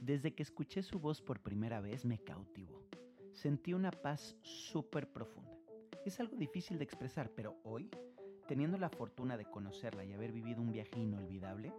Desde 0.00 0.32
que 0.34 0.42
escuché 0.42 0.82
su 0.82 0.98
voz 0.98 1.20
por 1.20 1.40
primera 1.40 1.82
vez 1.82 2.06
me 2.06 2.18
cautivó. 2.18 2.80
Sentí 3.34 3.74
una 3.74 3.90
paz 3.90 4.34
súper 4.40 5.06
profunda. 5.06 5.54
Es 6.06 6.18
algo 6.20 6.36
difícil 6.36 6.78
de 6.78 6.84
expresar, 6.84 7.30
pero 7.36 7.58
hoy, 7.64 7.90
teniendo 8.48 8.78
la 8.78 8.88
fortuna 8.88 9.36
de 9.36 9.44
conocerla 9.44 10.02
y 10.06 10.14
haber 10.14 10.32
vivido 10.32 10.62
un 10.62 10.72
viaje 10.72 10.98
inolvidable, 10.98 11.70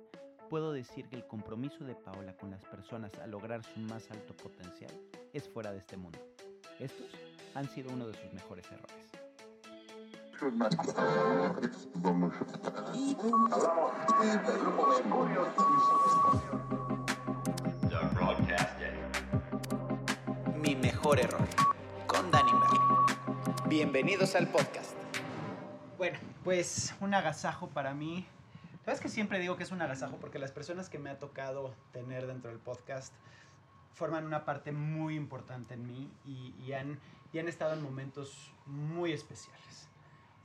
puedo 0.52 0.72
decir 0.72 1.10
que 1.10 1.16
el 1.16 1.26
compromiso 1.26 1.84
de 1.84 1.96
Paola 1.96 2.38
con 2.38 2.52
las 2.52 2.64
personas 2.64 3.12
a 3.18 3.26
lograr 3.26 3.64
su 3.64 3.80
más 3.80 4.12
alto 4.12 4.38
potencial 4.38 4.92
es 5.34 5.50
fuera 5.50 5.72
de 5.72 5.80
este 5.80 5.98
mundo. 5.98 6.20
Estos 6.80 7.08
han 7.56 7.68
sido 7.70 7.92
uno 7.92 8.08
de 8.08 8.14
sus 8.14 8.32
mejores 8.34 8.68
errores. 8.72 9.12
Mejor 21.02 21.20
error, 21.20 21.48
con 22.06 22.30
Danny 22.30 22.54
Merlin. 22.54 22.82
Bienvenidos 23.68 24.36
al 24.36 24.48
podcast. 24.48 24.96
Bueno, 25.98 26.20
pues 26.44 26.94
un 27.02 27.16
agasajo 27.16 27.70
para 27.70 27.96
mí. 27.96 28.28
Sabes 28.86 29.00
que 29.00 29.10
siempre 29.10 29.40
digo 29.40 29.58
que 29.58 29.64
es 29.64 29.72
un 29.72 29.82
agasajo 29.82 30.18
porque 30.18 30.38
las 30.38 30.52
personas 30.52 30.90
que 30.90 31.00
me 31.00 31.10
ha 31.10 31.18
tocado 31.18 31.74
tener 31.92 32.28
dentro 32.28 32.52
del 32.52 32.60
podcast 32.60 33.16
forman 33.96 34.28
una 34.28 34.46
parte 34.46 34.72
muy 34.74 35.16
importante 35.16 35.74
en 35.74 35.88
mí 35.88 36.12
y, 36.24 36.54
y 36.64 36.74
han, 36.74 37.00
y 37.34 37.40
han 37.40 37.48
estado 37.48 37.74
en 37.74 37.82
momentos 37.82 38.54
muy 38.68 39.12
especiales. 39.12 39.90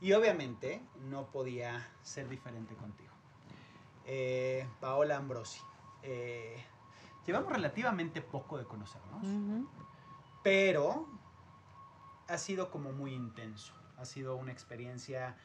Y 0.01 0.13
obviamente 0.13 0.81
no 1.07 1.27
podía 1.27 1.87
ser 2.01 2.29
diferente 2.29 2.73
contigo. 2.73 3.13
Eh, 4.07 4.67
Paola 4.79 5.17
Ambrosi. 5.17 5.61
Eh, 6.01 6.57
llevamos 7.27 7.51
relativamente 7.51 8.23
poco 8.23 8.57
de 8.57 8.65
conocernos. 8.65 9.21
Pero 10.47 11.05
ha 12.29 12.37
sido 12.37 12.71
como 12.71 12.93
muy 12.93 13.13
intenso. 13.13 13.73
Ha 13.97 14.05
sido 14.05 14.37
una 14.37 14.53
experiencia 14.53 15.35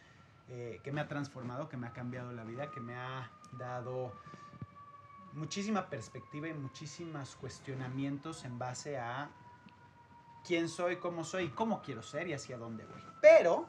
eh, 0.49 0.79
que 0.85 0.93
me 0.93 1.01
ha 1.01 1.09
transformado, 1.09 1.69
que 1.69 1.77
me 1.77 1.89
ha 1.89 1.93
cambiado 1.93 2.31
la 2.31 2.45
vida, 2.45 2.71
que 2.71 2.79
me 2.79 2.95
ha 2.95 3.29
dado 3.51 4.13
muchísima 5.33 5.91
perspectiva 5.91 6.47
y 6.47 6.55
muchísimos 6.55 7.35
cuestionamientos 7.35 8.45
en 8.45 8.61
base 8.61 8.97
a 8.97 9.29
quién 10.47 10.69
soy, 10.69 10.99
cómo 10.99 11.25
soy, 11.25 11.49
cómo 11.49 11.83
quiero 11.83 12.05
ser 12.05 12.29
y 12.29 12.35
hacia 12.35 12.57
dónde 12.57 12.87
voy. 12.87 13.03
Pero 13.21 13.67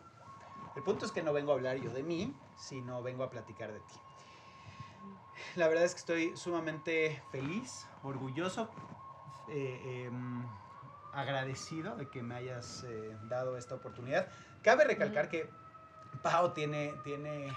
el 0.75 0.83
punto 0.83 1.03
es 1.07 1.11
que 1.11 1.23
no 1.23 1.33
vengo 1.33 1.51
a 1.51 1.55
hablar 1.55 1.77
yo 1.77 1.91
de 1.91 2.03
mí, 2.03 2.31
sino 2.55 3.01
vengo 3.01 3.23
a 3.23 3.31
platicar 3.31 3.73
de 3.73 3.79
ti. 3.79 3.95
La 5.55 5.67
verdad 5.67 5.85
es 5.85 5.95
que 5.95 5.99
estoy 5.99 6.37
sumamente 6.37 7.23
feliz, 7.31 7.87
orgulloso, 8.03 8.69
eh, 9.49 10.05
em, 10.05 10.45
agradecido 11.13 11.95
de 11.95 12.07
que 12.07 12.23
me 12.23 12.35
hayas 12.35 12.83
eh, 12.83 13.15
dado 13.29 13.57
esta 13.57 13.75
oportunidad. 13.75 14.27
Cabe 14.61 14.83
recalcar 14.85 15.29
que 15.29 15.49
Pau 16.21 16.53
tiene, 16.53 16.93
tiene 17.03 17.53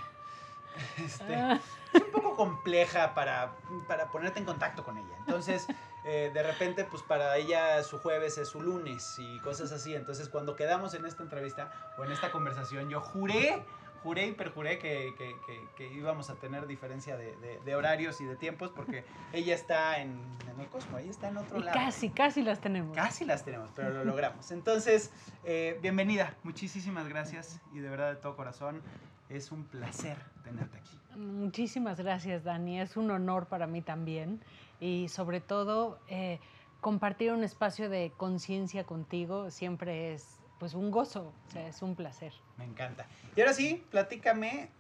este, 1.05 1.35
Ah, 1.35 1.61
es 1.93 2.03
un 2.03 2.11
poco 2.11 2.37
compleja 2.37 3.15
para, 3.15 3.53
para 3.89 4.11
ponerte 4.11 4.39
en 4.39 4.45
contacto 4.45 4.85
con 4.85 4.99
ella. 4.99 5.17
Entonces, 5.21 5.67
eh, 6.05 6.31
de 6.33 6.43
repente, 6.43 6.85
pues 6.85 7.03
para 7.03 7.37
ella 7.37 7.83
su 7.83 7.99
jueves 7.99 8.39
es 8.39 8.49
su 8.49 8.61
lunes 8.61 9.19
y 9.19 9.39
cosas 9.41 9.73
así. 9.73 9.95
Entonces, 9.95 10.29
cuando 10.29 10.57
quedamos 10.57 10.95
en 10.95 11.07
esta 11.07 11.23
entrevista 11.23 11.71
o 11.97 12.05
en 12.05 12.13
esta 12.13 12.31
conversación, 12.31 12.89
yo 12.89 13.01
juré, 13.01 13.65
juré 14.07 14.29
y 14.29 14.33
perjuré 14.33 14.79
que, 14.79 15.13
que, 15.19 15.35
que- 15.47 15.61
que 15.77 15.93
íbamos 15.93 16.31
a 16.31 16.37
tener 16.37 16.67
diferencia 16.69 17.17
de, 17.17 17.35
de- 17.39 17.59
de 17.59 17.75
horarios 17.75 18.21
y 18.21 18.25
de 18.25 18.37
tiempos 18.37 18.71
porque 18.71 19.05
ella 19.33 19.53
está 19.55 20.01
en, 20.01 20.21
en 20.49 20.61
el 20.61 20.69
Cosmo, 20.69 20.97
ella 20.99 21.11
está 21.11 21.29
en 21.29 21.39
otro 21.39 21.59
y 21.59 21.63
lado. 21.65 21.77
casi, 21.77 22.11
casi 22.11 22.43
las 22.43 22.61
tenemos. 22.61 22.95
Casi 22.97 23.25
las 23.25 23.45
tenemos, 23.45 23.71
pero 23.75 23.91
lo 23.91 24.05
logramos. 24.05 24.53
Entonces, 24.53 25.11
eh, 25.45 25.77
bienvenida, 25.83 26.35
muchísimas 26.45 27.09
gracias 27.09 27.61
y 27.75 27.81
de 27.81 27.89
verdad 27.91 28.11
de 28.15 28.21
todo 28.21 28.37
corazón 28.37 28.81
es 29.29 29.51
un 29.51 29.65
placer 29.65 30.17
tenerte 30.45 30.79
aquí. 30.79 30.97
Muchísimas 31.17 31.99
gracias, 32.01 32.45
Dani. 32.45 32.81
Es 32.81 32.97
un 32.97 33.11
honor 33.11 33.47
para 33.47 33.67
mí 33.67 33.83
también. 33.83 34.41
Y 34.79 35.09
sobre 35.09 35.41
todo, 35.41 35.99
eh, 36.07 36.39
compartir 36.81 37.33
un 37.33 37.43
espacio 37.43 37.89
de 37.89 38.13
conciencia 38.17 38.85
contigo 38.85 39.51
siempre 39.51 40.13
es 40.15 40.39
pues 40.59 40.75
un 40.75 40.91
gozo, 40.91 41.33
o 41.49 41.51
sea, 41.53 41.67
es 41.69 41.83
un 41.83 41.95
placer. 41.95 42.33
Me 42.57 42.65
encanta. 42.65 43.07
Y 43.35 43.41
ahora 43.41 43.53
sí, 43.53 43.85
platícame, 43.91 44.71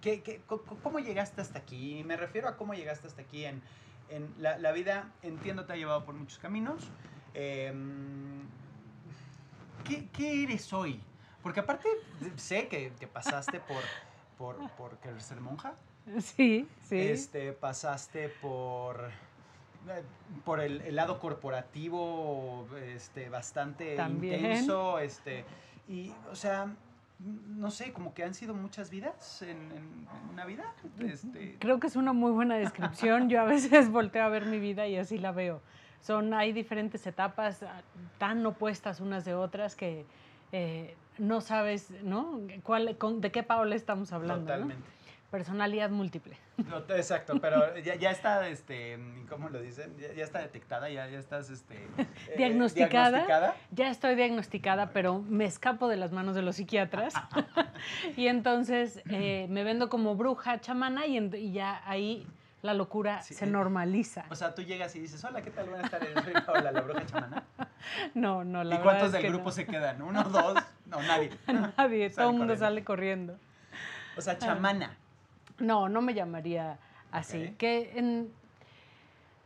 ¿qué, 0.00 0.22
qué- 0.22 0.40
cómo 0.82 0.98
llegaste 0.98 1.40
hasta 1.40 1.58
aquí? 1.58 2.02
Me 2.04 2.16
refiero 2.16 2.48
a 2.48 2.56
cómo 2.56 2.74
llegaste 2.74 3.06
hasta 3.06 3.22
aquí 3.22 3.44
en, 3.44 3.62
en 4.08 4.32
la, 4.38 4.58
la 4.58 4.72
vida, 4.72 5.12
entiendo, 5.22 5.64
te 5.66 5.74
ha 5.74 5.76
llevado 5.76 6.04
por 6.04 6.14
muchos 6.14 6.38
caminos. 6.38 6.82
Em, 7.34 8.42
¿qué, 9.84 10.08
qué 10.12 10.42
eres 10.44 10.72
hoy? 10.72 11.00
Porque 11.42 11.60
aparte 11.60 11.88
sé 12.36 12.68
que, 12.68 12.92
que 12.98 13.06
pasaste 13.06 13.60
por, 13.60 13.82
por, 14.38 14.70
por 14.72 14.96
querer 14.98 15.20
ser 15.22 15.40
monja, 15.40 15.74
Sí, 16.20 16.66
sí. 16.88 16.98
este, 16.98 17.52
pasaste 17.52 18.28
por, 18.40 19.10
por 20.44 20.60
el, 20.60 20.80
el 20.82 20.96
lado 20.96 21.18
corporativo 21.20 22.66
este, 22.84 23.28
bastante 23.28 23.96
También. 23.96 24.40
intenso. 24.40 24.98
Este, 24.98 25.44
y, 25.88 26.12
o 26.30 26.34
sea, 26.36 26.74
no 27.18 27.70
sé, 27.70 27.92
como 27.92 28.12
que 28.14 28.24
han 28.24 28.34
sido 28.34 28.54
muchas 28.54 28.90
vidas 28.90 29.42
en, 29.42 29.48
en- 29.50 30.06
en 30.22 30.30
una 30.32 30.44
vida. 30.44 30.64
Este, 30.98 31.56
Creo 31.58 31.80
que 31.80 31.86
es 31.86 31.96
una 31.96 32.12
muy 32.12 32.32
buena 32.32 32.56
descripción. 32.56 33.28
Yo 33.28 33.40
a 33.40 33.44
veces 33.44 33.88
volteo 33.90 34.22
a 34.24 34.28
ver 34.28 34.46
mi 34.46 34.58
vida 34.58 34.86
y 34.86 34.96
así 34.96 35.18
la 35.18 35.32
veo. 35.32 35.60
Son, 36.00 36.34
hay 36.34 36.52
diferentes 36.52 37.06
etapas 37.06 37.62
ah, 37.62 37.82
tan 38.18 38.44
opuestas 38.46 39.00
unas 39.00 39.24
de 39.24 39.34
otras 39.34 39.74
que 39.74 40.04
eh, 40.52 40.94
no 41.18 41.40
sabes, 41.40 41.90
¿no? 42.02 42.40
¿Cuál, 42.62 42.96
con- 42.98 43.20
¿De 43.20 43.32
qué 43.32 43.42
Paola 43.42 43.74
estamos 43.74 44.12
hablando? 44.12 44.56
¿no? 44.56 44.72
Personalidad 45.30 45.90
múltiple. 45.90 46.36
No, 46.56 46.78
Exacto, 46.94 47.38
pero 47.40 47.76
ya, 47.78 47.96
ya 47.96 48.10
está, 48.10 48.46
este, 48.48 48.98
¿cómo 49.28 49.48
lo 49.48 49.60
dicen? 49.60 49.94
Ya, 49.98 50.12
ya 50.14 50.24
está 50.24 50.38
detectada, 50.38 50.88
ya, 50.88 51.08
ya 51.08 51.18
estás, 51.18 51.50
este... 51.50 51.74
eh, 51.98 52.06
Diagnosticada. 52.38 53.54
Ya 53.72 53.90
estoy 53.90 54.14
diagnosticada, 54.14 54.90
pero 54.90 55.20
me 55.20 55.44
escapo 55.44 55.88
de 55.88 55.96
las 55.96 56.12
manos 56.12 56.34
de 56.36 56.42
los 56.42 56.56
psiquiatras. 56.56 57.12
y 58.16 58.28
entonces 58.28 59.02
eh, 59.10 59.46
me 59.50 59.64
vendo 59.64 59.88
como 59.88 60.14
bruja 60.14 60.60
chamana 60.60 61.06
y, 61.06 61.16
en- 61.16 61.34
y 61.34 61.52
ya 61.52 61.82
ahí 61.86 62.26
la 62.62 62.72
locura 62.72 63.20
Sí, 63.22 63.34
se 63.34 63.44
eh, 63.44 63.48
normaliza. 63.48 64.24
O 64.30 64.34
sea, 64.36 64.54
tú 64.54 64.62
llegas 64.62 64.94
y 64.96 65.00
dices, 65.00 65.22
hola, 65.24 65.42
¿qué 65.42 65.50
tal? 65.50 65.68
Buenas 65.68 65.90
tardes, 65.90 66.10
soy 66.24 66.32
Paola, 66.44 66.70
la 66.72 66.80
bruja 66.80 67.04
chamana. 67.06 67.44
No, 68.14 68.42
no, 68.42 68.64
la 68.64 68.76
¿Y 68.76 68.78
cuántos 68.78 69.06
es 69.08 69.12
del 69.12 69.22
que 69.22 69.28
grupo 69.28 69.44
no. 69.44 69.50
se 69.52 69.64
quedan? 69.66 70.02
¿Uno, 70.02 70.24
dos? 70.24 70.58
No, 70.86 71.00
nadie. 71.02 71.30
Nadie, 71.76 72.10
todo 72.10 72.30
el 72.30 72.32
mundo 72.32 72.54
corriendo. 72.54 72.56
sale 72.56 72.84
corriendo. 72.84 73.38
O 74.16 74.20
sea, 74.20 74.38
chamana. 74.38 74.96
No, 75.58 75.88
no 75.88 76.02
me 76.02 76.14
llamaría 76.14 76.78
así. 77.10 77.54
Que 77.58 77.92
en, 77.98 78.30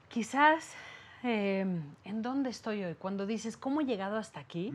quizás, 0.08 0.74
eh, 1.22 1.64
¿en 2.04 2.22
dónde 2.22 2.50
estoy 2.50 2.82
hoy? 2.84 2.94
Cuando 2.94 3.26
dices, 3.26 3.56
¿cómo 3.56 3.80
he 3.80 3.84
llegado 3.84 4.16
hasta 4.16 4.40
aquí? 4.40 4.74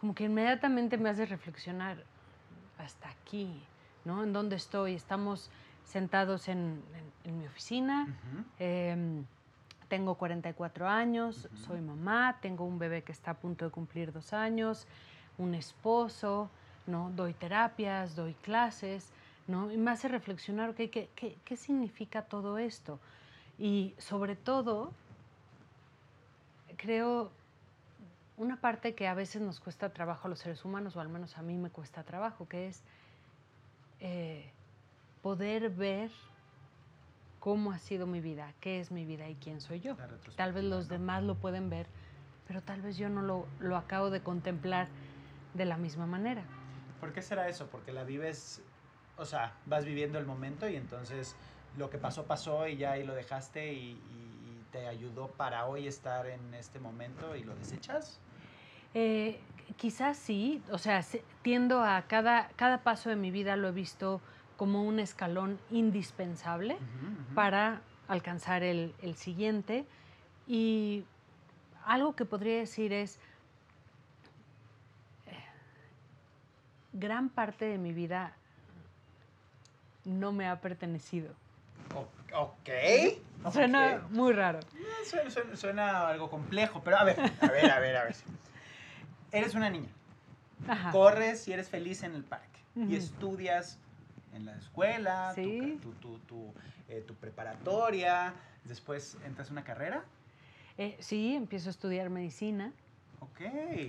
Como 0.00 0.14
que 0.14 0.24
inmediatamente 0.24 0.96
me 0.98 1.08
hace 1.10 1.26
reflexionar 1.26 2.04
hasta 2.78 3.08
aquí, 3.08 3.60
¿no? 4.04 4.22
¿En 4.22 4.32
dónde 4.32 4.56
estoy? 4.56 4.94
Estamos 4.94 5.50
sentados 5.84 6.48
en, 6.48 6.82
en- 7.24 7.30
en 7.30 7.38
mi 7.40 7.46
oficina, 7.46 8.04
Ujú. 8.04 8.44
em, 8.60 9.24
tengo 9.88 10.14
44 10.16 10.86
años, 10.86 11.48
soy 11.66 11.80
mamá, 11.80 12.36
tengo 12.42 12.64
un 12.64 12.78
bebé 12.78 13.02
que 13.02 13.10
está 13.12 13.30
a 13.32 13.34
punto 13.34 13.64
de 13.64 13.70
cumplir 13.70 14.12
dos 14.12 14.32
años, 14.34 14.86
un 15.38 15.54
esposo, 15.54 16.50
¿no? 16.86 17.10
Doy 17.16 17.32
terapias, 17.32 18.14
doy 18.14 18.34
clases, 18.34 19.10
¿no? 19.48 19.72
Y 19.72 19.76
me 19.76 19.90
hace 19.90 20.06
reflexionar, 20.06 20.70
ok, 20.70 20.76
¿qué, 20.76 21.10
qué, 21.16 21.36
qué 21.44 21.56
significa 21.56 22.22
todo 22.22 22.58
esto? 22.58 23.00
Y 23.58 23.94
sobre 23.98 24.36
todo, 24.36 24.92
creo 26.76 27.32
una 28.36 28.60
parte 28.60 28.94
que 28.94 29.08
a 29.08 29.14
veces 29.14 29.42
nos 29.42 29.58
cuesta 29.58 29.92
trabajo 29.92 30.28
a 30.28 30.30
los 30.30 30.38
seres 30.38 30.64
humanos, 30.64 30.94
o 30.96 31.00
al 31.00 31.08
menos 31.08 31.36
a 31.36 31.42
mí 31.42 31.56
me 31.56 31.70
cuesta 31.70 32.04
trabajo, 32.04 32.48
que 32.48 32.68
es 32.68 32.84
eh, 34.00 34.50
poder 35.22 35.70
ver 35.70 36.10
cómo 37.40 37.72
ha 37.72 37.78
sido 37.78 38.06
mi 38.06 38.20
vida, 38.20 38.54
qué 38.60 38.80
es 38.80 38.92
mi 38.92 39.04
vida 39.04 39.28
y 39.28 39.34
quién 39.34 39.60
soy 39.60 39.80
yo. 39.80 39.96
Tal 40.36 40.52
vez 40.52 40.64
los 40.64 40.88
demás 40.88 41.24
lo 41.24 41.34
pueden 41.34 41.68
ver, 41.68 41.86
pero 42.46 42.62
tal 42.62 42.80
vez 42.80 42.96
yo 42.96 43.08
no 43.08 43.22
lo, 43.22 43.46
lo 43.58 43.76
acabo 43.76 44.10
de 44.10 44.20
contemplar 44.20 44.86
de 45.54 45.64
la 45.64 45.76
misma 45.76 46.06
manera. 46.06 46.44
¿Por 47.00 47.12
qué 47.12 47.22
será 47.22 47.48
eso? 47.48 47.66
Porque 47.68 47.92
la 47.92 48.04
vives, 48.04 48.62
o 49.18 49.24
sea, 49.24 49.52
vas 49.66 49.84
viviendo 49.84 50.18
el 50.18 50.26
momento 50.26 50.68
y 50.68 50.76
entonces 50.76 51.34
lo 51.76 51.90
que 51.90 51.98
pasó, 51.98 52.24
pasó 52.24 52.66
y 52.66 52.76
ya 52.76 52.92
ahí 52.92 53.04
lo 53.04 53.14
dejaste 53.14 53.72
y, 53.72 53.96
te 54.70 54.86
ayudó 54.86 55.28
para 55.28 55.64
hoy 55.64 55.86
estar 55.86 56.26
en 56.26 56.52
este 56.52 56.78
momento 56.78 57.34
y 57.34 57.42
lo 57.42 57.54
desechas. 57.54 58.20
Eh, 58.92 59.40
quizás 59.78 60.18
sí, 60.18 60.62
o 60.70 60.76
sea, 60.76 61.02
se- 61.02 61.24
tiendo 61.40 61.82
a 61.82 62.02
cada, 62.02 62.50
cada 62.56 62.82
paso 62.82 63.08
de 63.08 63.16
mi 63.16 63.30
vida 63.30 63.56
lo 63.56 63.68
he 63.68 63.72
visto 63.72 64.20
como 64.58 64.84
un 64.84 64.98
escalón 64.98 65.58
indispensable 65.70 66.76
para 67.34 67.80
alcanzar 68.08 68.62
el, 68.62 68.94
el 69.00 69.14
siguiente 69.14 69.86
Y 70.46 71.04
algo 71.86 72.14
que 72.14 72.26
podría 72.26 72.58
decir 72.58 72.92
es, 72.92 73.18
eh, 75.26 75.32
gran 76.92 77.30
parte 77.30 77.64
de 77.64 77.78
mi 77.78 77.94
vida 77.94 78.34
no 80.08 80.32
me 80.32 80.48
ha 80.48 80.60
pertenecido. 80.60 81.34
Ok. 82.34 82.68
Suena 83.52 84.06
muy 84.10 84.32
raro. 84.32 84.60
Suena, 85.04 85.30
suena- 85.30 85.56
suena 85.56 86.08
algo 86.08 86.28
complejo, 86.28 86.82
pero 86.84 86.98
a 86.98 87.04
ver, 87.04 87.18
a 87.20 87.46
ver, 87.46 87.70
a 87.70 87.78
ver, 87.80 87.96
a 87.96 88.04
ver. 88.04 88.16
Eres 89.32 89.54
una 89.54 89.70
niña. 89.70 89.88
Ajá. 90.66 90.90
Corres 90.90 91.46
y 91.48 91.52
eres 91.52 91.68
feliz 91.68 92.02
en 92.02 92.14
el 92.14 92.24
parque. 92.24 92.46
Y 92.76 92.94
estudias 92.96 93.78
en 94.34 94.44
la 94.44 94.54
escuela, 94.56 95.32
tu 95.34 95.40
Sí. 95.42 95.58
ca- 95.76 95.82
tu, 95.82 95.92
tu- 95.94 96.18
tu, 96.20 96.54
eh, 96.88 97.02
tu 97.06 97.14
preparatoria. 97.14 98.34
Después 98.64 99.16
entras 99.24 99.48
a 99.48 99.52
una 99.52 99.64
carrera. 99.64 100.04
Eh, 100.76 100.96
sí, 101.00 101.34
empiezo 101.34 101.68
a 101.68 101.72
estudiar 101.72 102.08
medicina. 102.10 102.72
Ok. 103.20 103.40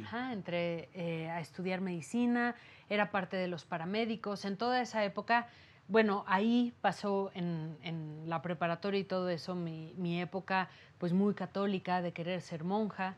Ajá, 0.06 0.33
entré 0.33 0.89
eh, 0.94 1.30
a 1.30 1.39
estudiar 1.39 1.81
medicina, 1.81 2.56
era 2.89 3.12
parte 3.12 3.38
de 3.38 3.48
los 3.48 3.63
paramédicos. 3.66 4.44
En 4.45 4.57
toda 4.57 4.81
esa 4.81 5.04
época, 5.04 5.48
bueno, 5.89 6.24
ahí 6.27 6.71
pasó 6.81 7.31
en, 7.33 7.75
en 7.81 8.30
la 8.30 8.41
preparatoria 8.41 9.00
y 9.00 9.03
todo 9.03 9.27
eso, 9.30 9.56
mi, 9.56 9.94
mi 9.97 10.21
época 10.21 10.69
pues 11.00 11.13
muy 11.13 11.33
católica 11.33 12.01
de 12.01 12.13
querer 12.13 12.41
ser 12.41 12.63
monja. 12.63 13.15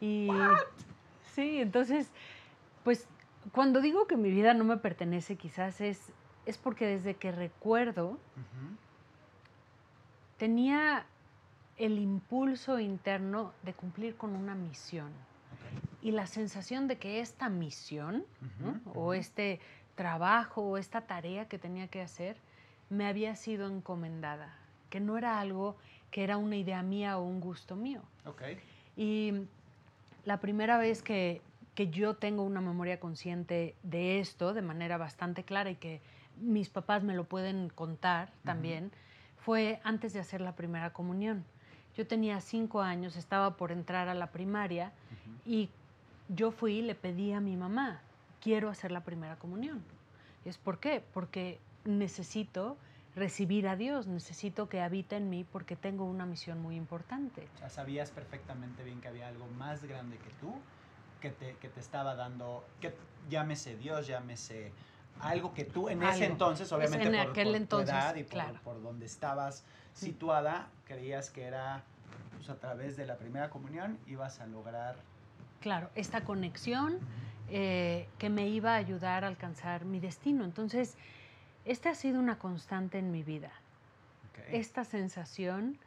Y 0.00 0.28
sí, 1.34 1.60
entonces, 1.60 2.10
pues 2.82 3.06
cuando 3.52 3.80
digo 3.80 4.06
que 4.06 4.16
mi 4.16 4.30
vida 4.30 4.52
no 4.52 4.64
me 4.64 4.76
pertenece, 4.76 5.36
quizás 5.36 5.80
es, 5.80 6.12
es 6.44 6.58
porque 6.58 6.86
desde 6.86 7.14
que 7.14 7.30
recuerdo 7.30 8.18
tenía 10.38 11.06
el 11.76 11.98
impulso 11.98 12.80
interno 12.80 13.52
de 13.62 13.74
cumplir 13.74 14.16
con 14.16 14.34
una 14.34 14.56
misión. 14.56 15.12
Y 16.02 16.10
la 16.12 16.26
sensación 16.26 16.88
de 16.88 16.98
que 16.98 17.20
esta 17.20 17.48
misión 17.48 18.24
o 18.94 19.14
este 19.14 19.60
trabajo 19.98 20.62
o 20.62 20.78
esta 20.78 21.00
tarea 21.00 21.48
que 21.48 21.58
tenía 21.58 21.88
que 21.88 22.00
hacer 22.00 22.36
me 22.88 23.04
había 23.04 23.34
sido 23.34 23.66
encomendada, 23.66 24.54
que 24.90 25.00
no 25.00 25.18
era 25.18 25.40
algo 25.40 25.76
que 26.12 26.22
era 26.22 26.36
una 26.36 26.54
idea 26.54 26.84
mía 26.84 27.18
o 27.18 27.24
un 27.24 27.40
gusto 27.40 27.74
mío. 27.74 28.00
Y 28.96 29.32
la 30.24 30.38
primera 30.38 30.78
vez 30.78 31.02
que, 31.02 31.42
que 31.74 31.88
yo 31.88 32.14
tengo 32.14 32.44
una 32.44 32.60
memoria 32.60 33.00
consciente 33.00 33.74
de 33.82 34.20
esto 34.20 34.54
de 34.54 34.62
manera 34.62 34.98
bastante 34.98 35.42
clara 35.42 35.72
y 35.72 35.74
que 35.74 36.00
mis 36.40 36.68
papás 36.68 37.02
me 37.02 37.14
lo 37.14 37.24
pueden 37.24 37.68
contar 37.68 38.30
también, 38.44 38.92
fue 39.40 39.80
antes 39.82 40.12
de 40.12 40.20
hacer 40.20 40.40
la 40.40 40.54
primera 40.54 40.92
comunión. 40.92 41.44
Yo 41.96 42.06
tenía 42.06 42.40
cinco 42.40 42.82
años, 42.82 43.16
estaba 43.16 43.56
por 43.56 43.72
entrar 43.72 44.08
a 44.08 44.14
la 44.14 44.28
primaria 44.28 44.92
y 45.44 45.70
yo 46.28 46.52
fui 46.52 46.74
y 46.74 46.82
le 46.82 46.94
pedí 46.94 47.32
a 47.32 47.40
mi 47.40 47.56
mamá, 47.56 48.00
quiero 48.40 48.68
hacer 48.68 48.90
la 48.90 49.02
primera 49.02 49.36
comunión. 49.36 49.82
¿Y 50.44 50.48
es 50.48 50.58
por 50.58 50.78
qué? 50.78 51.02
Porque 51.12 51.58
necesito 51.84 52.76
recibir 53.14 53.68
a 53.68 53.76
Dios, 53.76 54.06
necesito 54.06 54.68
que 54.68 54.80
habite 54.80 55.16
en 55.16 55.28
mí 55.28 55.44
porque 55.44 55.76
tengo 55.76 56.04
una 56.04 56.26
misión 56.26 56.60
muy 56.60 56.76
importante. 56.76 57.48
O 57.56 57.58
sea, 57.58 57.68
sabías 57.68 58.10
perfectamente 58.10 58.84
bien 58.84 59.00
que 59.00 59.08
había 59.08 59.28
algo 59.28 59.46
más 59.58 59.84
grande 59.84 60.16
que 60.18 60.30
tú, 60.40 60.54
que 61.20 61.30
te, 61.30 61.56
que 61.56 61.68
te 61.68 61.80
estaba 61.80 62.14
dando, 62.14 62.64
que 62.80 62.94
llámese 63.28 63.76
Dios, 63.76 64.06
llámese 64.06 64.72
algo 65.20 65.52
que 65.52 65.64
tú 65.64 65.88
en 65.88 66.02
ese 66.02 66.26
entonces, 66.26 66.66
Es 66.66 66.72
obviamente 66.72 67.06
en 67.06 67.12
por, 67.12 67.30
aquel 67.30 67.48
por 67.48 67.52
tu 67.52 67.56
entonces, 67.56 67.94
edad 67.94 68.14
y 68.14 68.22
por, 68.22 68.32
claro. 68.32 68.60
por 68.62 68.82
donde 68.82 69.06
estabas 69.06 69.64
situada, 69.92 70.68
creías 70.84 71.30
que 71.30 71.42
era 71.42 71.82
pues, 72.36 72.48
a 72.50 72.56
través 72.56 72.96
de 72.96 73.06
la 73.06 73.16
primera 73.16 73.50
comunión 73.50 73.98
ibas 74.06 74.40
a 74.40 74.46
lograr... 74.46 74.96
Claro, 75.60 75.90
esta 75.96 76.22
conexión 76.22 77.00
eh, 77.50 78.06
que 78.18 78.28
me 78.28 78.48
iba 78.48 78.74
a 78.74 78.76
ayudar 78.76 79.24
a 79.24 79.28
alcanzar 79.28 79.84
mi 79.84 80.00
destino. 80.00 80.44
Entonces, 80.44 80.96
esta 81.64 81.90
ha 81.90 81.94
sido 81.94 82.18
una 82.18 82.38
constante 82.38 82.98
en 82.98 83.10
mi 83.10 83.22
vida. 83.22 83.50
Esta 84.50 84.84
sensación 84.84 85.78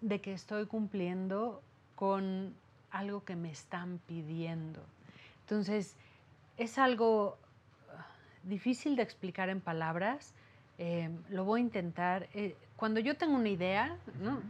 de 0.00 0.20
que 0.20 0.32
estoy 0.32 0.66
cumpliendo 0.66 1.62
con 1.94 2.54
algo 2.90 3.24
que 3.24 3.36
me 3.36 3.50
están 3.50 4.00
pidiendo. 4.06 4.80
Entonces, 5.42 5.96
es 6.56 6.78
algo 6.78 7.38
ah, 7.90 8.06
difícil 8.42 8.96
de 8.96 9.02
explicar 9.02 9.48
en 9.48 9.60
palabras. 9.60 10.34
eh, 10.78 11.10
lo 11.28 11.44
voy 11.44 11.60
a 11.60 11.64
intentar. 11.64 12.28
Eh, 12.34 12.56
cuando 12.76 13.00
yo 13.00 13.16
tengo 13.16 13.34
una 13.36 13.50
idea, 13.50 13.96
¿no? 14.22 14.40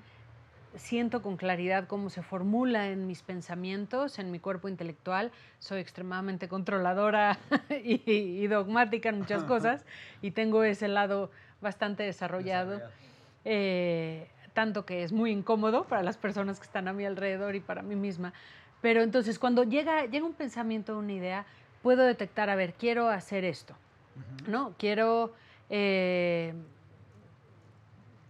Siento 0.77 1.23
con 1.23 1.37
claridad 1.37 1.87
cómo 1.87 2.11
se 2.11 2.23
formula 2.23 2.89
en 2.89 3.07
mis 3.07 3.23
pensamientos, 3.23 4.19
en 4.19 4.31
mi 4.31 4.39
cuerpo 4.39 4.69
intelectual. 4.69 5.33
Soy 5.59 5.81
extremadamente 5.81 6.49
controladora 6.49 7.39
y, 7.85 8.01
y 8.07 8.47
dogmática 8.47 9.09
en 9.09 9.19
muchas 9.19 9.45
cosas 9.45 9.85
y 10.23 10.31
tengo 10.31 10.63
ese 10.65 10.89
lado 10.89 11.31
bastante 11.61 12.03
desarrollado, 12.05 12.73
Desarrollado. 12.73 13.01
eh, 13.45 14.29
tanto 14.55 14.85
que 14.87 15.03
es 15.03 15.13
muy 15.13 15.31
incómodo 15.31 15.85
para 15.85 16.03
las 16.03 16.17
personas 16.17 16.59
que 16.59 16.67
están 16.67 16.89
a 16.89 16.93
mi 16.93 17.05
alrededor 17.05 17.55
y 17.55 17.61
para 17.61 17.83
mí 17.83 17.97
misma. 17.97 18.33
Pero 18.81 19.03
entonces 19.03 19.39
cuando 19.39 19.65
llega, 19.65 20.07
llega 20.07 20.25
un 20.25 20.35
pensamiento, 20.35 20.99
una 20.99 21.13
idea, 21.13 21.47
puedo 21.83 22.05
detectar, 22.05 22.49
a 22.51 22.55
ver, 22.55 22.75
quiero 22.75 23.09
hacer 23.09 23.45
esto. 23.45 23.75
¿no? 24.49 24.75
Quiero 24.79 25.33
eh, 25.69 26.53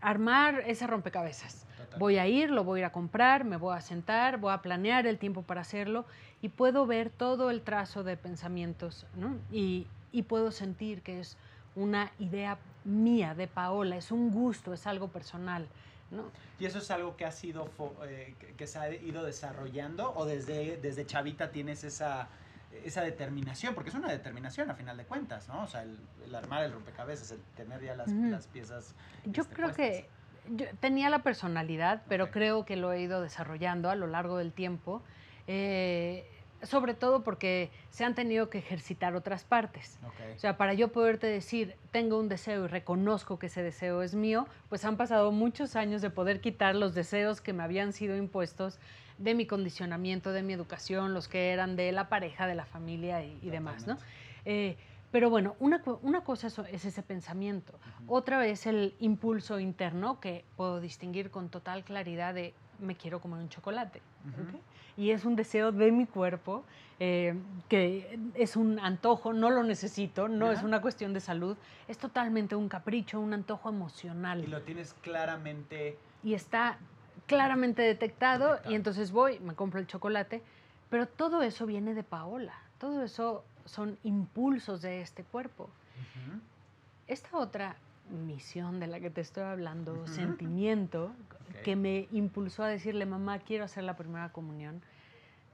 armar 0.01 0.63
ese 0.67 0.87
rompecabezas. 0.87 1.67
Voy 1.99 2.19
a 2.19 2.27
ir, 2.27 2.51
lo 2.51 2.65
voy 2.65 2.79
a 2.79 2.83
ir 2.83 2.85
a 2.87 2.93
comprar, 2.93 3.45
me 3.45 3.57
voy 3.57 3.77
a 3.77 3.81
sentar, 3.81 4.39
voy 4.39 4.53
a 4.53 4.59
planear 4.63 5.07
el 5.07 5.19
tiempo 5.19 5.43
para 5.43 5.61
hacerlo 5.63 6.05
y 6.43 6.49
puedo 6.49 6.87
ver 6.87 7.11
todo 7.11 7.51
el 7.51 7.63
trazo 7.63 8.03
de 8.05 8.17
pensamientos 8.17 9.07
¿no? 9.15 9.37
y, 9.51 9.87
y 10.13 10.23
puedo 10.23 10.51
sentir 10.51 11.03
que 11.03 11.21
es 11.21 11.37
una 11.77 12.11
idea 12.19 12.59
mía, 12.85 13.35
de 13.35 13.47
Paola, 13.47 13.97
es 13.97 14.11
un 14.11 14.31
gusto, 14.33 14.73
es 14.73 14.87
algo 14.87 15.09
personal. 15.09 15.69
¿no? 16.11 16.25
¿Y 16.59 16.65
eso 16.67 16.79
es 16.79 16.91
algo 16.91 17.17
que 17.17 17.25
ha 17.25 17.31
sido 17.31 17.71
fo- 17.79 17.93
eh, 18.05 18.35
que- 18.57 18.67
se 18.67 18.79
ha 18.79 18.93
ido 18.93 19.23
desarrollando 19.23 20.13
o 20.17 20.25
desde, 20.27 20.77
desde 20.79 21.07
chavita 21.07 21.51
tienes 21.53 21.85
esa, 21.85 22.29
esa 22.85 23.03
determinación? 23.03 23.75
Porque 23.75 23.91
es 23.91 23.95
una 23.97 24.09
determinación 24.09 24.71
a 24.71 24.75
final 24.75 24.97
de 24.97 25.05
cuentas, 25.05 25.47
¿no? 25.49 25.63
O 25.63 25.67
sea, 25.69 25.83
el, 25.85 25.97
el 26.25 26.35
armar 26.35 26.65
el 26.65 26.73
rompecabezas, 26.73 27.31
el 27.31 27.41
tener 27.55 27.81
ya 27.83 27.95
las, 27.95 28.11
las 28.11 28.47
piezas. 28.49 28.95
Yo 29.25 29.43
este, 29.43 29.55
creo 29.55 29.69
puestas. 29.69 29.87
que 29.87 30.09
yo 30.57 30.67
tenía 30.81 31.11
la 31.11 31.21
personalidad, 31.21 32.03
pero 32.09 32.31
creo 32.31 32.65
que 32.65 32.77
lo 32.77 32.93
he 32.93 33.01
ido 33.01 33.21
desarrollando 33.21 33.91
a 33.91 33.95
lo 33.95 34.07
largo 34.07 34.39
del 34.39 34.53
tiempo, 34.53 35.03
eh, 35.47 36.27
sobre 36.63 36.95
todo 36.95 37.23
porque 37.23 37.71
se 37.91 38.05
han 38.05 38.15
tenido 38.15 38.51
que 38.51 38.59
ejercitar 38.59 39.15
otras 39.17 39.45
partes. 39.45 39.99
O 40.37 40.39
sea, 40.39 40.57
para 40.57 40.75
yo 40.75 40.89
poderte 40.89 41.27
decir, 41.27 41.75
tengo 41.91 42.19
un 42.19 42.29
deseo 42.29 42.65
y 42.65 42.69
reconozco 42.69 43.39
que 43.39 43.47
ese 43.47 43.63
deseo 43.63 44.03
es 44.03 44.15
mío, 44.15 44.47
pues 44.69 44.85
han 44.85 44.97
pasado 44.97 45.33
muchos 45.33 45.75
años 45.77 46.03
de 46.03 46.11
poder 46.11 46.41
quitar 46.41 46.75
los 46.75 46.95
deseos 46.95 47.41
que 47.41 47.53
me 47.53 47.63
habían 47.63 47.93
sido 47.93 48.17
impuestos 48.17 48.79
de 49.17 49.35
mi 49.35 49.47
condicionamiento, 49.47 50.33
de 50.33 50.43
mi 50.43 50.53
educación, 50.53 51.15
los 51.15 51.29
que 51.29 51.51
eran 51.53 51.77
de 51.77 51.93
la 51.93 52.09
pareja, 52.09 52.47
de 52.47 52.55
la 52.55 52.67
familia 52.67 53.23
y, 53.25 53.39
y 53.43 53.51
demás, 53.51 53.87
¿no? 53.87 53.99
Eh, 54.45 54.77
pero 55.11 55.31
bueno, 55.31 55.57
una, 55.59 55.83
una 56.03 56.23
cosa 56.23 56.47
es, 56.47 56.59
es 56.59 56.85
ese 56.85 57.03
pensamiento, 57.03 57.79
otra 58.07 58.39
vez 58.39 58.67
el 58.67 58.95
impulso 59.01 59.59
interno 59.59 60.21
que 60.21 60.45
puedo 60.57 60.81
distinguir 60.81 61.31
con 61.31 61.49
total 61.49 61.85
claridad 61.85 62.35
de 62.35 62.55
me 62.81 62.97
quiero 62.97 63.21
comer 63.21 63.41
un 63.41 63.49
chocolate. 63.49 64.01
Y 64.97 65.11
es 65.11 65.25
un 65.25 65.37
deseo 65.37 65.73
de 65.73 65.93
mi 65.93 66.07
cuerpo, 66.07 66.65
eh, 66.99 67.35
que 67.69 68.19
es 68.35 68.57
un 68.57 68.79
antojo, 68.79 69.33
no 69.33 69.51
lo 69.51 69.63
necesito, 69.63 70.29
no 70.29 70.51
es 70.51 70.63
una 70.63 70.81
cuestión 70.81 71.15
de 71.15 71.21
salud, 71.21 71.57
es 71.89 71.99
totalmente 71.99 72.55
un 72.55 72.69
capricho, 72.69 73.21
un 73.21 73.33
antojo 73.33 73.69
emocional. 73.69 74.43
Y 74.45 74.47
lo 74.47 74.63
tienes 74.63 74.95
claramente. 75.03 75.97
Y 76.23 76.35
está 76.35 76.79
claramente 77.27 77.83
detectado, 77.83 78.49
Detectado. 78.49 78.73
y 78.73 78.77
entonces 78.77 79.13
voy, 79.13 79.39
me 79.41 79.55
compro 79.55 79.81
el 79.81 79.87
chocolate, 79.87 80.43
pero 80.91 81.07
todo 81.07 81.43
eso 81.43 81.65
viene 81.67 81.95
de 81.95 82.03
Paola, 82.03 82.55
todo 82.79 83.03
eso 83.03 83.45
son 83.65 83.99
impulsos 84.05 84.83
de 84.83 85.01
este 85.01 85.25
cuerpo. 85.25 85.69
Esta 87.07 87.37
otra 87.37 87.77
misión 88.11 88.81
de 88.81 88.87
la 88.87 89.01
que 89.01 89.11
te 89.11 89.21
estoy 89.21 89.45
hablando, 89.45 90.07
sentimiento, 90.07 91.13
que 91.65 91.77
me 91.77 92.09
impulsó 92.13 92.63
a 92.63 92.69
decirle, 92.69 93.07
mamá, 93.07 93.39
quiero 93.39 93.65
hacer 93.65 93.85
la 93.85 93.97
primera 93.97 94.31
comunión, 94.31 94.83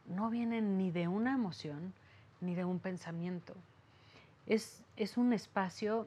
no 0.07 0.31
viene 0.31 0.61
ni 0.61 0.91
de 0.91 1.09
una 1.09 1.35
emoción 1.35 1.93
ni 2.41 2.55
de 2.55 2.65
un 2.65 2.79
pensamiento. 2.79 3.55
Es, 4.47 4.83
es 4.97 5.17
un 5.17 5.33
espacio 5.33 6.07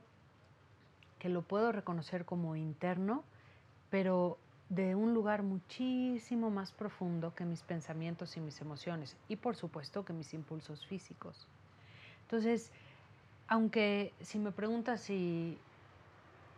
que 1.18 1.30
lo 1.30 1.42
puedo 1.42 1.72
reconocer 1.72 2.26
como 2.26 2.56
interno, 2.56 3.24
pero 3.90 4.38
de 4.70 4.96
un 4.96 5.14
lugar 5.14 5.44
muchísimo 5.44 6.50
más 6.52 6.72
profundo 6.72 7.34
que 7.34 7.44
mis 7.44 7.64
pensamientos 7.64 8.38
y 8.38 8.40
mis 8.40 8.62
emociones, 8.62 9.18
y 9.28 9.36
por 9.36 9.56
supuesto 9.56 10.06
que 10.06 10.14
mis 10.14 10.34
impulsos 10.34 10.86
físicos. 10.86 11.48
Entonces, 12.30 12.72
aunque 13.48 14.14
si 14.22 14.38
me 14.38 14.52
preguntas 14.52 15.02
si, 15.02 15.58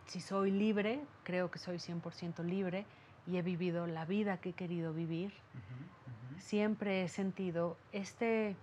si 0.06 0.20
soy 0.20 0.50
libre, 0.50 1.00
creo 1.24 1.50
que 1.50 1.58
soy 1.58 1.78
100% 1.78 2.44
libre, 2.44 2.84
y 3.26 3.38
he 3.38 3.42
vivido 3.42 3.86
la 3.86 4.04
vida 4.04 4.36
que 4.36 4.50
he 4.50 4.52
querido 4.52 4.92
vivir, 4.92 5.32
siempre 6.38 7.04
he 7.04 7.08
sentido 7.08 7.78
este 7.92 8.54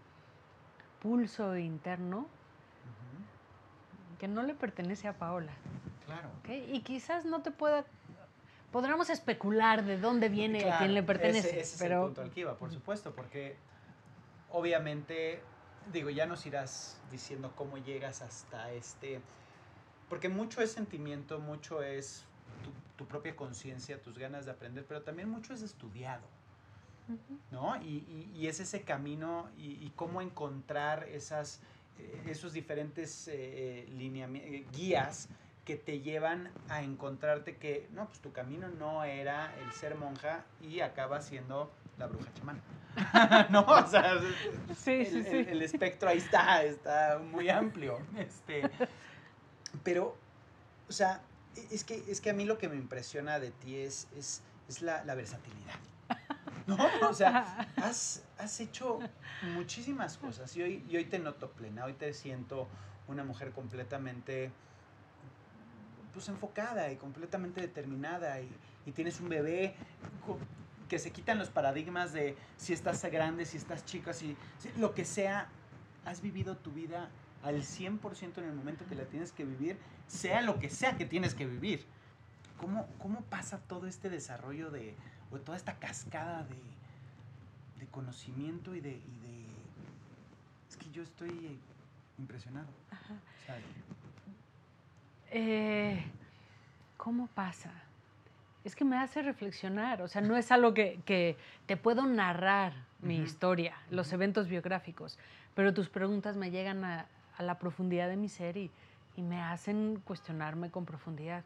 pulso 1.02 1.58
interno 1.58 2.28
que 4.20 4.28
no 4.28 4.44
le 4.44 4.54
pertenece 4.54 5.08
a 5.08 5.14
Paola. 5.14 5.54
Claro. 6.06 6.30
Y 6.68 6.82
quizás 6.82 7.26
no 7.26 7.42
te 7.42 7.50
pueda... 7.50 7.86
Podríamos 8.72 9.10
especular 9.10 9.84
de 9.84 9.98
dónde 9.98 10.30
viene, 10.30 10.72
a 10.72 10.78
quién 10.78 10.94
le 10.94 11.02
pertenece. 11.02 11.62
Ese, 11.62 11.84
pero... 11.84 11.96
es 11.96 12.02
el 12.02 12.06
punto 12.06 12.22
al 12.22 12.30
que 12.30 12.42
iba, 12.42 12.56
por 12.56 12.72
supuesto, 12.72 13.16
porque 13.16 13.56
obviamente, 14.52 15.42
digo, 15.92 16.10
ya 16.10 16.26
nos 16.26 16.46
irás 16.46 17.00
diciendo 17.12 17.54
cómo 17.56 17.78
llegas 17.78 18.22
hasta 18.22 18.72
este... 18.72 19.22
Porque 20.08 20.28
mucho 20.28 20.62
es 20.62 20.72
sentimiento, 20.72 21.40
mucho 21.40 21.84
es 21.84 22.26
tu, 22.98 23.06
propia 23.06 23.36
conciencia, 23.36 24.02
tus 24.02 24.18
ganas 24.18 24.46
de 24.46 24.52
aprender, 24.52 24.86
pero 24.88 25.04
también 25.04 25.30
mucho 25.30 25.54
es 25.54 25.62
estudiado. 25.62 26.24
¿No? 27.52 27.82
Y, 27.82 28.32
y, 28.36 28.48
es 28.48 28.60
ese 28.60 28.84
camino 28.84 29.50
y, 29.58 29.92
cómo 29.96 30.22
encontrar 30.22 31.08
esas, 31.10 31.60
eh, 31.98 32.24
esos 32.28 32.54
diferentes 32.54 33.28
eh, 33.28 33.88
eh, 33.90 34.66
guías 34.72 35.28
que 35.66 35.76
te 35.76 36.02
llevan 36.02 36.52
a 36.68 36.84
encontrarte 36.84 37.58
que, 37.58 37.88
no, 37.94 38.08
pues 38.08 38.20
tu 38.20 38.32
camino 38.32 38.70
no 38.70 39.04
era 39.04 39.56
el 39.60 39.72
ser 39.72 39.96
monja 39.96 40.46
y 40.62 40.82
acaba 40.82 41.22
siendo 41.22 41.72
la 42.00 42.08
bruja 42.08 42.34
chamana. 42.34 42.62
no, 43.50 43.62
o 43.62 43.88
sea, 43.88 44.14
el, 44.86 45.62
espectro 45.62 46.10
ahí 46.10 46.18
está, 46.18 46.64
está 46.64 47.20
muy 47.20 47.50
amplio. 47.50 48.00
Este, 48.18 48.64
pero, 49.84 50.18
o 50.88 50.92
sea, 50.92 51.22
es 51.72 51.84
que, 51.84 52.04
es 52.08 52.22
que 52.22 52.32
a 52.32 52.34
mí 52.34 52.46
lo 52.46 52.58
que 52.58 52.70
me 52.70 52.76
impresiona 52.76 53.40
de 53.40 53.52
ti 53.52 53.78
es, 53.78 54.08
es, 54.18 54.42
es 54.68 54.82
la, 54.82 55.04
la, 55.04 55.16
versatilidad. 55.16 55.76
¿No? 56.68 56.78
O 57.08 57.14
sea, 57.14 57.68
has, 57.78 58.24
has, 58.38 58.60
hecho 58.60 59.00
muchísimas 59.54 60.18
cosas 60.18 60.56
y 60.56 60.62
hoy, 60.62 60.86
y 60.90 60.98
hoy 60.98 61.06
te 61.06 61.20
noto 61.20 61.52
plena, 61.52 61.86
hoy 61.86 61.94
te 61.94 62.14
siento 62.14 62.68
una 63.08 63.24
mujer 63.24 63.52
completamente 63.52 64.52
pues 66.14 66.28
enfocada 66.30 66.92
y 66.92 66.96
completamente 66.96 67.62
determinada 67.62 68.40
y, 68.42 68.50
y 68.86 68.92
tienes 68.92 69.20
un 69.20 69.30
bebé 69.30 69.76
que 70.90 71.00
se 71.00 71.12
quitan 71.12 71.38
los 71.38 71.50
paradigmas 71.50 72.12
de 72.12 72.36
si 72.58 72.74
estás 72.74 73.02
grande, 73.06 73.46
si 73.46 73.56
estás 73.56 73.86
chico, 73.86 74.12
si, 74.12 74.36
lo 74.78 74.94
que 74.94 75.06
sea, 75.06 75.48
has 76.04 76.22
vivido 76.22 76.58
tu 76.58 76.72
vida 76.72 77.10
al 77.44 77.62
100% 77.62 78.40
en 78.40 78.44
el 78.44 78.54
momento 78.54 78.86
que 78.88 78.96
la 78.96 79.06
tienes 79.06 79.32
que 79.32 79.46
vivir, 79.46 79.78
sea 80.08 80.42
lo 80.42 80.60
que 80.60 80.70
sea 80.70 80.98
que 80.98 81.06
tienes 81.06 81.36
que 81.36 81.46
vivir. 81.46 81.86
¿Cómo, 82.58 82.88
cómo 82.98 83.22
pasa 83.22 83.60
todo 83.60 83.88
este 83.88 84.10
desarrollo 84.10 84.70
de, 84.72 84.96
o 85.32 85.40
toda 85.40 85.56
esta 85.56 85.80
cascada 85.80 86.44
de, 86.44 86.60
de 87.80 87.88
conocimiento 87.88 88.76
y 88.76 88.82
de, 88.82 88.90
y 88.90 89.20
de... 89.20 89.46
Es 90.70 90.76
que 90.76 90.92
yo 90.92 91.04
estoy 91.04 91.58
impresionado. 92.18 92.68
Ajá. 92.92 93.16
Eh, 95.32 96.04
¿Cómo 96.98 97.28
pasa? 97.28 97.72
Es 98.66 98.76
que 98.76 98.84
me 98.84 98.98
hace 98.98 99.22
reflexionar, 99.22 100.02
o 100.02 100.08
sea, 100.08 100.22
no 100.22 100.36
es 100.36 100.52
algo 100.52 100.74
que, 100.74 101.38
te 101.66 101.78
puedo 101.78 102.06
narrar 102.06 102.74
mi 103.02 103.18
historia, 103.18 103.78
los 103.90 104.12
eventos 104.12 104.50
biográficos, 104.50 105.18
pero 105.56 105.74
tus 105.74 105.90
preguntas 105.90 106.36
me 106.36 106.52
llegan 106.52 106.84
a, 106.84 107.08
la 107.40 107.58
profundidad 107.58 108.10
de 108.10 108.18
mi 108.18 108.28
ser 108.28 108.58
y, 108.58 108.72
me 109.18 109.42
hacen 109.42 110.02
cuestionarme 110.06 110.72
con 110.72 110.86
profundidad. 110.86 111.44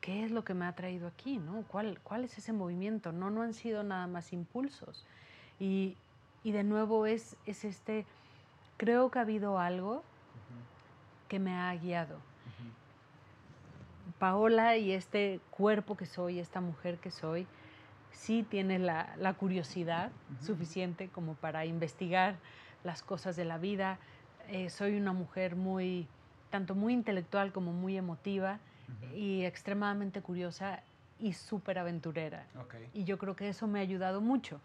¿Qué 0.00 0.24
es 0.24 0.32
lo 0.32 0.42
que 0.42 0.52
me 0.52 0.64
ha 0.64 0.72
traído 0.72 1.06
aquí? 1.06 1.38
¿no? 1.38 1.62
¿Cuál, 1.68 2.00
¿Cuál 2.02 2.24
es 2.24 2.36
ese 2.38 2.52
movimiento? 2.52 3.12
No, 3.12 3.30
no 3.30 3.42
han 3.42 3.54
sido 3.54 3.84
nada 3.84 4.08
más 4.08 4.32
impulsos. 4.32 5.06
Y, 5.60 5.96
de 6.42 6.64
nuevo 6.64 7.06
es, 7.06 7.36
es 7.46 7.64
este, 7.64 8.04
creo 8.78 9.12
que 9.12 9.20
ha 9.20 9.22
habido 9.22 9.60
algo 9.60 10.02
que 11.28 11.38
me 11.38 11.54
ha 11.54 11.72
guiado 11.76 12.18
Paola 14.18 14.76
y 14.76 14.92
este 14.92 15.40
cuerpo 15.50 15.96
que 15.96 16.06
soy, 16.06 16.38
esta 16.38 16.60
mujer 16.60 16.98
que 16.98 17.10
soy, 17.10 17.46
sí 18.12 18.44
tiene 18.48 18.78
la, 18.78 19.34
curiosidad 19.38 20.10
suficiente 20.40 21.08
como 21.08 21.34
para 21.34 21.66
investigar 21.66 22.36
las 22.84 23.02
cosas 23.02 23.36
de 23.36 23.44
la 23.44 23.58
vida. 23.58 23.98
Eh, 24.48 24.70
soy 24.70 24.96
una 24.96 25.12
mujer 25.12 25.56
muy, 25.56 26.08
tanto 26.50 26.74
muy 26.74 26.92
intelectual 26.92 27.52
como 27.52 27.72
muy 27.72 27.96
emotiva 27.96 28.58
y 29.14 29.44
extremadamente 29.44 30.22
curiosa 30.22 30.82
y 31.20 31.32
súper 31.32 31.78
aventurera. 31.78 32.46
Y 32.94 33.04
yo 33.04 33.18
creo 33.18 33.36
que 33.36 33.48
eso 33.48 33.66
me 33.66 33.78
ha 33.78 33.82
ayudado 33.82 34.20
mucho, 34.20 34.60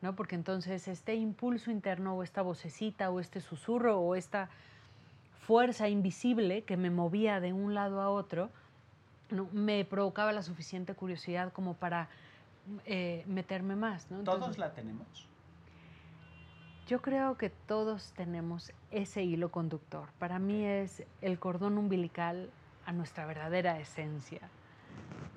¿no? 0.00 0.14
Porque 0.14 0.34
entonces 0.34 0.86
este 0.86 1.14
impulso 1.14 1.70
interno 1.70 2.14
o 2.14 2.22
esta 2.22 2.42
vocecita 2.42 3.10
o 3.10 3.20
este 3.20 3.40
susurro 3.40 3.98
o 4.00 4.14
esta 4.14 4.48
fuerza 5.40 5.88
invisible 5.88 6.62
que 6.62 6.76
me 6.76 6.90
movía 6.90 7.40
de 7.40 7.52
un 7.52 7.74
lado 7.74 8.00
a 8.00 8.10
otro, 8.10 8.50
no, 9.30 9.48
me 9.52 9.84
provocaba 9.84 10.32
la 10.32 10.42
suficiente 10.42 10.94
curiosidad 10.94 11.52
como 11.52 11.74
para 11.74 12.08
eh, 12.84 13.24
meterme 13.26 13.76
más. 13.76 14.10
¿no? 14.10 14.22
¿Todos 14.24 14.58
la 14.58 14.72
tenemos? 14.72 15.28
Yo 16.86 17.02
creo 17.02 17.36
que 17.36 17.50
todos 17.50 18.12
tenemos 18.12 18.72
ese 18.90 19.22
hilo 19.22 19.50
conductor. 19.50 20.08
Para 20.18 20.38
mí 20.38 20.64
es 20.64 21.02
el 21.20 21.38
cordón 21.38 21.76
umbilical 21.76 22.50
a 22.86 22.92
nuestra 22.92 23.26
verdadera 23.26 23.78
esencia. 23.78 24.40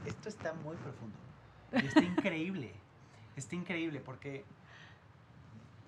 Esto 0.05 0.29
está 0.29 0.53
muy 0.53 0.77
profundo. 0.77 1.17
Y 1.73 1.85
está 1.85 2.01
increíble. 2.01 2.73
Está 3.37 3.55
increíble 3.55 4.01
porque 4.01 4.43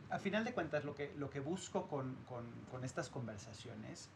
a 0.10 0.18
final 0.18 0.46
de 0.46 0.54
cuentas 0.54 0.86
lo 0.86 0.96
que, 0.96 1.14
lo 1.18 1.30
que 1.30 1.42
busco 1.42 1.88
con, 1.88 2.16
con, 2.28 2.46
con 2.72 2.86
estas 2.86 3.10
conversaciones 3.10 4.10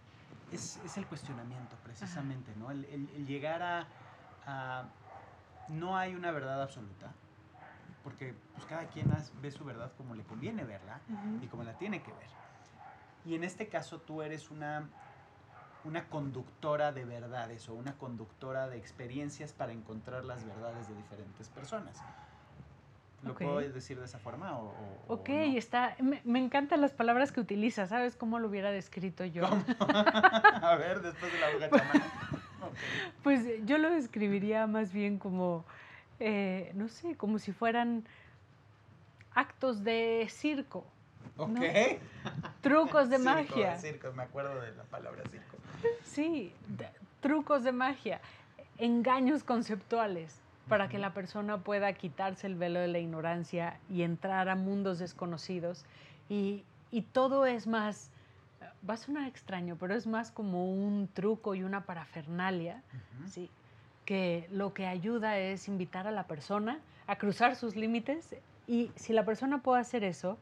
es, 0.52 0.80
es 0.86 0.98
el 0.98 1.06
cuestionamiento, 1.08 1.76
precisamente, 1.84 2.54
¿no? 2.58 2.72
El, 2.72 2.86
el, 2.86 3.26
llegar 3.26 3.88
a, 4.46 4.86
No 5.70 5.98
hay 5.98 6.16
una 6.16 6.32
verdad 6.32 6.62
absoluta, 6.62 7.12
porque 8.04 8.34
pues, 8.54 8.66
cada 8.66 8.86
quien 8.88 9.12
ve 9.42 9.52
su 9.52 9.66
verdad 9.66 9.92
como 9.98 10.16
le 10.16 10.24
conviene 10.24 10.64
verla 10.64 11.02
y 11.42 11.48
como 11.48 11.64
la 11.64 11.74
tiene 11.74 12.02
que 12.02 12.12
ver. 12.12 12.30
Y 13.26 13.36
en 13.36 13.44
este 13.44 13.68
caso 13.68 14.00
tú 14.00 14.22
eres 14.22 14.50
una, 14.50 14.88
una 15.84 16.08
conductora 16.08 16.94
de 16.94 17.04
verdades 17.04 17.68
o 17.68 17.74
una 17.74 17.98
conductora 17.98 18.70
de 18.70 18.78
experiencias 18.78 19.52
para 19.52 19.74
encontrar 19.74 20.24
las 20.24 20.46
verdades 20.46 20.88
de 20.88 20.96
diferentes 20.96 21.50
personas. 21.50 21.98
¿Lo 23.28 23.36
puedo 23.36 23.60
decir 23.60 24.00
de 24.00 24.06
esa 24.06 24.20
forma? 24.20 24.58
O, 24.58 24.74
ok, 25.08 25.30
está. 25.56 25.96
Me, 26.00 26.22
me, 26.24 26.40
encantan 26.40 26.82
las 26.82 26.92
palabras 26.92 27.32
que 27.32 27.40
utilizas. 27.40 27.90
¿Sabes 27.90 28.16
cómo 28.16 28.40
lo 28.40 28.48
hubiera 28.48 28.72
descrito 28.72 29.26
yo? 29.26 29.44
A 29.80 30.76
ver, 30.78 31.02
después 31.02 31.32
de 31.32 31.40
la 31.40 31.50
bruja 31.50 31.70
chamana. 31.70 32.12
Pues 33.24 33.46
yo 33.66 33.78
lo 33.78 33.90
describiría 33.90 34.68
más 34.68 34.92
bien 34.94 35.18
como, 35.18 35.66
eh, 36.20 36.72
no 36.76 36.90
sé, 36.90 37.16
como 37.16 37.40
si 37.40 37.52
fueran 37.52 38.04
actos 39.34 39.84
de 39.84 40.28
circo. 40.30 40.86
Ok. 41.38 41.60
Trucos 42.62 43.10
de 43.10 43.18
magia. 43.18 43.78
Circo, 43.78 44.12
me 44.14 44.24
acuerdo 44.24 44.60
de 44.62 44.76
la 44.76 44.84
palabra 44.84 45.24
circo. 45.32 45.58
Sí, 46.04 46.54
trucos 47.22 47.64
de 47.64 47.72
magia, 47.72 48.22
engaños 48.78 49.44
conceptuales 49.44 50.40
para 50.68 50.90
que 50.90 50.98
la 50.98 51.14
persona 51.14 51.60
pueda 51.60 51.94
quitarse 51.94 52.48
el 52.48 52.56
velo 52.56 52.80
de 52.80 52.88
la 52.88 53.00
ignorancia 53.00 53.80
y 53.90 54.02
entrar 54.02 54.50
a 54.50 54.56
mundos 54.56 55.00
desconocidos. 55.00 55.86
Y, 56.30 56.64
todo 57.14 57.46
es 57.46 57.68
más, 57.68 58.10
va 58.88 58.96
a 58.96 58.98
sonar 58.98 59.28
extraño, 59.28 59.78
pero 59.80 59.94
es 59.94 60.08
más 60.08 60.32
como 60.32 60.72
un 60.72 61.08
truco 61.14 61.56
y 61.56 61.64
una 61.64 61.86
parafernalia, 61.86 62.82
¿sí? 63.28 63.50
que 64.06 64.48
lo 64.52 64.74
que 64.74 64.88
ayuda 64.88 65.38
es 65.38 65.68
invitar 65.68 66.08
a 66.08 66.12
la 66.12 66.24
persona 66.24 66.80
a 67.08 67.18
cruzar 67.18 67.56
sus 67.56 67.76
límites 67.76 68.36
y 68.66 68.92
si 68.96 69.14
la 69.14 69.26
persona 69.26 69.62
puede 69.62 69.82
hacer 69.82 70.04
eso, 70.04 70.38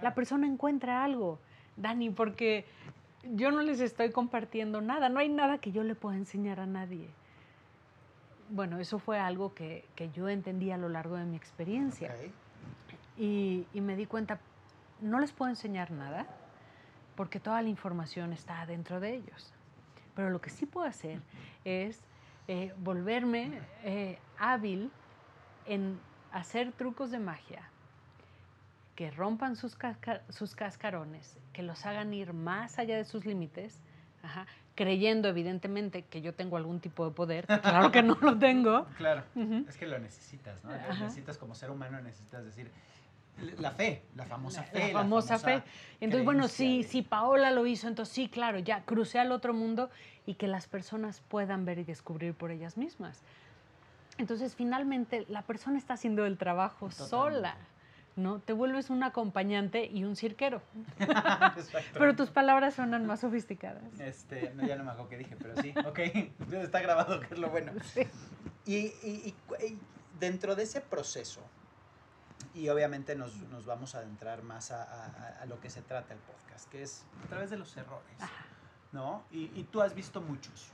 la 0.00 0.14
persona 0.14 0.46
encuentra 0.46 1.04
algo, 1.04 1.38
Dani, 1.76 2.10
porque 2.10 2.64
yo 3.34 3.50
no 3.50 3.62
les 3.62 3.80
estoy 3.80 4.12
compartiendo 4.12 4.80
nada, 4.80 5.08
no 5.08 5.18
hay 5.18 5.28
nada 5.28 5.58
que 5.58 5.72
yo 5.72 5.82
le 5.82 5.94
pueda 5.94 6.16
enseñar 6.16 6.60
a 6.60 6.66
nadie 6.66 7.08
bueno, 8.50 8.78
eso 8.78 8.98
fue 8.98 9.18
algo 9.18 9.54
que, 9.54 9.84
yo 10.14 10.28
entendí 10.28 10.70
a 10.70 10.76
lo 10.76 10.88
largo 10.88 11.16
de 11.16 11.24
mi 11.24 11.36
experiencia. 11.36 12.14
Y, 13.16 13.66
me 13.74 13.96
di 13.96 14.06
cuenta, 14.06 14.38
no 15.00 15.18
les 15.18 15.32
puedo 15.32 15.50
enseñar 15.50 15.90
nada 15.90 16.26
porque 17.16 17.40
toda 17.40 17.60
la 17.62 17.68
información 17.68 18.32
está 18.32 18.64
dentro 18.66 19.00
de 19.00 19.14
ellos. 19.14 19.52
Pero 20.14 20.30
lo 20.30 20.40
que 20.40 20.50
sí 20.50 20.66
puedo 20.66 20.86
hacer 20.86 21.20
es 21.64 22.00
eh, 22.46 22.72
volverme 22.78 23.60
eh, 23.84 24.18
hábil 24.38 24.90
en 25.66 25.98
hacer 26.32 26.72
trucos 26.72 27.10
de 27.10 27.18
magia 27.18 27.62
que 28.94 29.10
rompan 29.10 29.54
sus, 29.54 29.76
sus 30.28 30.56
cascarones, 30.56 31.38
que 31.52 31.62
los 31.62 31.86
hagan 31.86 32.12
ir 32.14 32.32
más 32.32 32.78
allá 32.80 32.96
de 32.96 33.04
sus 33.04 33.24
límites, 33.24 33.80
creyendo 34.78 35.26
evidentemente 35.26 36.04
que 36.04 36.20
yo 36.20 36.34
tengo 36.34 36.56
algún 36.56 36.78
tipo 36.78 37.04
de 37.04 37.10
poder, 37.10 37.46
claro 37.46 37.90
que 37.90 38.00
no 38.00 38.16
lo 38.20 38.38
tengo. 38.38 38.86
Claro, 38.96 39.24
es 39.68 39.76
que 39.76 39.88
lo 39.88 39.98
necesitas, 39.98 40.62
¿no? 40.62 40.70
Necesitas 40.70 41.36
como 41.36 41.56
ser 41.56 41.72
humano, 41.72 42.00
necesitas 42.00 42.44
decir, 42.44 42.70
la 43.58 43.72
fe, 43.72 44.04
la 44.14 44.24
famosa 44.24 44.62
fe. 44.62 44.92
La 44.92 45.00
famosa, 45.00 45.38
fe. 45.40 45.64
Entonces, 46.00 46.24
bueno, 46.24 46.46
si, 46.46 46.84
si 46.84 47.02
Paola 47.02 47.50
lo 47.50 47.66
hizo, 47.66 47.88
entonces 47.88 48.14
sí, 48.14 48.28
claro, 48.28 48.60
ya 48.60 48.84
crucé 48.84 49.18
al 49.18 49.32
otro 49.32 49.52
mundo 49.52 49.90
y 50.26 50.34
que 50.34 50.46
las 50.46 50.68
personas 50.68 51.22
puedan 51.26 51.64
ver 51.64 51.80
y 51.80 51.84
descubrir 51.84 52.34
por 52.34 52.52
ellas 52.52 52.76
mismas. 52.76 53.22
Entonces, 54.16 54.54
finalmente, 54.54 55.26
la 55.28 55.42
persona 55.42 55.76
está 55.76 55.94
haciendo 55.94 56.24
el 56.24 56.38
trabajo 56.38 56.92
sola. 56.92 57.56
¿No? 58.18 58.40
Te 58.40 58.52
vuelves 58.52 58.90
un 58.90 59.02
acompañante 59.02 59.86
y 59.86 60.04
un 60.04 60.16
cirquero. 60.16 60.60
pero 61.94 62.16
tus 62.16 62.30
palabras 62.30 62.74
suenan 62.74 63.06
más 63.06 63.20
sofisticadas. 63.20 63.98
Este, 64.00 64.52
no, 64.54 64.66
ya 64.66 64.76
no 64.76 64.84
me 64.84 64.90
acuerdo 64.90 65.08
qué 65.08 65.18
dije, 65.18 65.36
pero 65.40 65.56
sí, 65.62 65.72
ok, 65.86 65.98
está 66.52 66.80
grabado, 66.80 67.20
que 67.20 67.34
es 67.34 67.40
lo 67.40 67.48
bueno. 67.50 67.72
Y, 68.66 68.76
y, 68.76 69.34
y, 69.60 69.78
dentro 70.18 70.56
de 70.56 70.64
ese 70.64 70.80
proceso, 70.80 71.40
y 72.54 72.68
obviamente 72.68 73.14
nos, 73.14 73.36
nos 73.48 73.64
vamos 73.64 73.94
a 73.94 73.98
adentrar 73.98 74.42
más 74.42 74.72
a, 74.72 75.40
a, 75.40 75.46
lo 75.46 75.60
que 75.60 75.70
se 75.70 75.80
trata 75.80 76.12
el 76.12 76.20
podcast, 76.20 76.68
que 76.70 76.82
es 76.82 77.04
a 77.24 77.28
través 77.28 77.50
de 77.50 77.56
los 77.56 77.76
errores, 77.76 78.18
¿no? 78.92 79.22
Y, 79.30 79.50
y 79.54 79.64
tú 79.70 79.80
has 79.80 79.94
visto 79.94 80.20
muchos, 80.20 80.70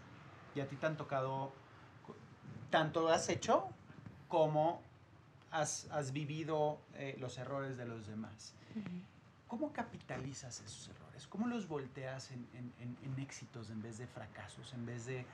y 0.54 0.60
a 0.60 0.66
ti 0.66 0.76
te 0.76 0.86
han 0.86 0.96
tocado, 0.96 1.52
tanto 2.70 3.08
has 3.10 3.28
hecho 3.28 3.68
como 4.28 4.82
has, 5.54 5.88
has 5.90 6.12
vivido 6.12 6.80
eh, 6.94 7.16
los 7.18 7.38
errores 7.38 7.76
de 7.76 7.86
los 7.86 8.06
demás. 8.06 8.54
¿Cómo 9.46 9.72
capitalizas 9.72 10.60
esos 10.60 10.88
errores? 10.88 11.28
¿Cómo 11.28 11.46
los 11.46 11.68
volteas 11.68 12.32
en, 12.32 12.46
en, 12.54 12.96
en 13.02 13.18
éxitos 13.20 13.70
en 13.70 13.80
vez 13.80 13.98
de 13.98 14.06
fracasos, 14.08 14.74
en 14.74 14.84
vez 14.84 15.06
de, 15.06 15.24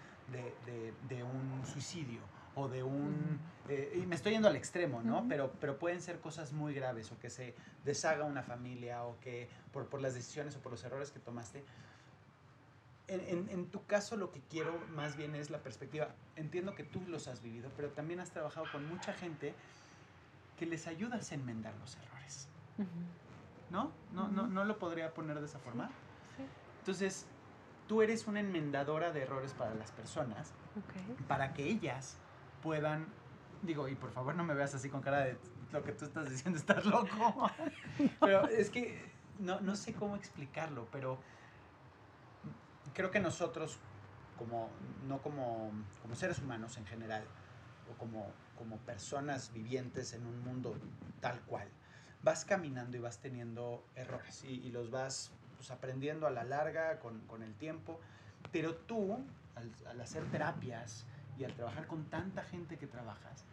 de, 0.66 0.92
de 1.08 1.24
un 1.24 1.64
suicidio? 1.66 2.20
o 2.56 2.68
de 2.68 2.82
un... 2.82 3.38
Eh, 3.68 4.00
y 4.02 4.06
me 4.06 4.16
estoy 4.16 4.32
yendo 4.32 4.48
al 4.48 4.56
extremo, 4.56 5.02
¿no? 5.02 5.24
pero, 5.28 5.52
pero 5.60 5.78
pueden 5.78 6.00
ser 6.02 6.18
cosas 6.18 6.52
muy 6.52 6.74
graves 6.74 7.12
o 7.12 7.18
que 7.18 7.30
se 7.30 7.54
deshaga 7.84 8.24
una 8.24 8.42
familia 8.42 9.04
o 9.04 9.18
que 9.20 9.48
por, 9.72 9.86
por 9.86 10.02
las 10.02 10.14
decisiones 10.14 10.56
o 10.56 10.58
por 10.58 10.72
los 10.72 10.82
errores 10.82 11.12
que 11.12 11.20
tomaste. 11.20 11.62
En, 13.06 13.20
en, 13.20 13.48
en, 13.50 13.66
tu 13.66 13.86
caso 13.86 14.16
lo 14.16 14.32
que 14.32 14.40
quiero 14.50 14.76
más 14.90 15.16
bien 15.16 15.36
es 15.36 15.48
la 15.48 15.58
perspectiva. 15.58 16.08
Entiendo 16.34 16.74
que 16.74 16.82
tú 16.82 17.00
los 17.06 17.28
has 17.28 17.40
vivido, 17.40 17.70
pero 17.76 17.90
también 17.90 18.18
has 18.18 18.30
trabajado 18.30 18.66
con 18.72 18.84
mucha 18.88 19.12
gente 19.12 19.54
que 20.60 20.66
les 20.66 20.86
ayudas 20.86 21.32
a 21.32 21.34
enmendar 21.36 21.74
los 21.80 21.96
errores. 21.96 22.46
¿No? 23.70 23.92
¿No, 24.12 24.28
no, 24.28 24.46
¿No 24.46 24.66
lo 24.66 24.78
podría 24.78 25.14
poner 25.14 25.40
de 25.40 25.46
esa 25.46 25.58
forma? 25.58 25.88
Sí. 26.36 26.44
Entonces, 26.80 27.26
tú 27.88 28.02
eres 28.02 28.26
una 28.26 28.40
enmendadora 28.40 29.10
de 29.10 29.22
errores 29.22 29.54
para 29.54 29.74
las 29.74 29.90
personas, 29.90 30.52
para 31.26 31.54
que 31.54 31.64
ellas 31.64 32.18
puedan, 32.62 33.06
digo, 33.62 33.88
y 33.88 33.94
por 33.94 34.10
favor 34.10 34.34
no 34.34 34.44
me 34.44 34.52
veas 34.52 34.74
así 34.74 34.90
con 34.90 35.00
cara 35.00 35.20
de 35.20 35.38
lo 35.72 35.82
que 35.82 35.92
tú 35.92 36.04
estás 36.04 36.28
diciendo, 36.28 36.58
estás 36.58 36.84
loco. 36.84 37.50
pero 38.20 38.46
es 38.46 38.68
que 38.68 39.02
no, 39.38 39.60
no 39.60 39.74
sé 39.76 39.94
cómo 39.94 40.14
explicarlo, 40.14 40.88
pero 40.92 41.18
creo 42.92 43.10
que 43.10 43.20
nosotros, 43.20 43.78
como, 44.36 44.68
no 45.08 45.22
como, 45.22 45.70
como 46.02 46.14
seres 46.16 46.38
humanos 46.38 46.76
en 46.76 46.84
general, 46.84 47.24
o 47.90 47.96
como, 47.98 48.30
como 48.60 48.76
personas 48.76 49.52
vivientes 49.54 50.12
en 50.12 50.26
un 50.26 50.38
mundo 50.44 50.76
tal 51.22 51.40
cual, 51.40 51.66
vas 52.22 52.44
caminando 52.44 52.98
y 52.98 53.00
vas 53.00 53.18
teniendo 53.18 53.82
errores 53.96 54.44
y, 54.44 54.60
y 54.60 54.70
los 54.70 54.90
vas 54.90 55.32
pues, 55.56 55.70
aprendiendo 55.70 56.26
a 56.26 56.30
la 56.30 56.44
larga 56.44 56.98
con, 56.98 57.20
con 57.20 57.42
el 57.42 57.54
tiempo, 57.54 57.98
pero 58.52 58.74
tú, 58.76 59.18
al, 59.56 59.72
al 59.88 60.00
hacer 60.02 60.22
terapias, 60.30 61.06
y 61.40 61.44
al 61.44 61.54
trabajar 61.54 61.86
con 61.86 62.04
tanta 62.04 62.42
gente 62.42 62.76
que 62.76 62.86
trabajas, 62.86 63.44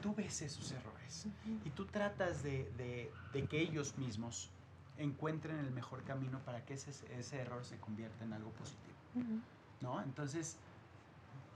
tú 0.00 0.14
ves 0.14 0.42
esos 0.42 0.70
errores 0.70 1.26
y 1.64 1.70
tú 1.70 1.84
tratas 1.86 2.44
de, 2.44 2.70
de, 2.76 3.10
de, 3.32 3.46
que 3.46 3.60
ellos 3.60 3.98
mismos 3.98 4.48
encuentren 4.96 5.58
el 5.58 5.72
mejor 5.72 6.04
camino 6.04 6.38
para 6.44 6.64
que 6.64 6.74
ese, 6.74 6.92
ese 7.18 7.40
error 7.40 7.64
se 7.64 7.78
convierta 7.78 8.24
en 8.24 8.32
algo 8.32 8.50
positivo. 8.52 8.94
¿No? 9.80 10.00
Entonces, 10.02 10.56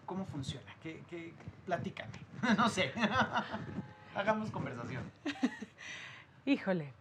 ¿cómo 0.07 0.25
funciona? 0.27 0.71
¿Qué, 0.83 1.03
qué, 1.09 1.33
platícame. 1.67 2.13
no 2.57 2.69
sé. 2.69 2.93
Hagamos 4.15 4.51
conversación. 4.51 5.03
Híjole, 6.47 6.93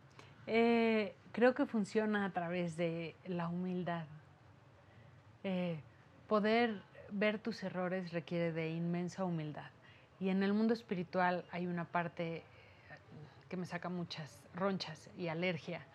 eh, 0.47 1.15
creo 1.31 1.53
que 1.53 1.65
funciona 1.65 2.25
a 2.25 2.31
través 2.31 2.75
de 2.75 3.15
la 3.25 3.49
humildad. 3.49 4.05
Eh, 5.43 5.79
poder 6.27 6.81
ver 7.11 7.37
tus 7.39 7.61
errores 7.63 8.11
requiere 8.13 8.51
de 8.51 8.71
inmensa 8.71 9.25
humildad. 9.25 9.69
Y 10.19 10.29
en 10.29 10.41
el 10.41 10.53
mundo 10.53 10.73
espiritual 10.73 11.45
hay 11.51 11.67
una 11.67 11.85
parte 11.85 12.37
eh, 12.37 12.43
que 13.49 13.57
me 13.57 13.65
saca 13.65 13.89
muchas 13.89 14.41
ronchas 14.55 15.09
y 15.17 15.27
alergia, 15.27 15.85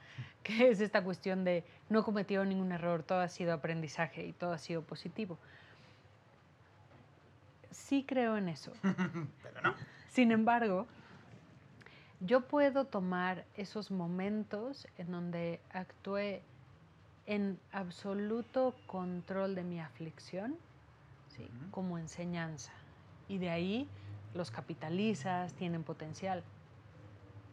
que 0.42 0.68
es 0.68 0.80
esta 0.80 1.02
cuestión 1.02 1.44
de 1.44 1.64
no 1.88 2.00
he 2.00 2.02
cometido 2.02 2.44
ningún 2.44 2.70
error, 2.70 3.02
todo 3.02 3.20
ha 3.20 3.28
sido 3.28 3.52
aprendizaje 3.52 4.24
y 4.24 4.32
todo 4.32 4.52
ha 4.52 4.58
sido 4.58 4.82
positivo. 4.82 5.38
Sí 7.70 8.04
creo 8.06 8.36
en 8.36 8.48
eso. 8.48 8.72
Pero 8.82 9.60
no. 9.62 9.74
Sin 10.08 10.32
embargo, 10.32 10.86
yo 12.20 12.42
puedo 12.42 12.84
tomar 12.84 13.44
esos 13.54 13.90
momentos 13.90 14.86
en 14.96 15.12
donde 15.12 15.60
actué 15.70 16.42
en 17.26 17.58
absoluto 17.72 18.74
control 18.86 19.54
de 19.54 19.62
mi 19.62 19.80
aflicción 19.80 20.56
como 21.70 21.98
enseñanza. 21.98 22.72
Y 23.28 23.38
de 23.38 23.50
ahí 23.50 23.88
los 24.34 24.50
capitalizas, 24.50 25.52
tienen 25.54 25.84
potencial. 25.84 26.42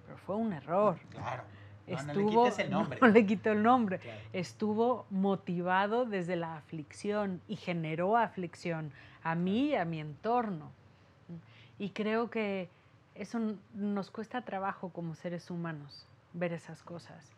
Pero 0.06 0.18
fue 0.18 0.36
un 0.36 0.54
error. 0.54 1.00
Claro. 1.10 1.44
Estuvo, 1.88 2.50
no, 2.50 2.56
le 2.56 2.64
el 2.64 2.72
nombre. 2.72 3.00
No, 3.02 3.08
le 3.08 3.26
quito 3.26 3.52
el 3.52 3.64
nombre. 3.64 4.00
Estuvo 4.34 5.06
motivado 5.10 6.06
desde 6.06 6.36
la 6.36 6.56
aflicción 6.56 7.42
y 7.48 7.56
generó 7.56 8.18
aflicción 8.18 8.92
a 9.24 9.36
mí 9.36 9.70
y 9.70 9.76
a 9.76 9.86
mi 9.86 10.00
entorno. 10.00 10.72
Y 11.78 11.90
creo 11.90 12.30
que 12.30 12.70
eso 13.14 13.40
nos 13.74 14.12
cuesta 14.12 14.42
trabajo 14.42 14.90
como 14.90 15.16
seres 15.16 15.50
humanos, 15.52 16.08
ver 16.34 16.54
esas 16.54 16.82
cosas. 16.82 17.32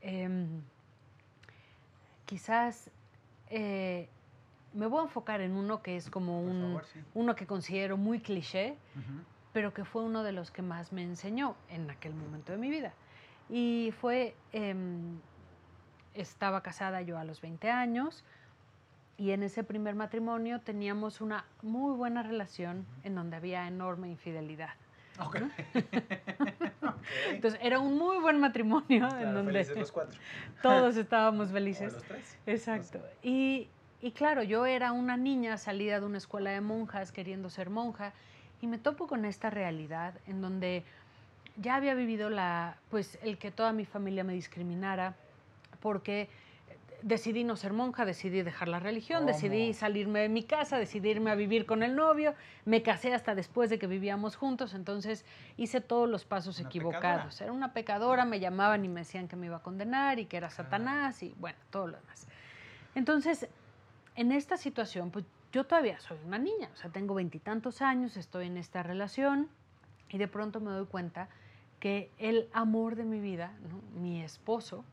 Em, 0.00 0.62
quizás 2.26 2.90
eh, 3.50 4.08
me 4.74 4.86
voy 4.86 5.00
a 5.00 5.02
enfocar 5.02 5.40
en 5.40 5.52
uno 5.52 5.82
que 5.82 5.96
es 5.96 6.08
como 6.10 6.40
un, 6.42 6.80
uno 7.14 7.34
que 7.36 7.46
considero 7.46 7.96
muy 7.96 8.20
cliché, 8.20 8.76
pero 9.52 9.74
que 9.74 9.84
fue 9.84 10.02
uno 10.02 10.22
de 10.22 10.32
los 10.32 10.50
que 10.50 10.62
más 10.62 10.92
me 10.92 11.02
enseñó 11.02 11.56
en 11.68 11.90
aquel 11.90 12.14
momento 12.14 12.52
de 12.52 12.58
mi 12.58 12.70
vida. 12.70 12.94
Y 13.52 13.92
fue, 14.00 14.34
em, 14.52 15.18
estaba 16.14 16.62
casada 16.62 17.02
yo 17.02 17.18
a 17.18 17.24
los 17.24 17.42
20 17.42 17.70
años 17.70 18.24
y 19.18 19.32
en 19.32 19.42
ese 19.42 19.62
primer 19.62 19.94
matrimonio 19.94 20.60
teníamos 20.60 21.20
una 21.20 21.44
muy 21.60 21.94
buena 21.94 22.22
relación 22.22 22.86
en 23.04 23.14
donde 23.14 23.36
había 23.36 23.68
enorme 23.68 24.08
infidelidad. 24.08 24.70
Entonces 27.30 27.60
era 27.62 27.78
un 27.78 27.98
muy 27.98 28.18
buen 28.18 28.40
matrimonio 28.40 29.06
en 29.18 29.34
donde 29.34 29.64
los 29.76 29.92
cuatro. 29.92 30.18
todos 30.62 30.96
estábamos 30.96 31.52
felices. 31.52 31.92
los 31.92 32.02
tres. 32.02 32.38
Exacto. 32.46 33.00
Y 33.22 33.68
y 34.02 34.10
claro, 34.10 34.42
yo 34.42 34.66
era 34.66 34.90
una 34.90 35.16
niña 35.16 35.56
salida 35.56 36.00
de 36.00 36.06
una 36.06 36.18
escuela 36.18 36.50
de 36.50 36.60
monjas 36.60 37.12
queriendo 37.12 37.48
ser 37.50 37.70
monja 37.70 38.12
y 38.60 38.66
me 38.66 38.76
topo 38.76 39.06
con 39.06 39.24
esta 39.24 39.48
realidad 39.48 40.14
en 40.26 40.40
donde 40.40 40.82
ya 41.56 41.76
había 41.76 41.94
vivido 41.94 42.30
la, 42.30 42.76
pues, 42.90 43.18
el 43.22 43.38
que 43.38 43.50
toda 43.50 43.72
mi 43.72 43.84
familia 43.84 44.24
me 44.24 44.32
discriminara 44.32 45.14
porque 45.80 46.28
decidí 47.02 47.44
no 47.44 47.56
ser 47.56 47.72
monja, 47.72 48.04
decidí 48.04 48.42
dejar 48.42 48.68
la 48.68 48.78
religión, 48.78 49.26
decidí 49.26 49.74
salirme 49.74 50.20
de 50.20 50.28
mi 50.28 50.44
casa, 50.44 50.78
decidí 50.78 51.10
irme 51.10 51.30
a 51.30 51.34
vivir 51.34 51.66
con 51.66 51.82
el 51.82 51.96
novio, 51.96 52.34
me 52.64 52.82
casé 52.82 53.12
hasta 53.12 53.34
después 53.34 53.70
de 53.70 53.78
que 53.78 53.88
vivíamos 53.88 54.36
juntos, 54.36 54.72
entonces 54.74 55.24
hice 55.56 55.80
todos 55.80 56.08
los 56.08 56.24
pasos 56.24 56.60
equivocados. 56.60 57.40
Era 57.40 57.52
una 57.52 57.72
pecadora, 57.72 58.24
me 58.24 58.38
llamaban 58.38 58.84
y 58.84 58.88
me 58.88 59.00
decían 59.00 59.26
que 59.26 59.36
me 59.36 59.46
iba 59.46 59.56
a 59.56 59.62
condenar 59.62 60.20
y 60.20 60.26
que 60.26 60.36
era 60.36 60.48
Satanás 60.50 61.22
y 61.22 61.34
bueno, 61.38 61.58
todo 61.70 61.88
lo 61.88 61.96
demás. 61.98 62.28
Entonces, 62.94 63.48
en 64.14 64.30
esta 64.30 64.56
situación, 64.56 65.10
pues 65.10 65.24
yo 65.52 65.64
todavía 65.64 65.98
soy 66.00 66.18
una 66.24 66.38
niña, 66.38 66.70
o 66.72 66.76
sea, 66.76 66.90
tengo 66.90 67.14
veintitantos 67.14 67.82
años, 67.82 68.16
estoy 68.16 68.46
en 68.46 68.56
esta 68.56 68.82
relación 68.82 69.48
y 70.08 70.18
de 70.18 70.28
pronto 70.28 70.60
me 70.60 70.70
doy 70.70 70.86
cuenta 70.86 71.28
que 71.82 72.08
el 72.18 72.48
amor 72.52 72.94
de 72.94 73.02
mi 73.02 73.18
vida, 73.18 73.50
mi 74.00 74.22
esposo, 74.22 74.84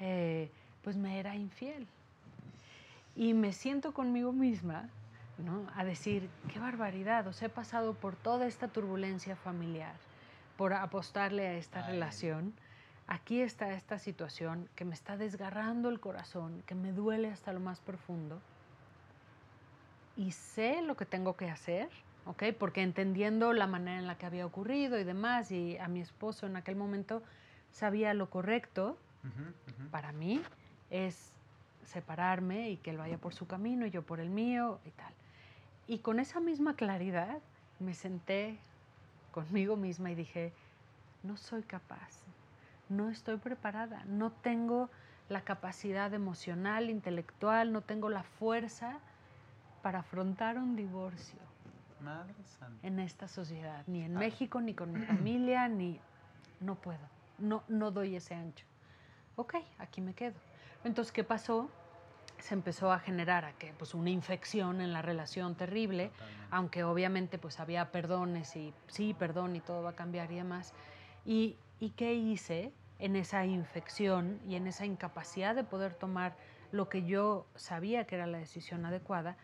eh, 0.00 0.50
pues 0.82 0.96
me 0.96 1.20
era 1.20 1.36
infiel. 1.36 1.86
Y 3.14 3.32
me 3.32 3.52
siento 3.52 3.94
conmigo 3.94 4.32
misma 4.32 4.88
¿no? 5.38 5.68
a 5.76 5.84
decir, 5.84 6.28
qué 6.52 6.58
barbaridad, 6.58 7.28
o 7.28 7.32
sea, 7.32 7.46
he 7.46 7.48
pasado 7.48 7.94
por 7.94 8.16
toda 8.16 8.48
esta 8.48 8.66
turbulencia 8.66 9.36
familiar, 9.36 9.94
por 10.56 10.72
apostarle 10.72 11.46
a 11.46 11.54
esta 11.54 11.86
relación. 11.86 12.54
Aquí 13.06 13.40
está 13.40 13.72
esta 13.72 14.00
situación 14.00 14.68
que 14.74 14.84
me 14.84 14.94
está 14.94 15.16
desgarrando 15.16 15.90
el 15.90 16.00
corazón, 16.00 16.64
que 16.66 16.74
me 16.74 16.90
duele 16.90 17.30
hasta 17.30 17.52
lo 17.52 17.60
más 17.60 17.78
profundo 17.78 18.40
y 20.16 20.32
sé 20.32 20.82
lo 20.82 20.96
que 20.96 21.06
tengo 21.06 21.36
que 21.36 21.48
hacer, 21.48 21.88
¿ok? 22.26 22.44
Porque 22.58 22.82
entendiendo 22.82 23.52
la 23.52 23.66
manera 23.66 23.98
en 23.98 24.06
la 24.06 24.16
que 24.16 24.26
había 24.26 24.46
ocurrido 24.46 24.98
y 24.98 25.04
demás, 25.04 25.50
y 25.50 25.78
a 25.78 25.88
mi 25.88 26.00
esposo 26.00 26.46
en 26.46 26.56
aquel 26.56 26.76
momento 26.76 27.22
sabía 27.70 28.14
lo 28.14 28.30
correcto 28.30 28.98
para 29.90 30.12
mí 30.12 30.42
es 30.90 31.32
separarme 31.84 32.70
y 32.70 32.76
que 32.76 32.90
él 32.90 32.98
vaya 32.98 33.18
por 33.18 33.34
su 33.34 33.46
camino 33.46 33.86
y 33.86 33.90
yo 33.90 34.02
por 34.02 34.20
el 34.20 34.30
mío 34.30 34.80
y 34.84 34.90
tal. 34.90 35.12
Y 35.86 35.98
con 35.98 36.18
esa 36.20 36.40
misma 36.40 36.74
claridad 36.74 37.38
me 37.78 37.94
senté 37.94 38.58
conmigo 39.30 39.76
misma 39.76 40.10
y 40.10 40.14
dije, 40.14 40.52
no 41.22 41.36
soy 41.36 41.62
capaz, 41.62 42.22
no 42.88 43.10
estoy 43.10 43.36
preparada, 43.36 44.04
no 44.06 44.32
tengo 44.32 44.90
la 45.28 45.42
capacidad 45.42 46.12
emocional, 46.12 46.90
intelectual, 46.90 47.72
no 47.72 47.80
tengo 47.80 48.08
la 48.08 48.22
fuerza 48.22 48.98
para 49.82 50.00
afrontar 50.00 50.58
un 50.58 50.76
divorcio. 50.76 51.38
En 52.82 52.98
esta 52.98 53.28
sociedad, 53.28 53.84
ni 53.86 54.02
en 54.02 54.14
México, 54.14 54.60
ni 54.60 54.74
con 54.74 54.92
mi 54.92 55.00
familia, 55.06 55.68
ni... 55.68 56.00
No 56.60 56.76
puedo, 56.76 57.08
no, 57.38 57.64
no 57.68 57.90
doy 57.90 58.14
ese 58.14 58.34
ancho. 58.34 58.64
Ok, 59.34 59.54
aquí 59.78 60.00
me 60.00 60.14
quedo. 60.14 60.38
Entonces, 60.84 61.12
¿qué 61.12 61.24
pasó? 61.24 61.68
se 62.42 62.54
empezó 62.54 62.90
a 62.90 62.98
generar 62.98 63.44
a 63.44 63.52
que, 63.52 63.72
pues, 63.78 63.94
una 63.94 64.10
infección 64.10 64.80
en 64.80 64.92
la 64.92 65.00
relación 65.00 65.54
terrible, 65.54 66.10
aunque 66.50 66.82
obviamente 66.82 67.38
pues 67.38 67.60
había 67.60 67.92
perdones 67.92 68.56
y 68.56 68.74
sí, 68.88 69.14
perdón 69.14 69.54
y 69.54 69.60
todo 69.60 69.82
va 69.82 69.90
a 69.90 69.94
cambiar 69.94 70.32
y 70.32 70.36
demás. 70.36 70.74
¿Y, 71.24 71.56
¿Y 71.78 71.90
qué 71.90 72.14
hice 72.14 72.72
en 72.98 73.14
esa 73.14 73.46
infección 73.46 74.40
y 74.46 74.56
en 74.56 74.66
esa 74.66 74.86
incapacidad 74.86 75.54
de 75.54 75.62
poder 75.62 75.94
tomar 75.94 76.34
lo 76.72 76.88
que 76.88 77.04
yo 77.04 77.46
sabía 77.54 78.06
que 78.06 78.16
era 78.16 78.26
la 78.26 78.38
decisión 78.38 78.84
adecuada? 78.86 79.36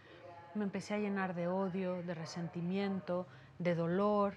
Me 0.55 0.65
empecé 0.65 0.95
a 0.95 0.99
llenar 0.99 1.35
de 1.35 1.49
odio, 1.49 2.03
de 2.03 2.15
resentimiento, 2.15 3.27
de 3.59 3.75
dolor. 3.75 4.35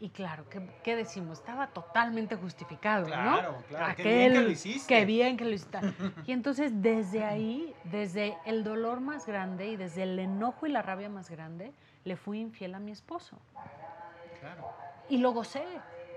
Y 0.00 0.10
claro, 0.10 0.44
¿qué, 0.82 0.96
decimos? 0.96 1.38
Estaba 1.38 1.68
totalmente 1.68 2.36
justificado, 2.36 3.06
claro, 3.06 3.52
¿no? 3.52 3.58
Claro, 3.68 3.94
qué 3.96 4.02
bien 4.02 4.32
que 4.32 4.40
lo 4.40 4.50
hiciste. 4.50 4.94
Qué 4.94 5.04
bien 5.04 5.36
que 5.36 5.44
lo 5.44 5.50
hiciste. 5.52 5.78
Y 6.26 6.32
entonces 6.32 6.82
desde 6.82 7.24
ahí, 7.24 7.74
desde 7.84 8.36
el 8.44 8.64
dolor 8.64 9.00
más 9.00 9.26
grande 9.26 9.68
y 9.68 9.76
desde 9.76 10.02
el 10.02 10.18
enojo 10.18 10.66
y 10.66 10.70
la 10.70 10.82
rabia 10.82 11.08
más 11.08 11.30
grande, 11.30 11.72
le 12.04 12.16
fui 12.16 12.40
infiel 12.40 12.74
a 12.74 12.80
mi 12.80 12.90
esposo. 12.90 13.38
Claro. 14.40 14.68
Y 15.08 15.18
lo 15.18 15.32
gocé. 15.32 15.64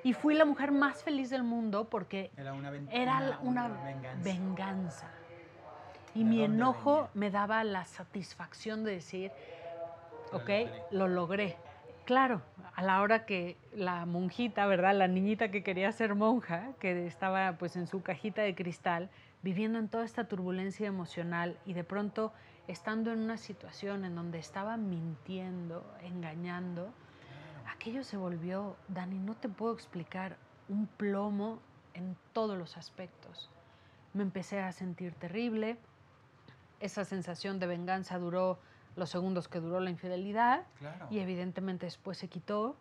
Y 0.03 0.13
fui 0.13 0.35
la 0.35 0.45
mujer 0.45 0.71
más 0.71 1.03
feliz 1.03 1.29
del 1.29 1.43
mundo 1.43 1.89
porque 1.89 2.31
era 2.37 2.53
una, 2.53 2.71
era 2.91 3.39
una, 3.41 3.67
venganza. 4.23 5.09
Y 6.17 6.23
mi 6.23 6.41
enojo 6.41 7.09
me 7.13 7.29
daba 7.29 7.63
la 7.63 7.85
satisfacción 7.85 8.83
de 8.83 8.93
decir, 8.93 9.31
ok, 10.33 10.49
lo 10.89 11.07
logré. 11.07 11.57
Claro, 12.05 12.41
a 12.73 12.81
la 12.81 13.03
hora 13.03 13.27
que 13.27 13.55
la 13.71 14.03
monjita, 14.07 14.65
¿verdad? 14.65 14.95
La 14.95 15.07
niñita 15.07 15.51
que 15.51 15.61
quería 15.61 15.91
ser 15.91 16.15
monja, 16.15 16.71
que 16.79 17.05
estaba 17.05 17.59
pues 17.59 17.75
en 17.75 17.85
su 17.85 18.01
cajita 18.01 18.41
de 18.41 18.55
cristal, 18.55 19.11
viviendo 19.43 19.77
en 19.77 19.89
toda 19.89 20.05
esta 20.05 20.23
turbulencia 20.23 20.87
emocional 20.87 21.55
y 21.67 21.73
de 21.73 21.83
pronto 21.83 22.33
estando 22.67 23.11
en 23.11 23.19
una 23.19 23.37
situación 23.37 24.03
en 24.03 24.15
donde 24.15 24.39
estaba 24.39 24.75
mintiendo, 24.75 25.85
engañando, 26.01 26.89
aquello 27.71 28.03
se 28.03 28.17
volvió, 28.17 28.75
Dani, 28.87 29.19
no 29.19 29.35
te 29.35 29.49
puedo 29.49 29.71
explicar, 29.71 30.37
un 30.67 30.87
plomo 30.87 31.59
en 31.93 32.17
todos 32.33 32.57
los 32.57 32.75
aspectos. 32.75 33.51
Me 34.15 34.23
empecé 34.23 34.61
a 34.61 34.71
sentir 34.71 35.13
terrible, 35.13 35.77
esa 36.79 37.05
sensación 37.05 37.59
de 37.59 37.67
venganza 37.67 38.17
duró 38.19 38.59
los 38.95 39.09
segundos 39.09 39.47
que 39.47 39.59
duró 39.59 39.79
la 39.79 39.89
infidelidad 39.89 40.65
y 41.09 41.19
evidentemente 41.19 41.85
después 41.85 42.17
se 42.17 42.27
quitó 42.27 42.75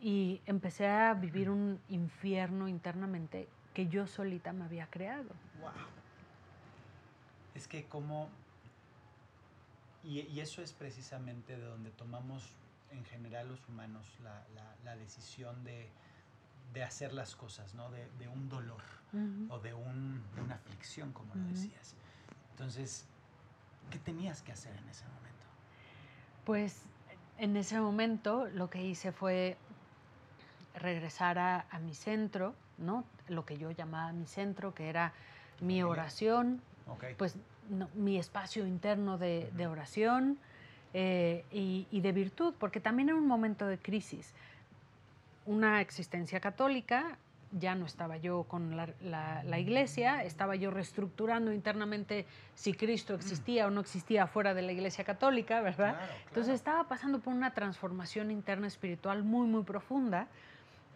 y 0.00 0.42
empecé 0.46 0.88
a 0.88 1.14
vivir 1.14 1.48
un 1.48 1.80
infierno 1.88 2.66
internamente 2.68 3.48
que 3.72 3.86
yo 3.86 4.06
solita 4.06 4.52
me 4.52 4.64
había 4.64 4.88
creado. 4.88 5.30
Wow. 5.60 5.70
Es 7.54 7.68
que 7.68 7.84
como... 7.84 8.28
Y, 10.04 10.40
eso 10.40 10.62
es 10.62 10.72
precisamente 10.72 11.56
de 11.56 11.64
donde 11.64 11.90
tomamos 11.90 12.50
en 12.90 13.04
general 13.04 13.48
los 13.48 13.68
humanos 13.68 14.18
la, 14.84 14.96
decisión 14.96 15.62
de, 15.62 15.88
hacer 16.82 17.12
las 17.12 17.36
cosas, 17.36 17.74
¿no? 17.74 17.88
De, 17.90 18.28
un 18.28 18.48
dolor 18.48 18.82
o 19.48 19.60
de, 19.60 19.72
una 19.74 20.54
aflicción, 20.54 21.12
como 21.12 21.36
lo 21.36 21.44
decías. 21.44 21.94
Entonces, 22.50 23.06
¿qué 23.90 23.98
tenías 23.98 24.42
que 24.42 24.52
hacer 24.52 24.76
en 24.76 24.88
ese 24.88 25.04
momento? 25.04 25.46
Pues 26.44 26.82
en 27.38 27.56
ese 27.56 27.80
momento 27.80 28.46
lo 28.54 28.70
que 28.70 28.82
hice 28.82 29.12
fue 29.12 29.56
regresar 30.74 31.38
a, 31.38 31.66
mi 31.84 31.94
centro, 31.94 32.54
¿no? 32.78 33.04
Lo 33.28 33.44
que 33.44 33.58
yo 33.58 33.70
llamaba 33.70 34.12
mi 34.12 34.26
centro, 34.26 34.74
que 34.74 34.88
era 34.88 35.12
mi 35.60 35.82
oración, 35.82 36.60
pues 37.16 37.36
mi 37.94 38.18
espacio 38.18 38.66
interno 38.66 39.18
de, 39.18 39.66
oración 39.66 40.38
eh, 40.94 41.44
y, 41.50 42.00
de 42.00 42.12
virtud, 42.12 42.54
porque 42.58 42.80
también 42.80 43.10
era 43.10 43.18
un 43.18 43.26
momento 43.26 43.66
de 43.66 43.78
crisis. 43.78 44.32
Una 45.46 45.80
existencia 45.80 46.40
católica 46.40 47.18
ya 47.52 47.74
no 47.74 47.86
estaba 47.86 48.16
yo 48.16 48.44
con 48.44 48.76
la, 48.76 49.58
iglesia, 49.58 50.24
estaba 50.24 50.56
yo 50.56 50.70
reestructurando 50.70 51.52
internamente 51.52 52.26
si 52.54 52.72
Cristo 52.72 53.14
existía 53.14 53.66
o 53.66 53.70
no 53.70 53.80
existía 53.80 54.26
fuera 54.26 54.54
de 54.54 54.62
la 54.62 54.72
iglesia 54.72 55.04
católica, 55.04 55.60
¿verdad? 55.60 55.96
Entonces 56.28 56.54
estaba 56.54 56.88
pasando 56.88 57.20
por 57.20 57.34
una 57.34 57.52
transformación 57.52 58.30
interna 58.30 58.66
espiritual 58.66 59.22
muy, 59.22 59.46
muy 59.46 59.64
profunda. 59.64 60.28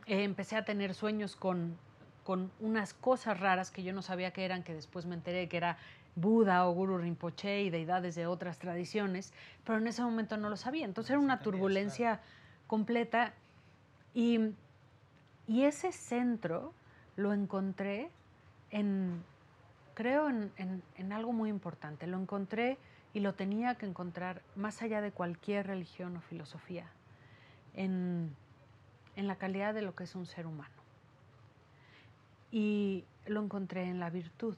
Eh, 0.07 0.25
empecé 0.25 0.57
a 0.57 0.65
tener 0.65 0.95
sueños 0.95 1.37
con, 1.37 1.77
con 2.25 2.51
unas 2.61 2.95
cosas 2.95 3.39
raras 3.39 3.71
que 3.71 3.83
yo 3.83 3.93
no 3.93 4.03
sabía 4.03 4.33
que 4.33 4.45
eran, 4.45 4.63
que 4.63 4.73
después 4.73 5.05
me 5.05 5.15
enteré 5.15 5.49
que 5.49 5.57
era 5.59 5.77
Buda 6.15 6.67
o 6.67 6.73
Guru 6.73 6.97
Rinpoche 6.97 7.63
y 7.63 7.71
deidades 7.71 8.15
de 8.15 8.27
otras 8.27 8.59
tradiciones, 8.59 9.35
pero 9.65 9.79
en 9.79 9.87
ese 9.87 10.03
momento 10.03 10.39
no 10.39 10.49
lo 10.49 10.57
sabía. 10.57 10.87
Entonces 10.87 11.11
era 11.11 11.19
una 11.19 11.41
turbulencia 11.41 12.21
completa 12.67 13.35
y 14.15 14.55
y 15.49 15.65
ese 15.65 15.93
centro 15.93 16.73
lo 17.17 17.33
encontré 17.33 18.11
en, 18.71 19.23
creo, 19.95 20.29
en, 20.29 21.13
algo 21.13 21.33
muy 21.33 21.51
importante. 21.51 22.07
Lo 22.07 22.21
encontré 22.21 22.79
y 23.15 23.21
lo 23.21 23.35
tenía 23.35 23.77
que 23.77 23.87
encontrar 23.87 24.43
más 24.55 24.83
allá 24.83 25.01
de 25.01 25.13
cualquier 25.13 25.67
religión 25.67 26.17
o 26.17 26.21
filosofía, 26.21 26.87
en, 27.75 28.35
la 29.17 29.37
calidad 29.37 29.73
de 29.73 29.83
lo 29.83 29.95
que 29.95 30.05
es 30.05 30.15
un 30.15 30.27
ser 30.27 30.47
humano. 30.47 30.75
Y 32.51 33.05
lo 33.27 33.43
encontré 33.43 33.85
en 33.85 34.01
la 34.01 34.11
virtud, 34.11 34.57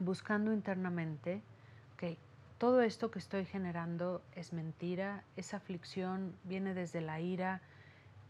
buscando 0.00 0.52
internamente 0.52 1.42
que 1.96 2.16
todo 2.58 2.82
esto 2.82 3.10
que 3.10 3.18
estoy 3.18 3.44
generando 3.44 4.22
es 4.34 4.52
mentira, 4.52 5.22
esa 5.36 5.58
aflicción 5.58 6.34
viene 6.44 6.74
desde 6.74 7.00
la 7.00 7.20
ira, 7.20 7.60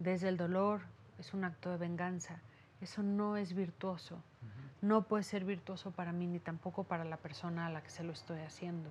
desde 0.00 0.28
el 0.28 0.36
dolor, 0.36 0.80
es 1.18 1.34
un 1.34 1.44
acto 1.44 1.70
de 1.70 1.76
venganza. 1.76 2.40
Eso 2.80 3.02
no 3.02 3.36
es 3.36 3.54
virtuoso. 3.54 4.22
No 4.80 5.02
puede 5.02 5.22
ser 5.22 5.44
virtuoso 5.44 5.92
para 5.92 6.12
mí 6.12 6.26
ni 6.26 6.40
tampoco 6.40 6.84
para 6.84 7.04
la 7.04 7.16
persona 7.16 7.66
a 7.66 7.70
la 7.70 7.82
que 7.82 7.90
se 7.90 8.02
lo 8.02 8.12
estoy 8.12 8.40
haciendo. 8.40 8.90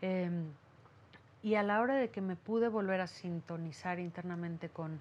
Em, 0.00 0.46
y 1.42 1.56
a 1.56 1.62
la 1.62 1.80
hora 1.80 1.96
de 1.96 2.10
que 2.10 2.20
me 2.20 2.36
pude 2.36 2.68
volver 2.68 3.00
a 3.00 3.08
sintonizar 3.08 3.98
internamente 3.98 4.68
con 4.68 5.00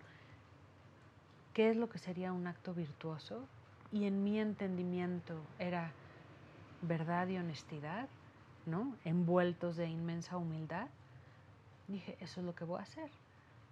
qué 1.54 1.70
es 1.70 1.78
lo 1.78 1.90
que 1.90 2.00
sería 2.00 2.34
un 2.34 2.48
acto 2.48 2.74
virtuoso, 2.74 3.46
y 3.92 4.06
en 4.06 4.24
mi 4.24 4.40
entendimiento 4.40 5.36
era 5.60 5.92
verdad 6.82 7.28
y 7.28 7.38
honestidad, 7.38 8.08
¿no? 8.66 8.96
envueltos 9.04 9.76
de 9.76 9.88
inmensa 9.88 10.38
humildad, 10.38 10.88
dije, 11.88 12.18
eso 12.22 12.40
es 12.40 12.46
lo 12.46 12.56
que 12.56 12.64
voy 12.64 12.80
a 12.80 12.84
hacer. 12.84 13.12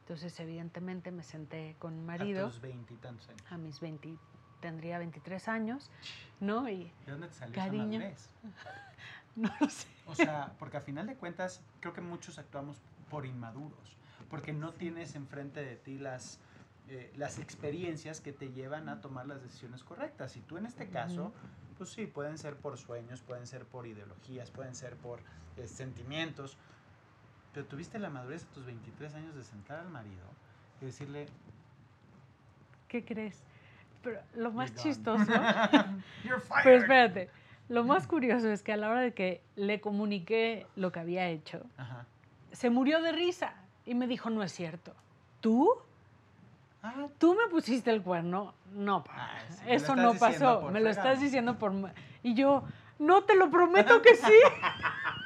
Entonces, 0.10 0.40
evidentemente, 0.40 1.12
me 1.12 1.22
senté 1.22 1.76
con 1.78 1.96
mi 1.96 2.02
marido. 2.02 2.48
¿A 2.48 2.50
tus 2.50 2.62
veintitantos 2.62 3.30
años? 3.30 3.44
A 3.52 3.58
mis 3.60 3.80
20, 3.80 4.18
tendría 4.60 4.98
23 4.98 5.48
años, 5.48 5.92
¿no? 6.40 6.68
Y 6.68 6.92
¿De 7.06 7.12
dónde 7.12 7.28
te 7.28 7.36
salió 7.36 7.54
cariño, 7.54 8.02
esa 8.02 8.32
no 9.36 9.52
lo 9.60 9.70
sé. 9.70 9.88
O 10.08 10.16
sea, 10.16 10.56
porque 10.58 10.78
a 10.78 10.82
final 10.82 11.06
de 11.06 11.16
cuentas, 11.16 11.62
creo 11.80 11.94
que 11.94 12.02
muchos 12.02 12.40
actuamos 12.40 12.82
por 13.12 13.28
inmaduros, 13.28 13.98
porque 14.32 14.52
no 14.52 14.74
tienes 14.74 15.14
enfrente 15.14 15.64
de 15.64 15.76
ti 15.76 16.00
las, 16.00 16.40
eh, 16.88 17.14
las 17.16 17.38
experiencias 17.38 18.20
que 18.20 18.34
te 18.34 18.52
llevan 18.52 18.90
a 18.90 19.02
tomar 19.02 19.28
las 19.28 19.44
decisiones 19.44 19.84
correctas. 19.84 20.36
Y 20.38 20.42
tú 20.42 20.58
en 20.58 20.66
este 20.66 20.90
caso, 20.90 21.34
pues 21.78 21.92
sí, 21.92 22.08
pueden 22.08 22.40
ser 22.40 22.56
por 22.56 22.80
sueños, 22.80 23.22
pueden 23.22 23.46
ser 23.46 23.64
por 23.66 23.86
ideologías, 23.86 24.50
pueden 24.50 24.74
ser 24.74 24.96
por 24.96 25.20
eh, 25.58 25.68
sentimientos, 25.68 26.58
pero 27.54 27.66
tuviste 27.66 28.00
la 28.00 28.10
madurez 28.10 28.44
a 28.44 28.54
tus 28.54 28.66
23 28.66 29.16
años 29.16 29.36
de 29.36 29.44
sentar 29.44 29.80
al 29.80 29.90
marido 29.90 30.26
y 30.82 30.86
decirle... 30.86 31.28
¿Qué 32.88 33.04
crees? 33.04 33.44
Pero 34.04 34.20
lo 34.36 34.52
más 34.52 34.74
chistoso... 34.76 35.26
pero 36.64 36.78
espérate, 36.78 37.30
lo 37.68 37.84
más 37.84 38.08
curioso 38.08 38.50
es 38.50 38.64
que 38.64 38.74
a 38.74 38.78
la 38.78 38.90
hora 38.90 39.02
de 39.02 39.14
que 39.14 39.42
le 39.56 39.80
comuniqué 39.82 40.66
lo 40.76 40.92
que 40.92 41.00
había 41.00 41.28
hecho, 41.28 41.66
se 42.52 42.70
murió 42.70 43.02
de 43.02 43.12
risa 43.12 43.54
y 43.86 43.94
me 43.96 44.08
dijo, 44.08 44.30
no 44.30 44.44
es 44.44 44.52
cierto. 44.52 44.94
¿Tú? 45.40 45.72
Ah, 46.82 47.08
¿Tú 47.18 47.36
me 47.36 47.48
pusiste 47.50 47.92
el 47.92 48.02
cuerno? 48.02 48.54
No, 48.74 49.04
Ah, 49.10 49.40
sí, 49.50 49.64
eso 49.68 49.96
no 49.96 50.14
pasó. 50.14 50.70
Me 50.72 50.80
lo 50.80 50.90
estás 50.90 51.20
diciendo 51.20 51.58
por... 51.58 51.74
Y 52.24 52.34
yo, 52.34 52.64
no, 53.00 53.24
te 53.24 53.36
lo 53.36 53.50
prometo 53.50 54.02
que 54.04 54.16
sí. 54.16 54.32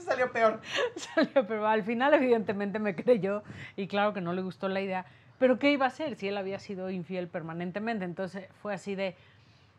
salió 0.00 0.30
peor. 0.32 0.60
Salió, 0.96 1.46
pero 1.46 1.66
al 1.66 1.82
final 1.82 2.14
evidentemente 2.14 2.78
me 2.78 2.94
creyó 2.94 3.42
y 3.76 3.86
claro 3.88 4.12
que 4.12 4.20
no 4.20 4.32
le 4.32 4.42
gustó 4.42 4.68
la 4.68 4.80
idea. 4.80 5.04
Pero 5.38 5.58
¿qué 5.58 5.72
iba 5.72 5.86
a 5.86 5.88
hacer 5.88 6.14
si 6.16 6.28
él 6.28 6.36
había 6.36 6.58
sido 6.58 6.90
infiel 6.90 7.28
permanentemente? 7.28 8.04
Entonces 8.04 8.48
fue 8.62 8.74
así 8.74 8.94
de, 8.94 9.16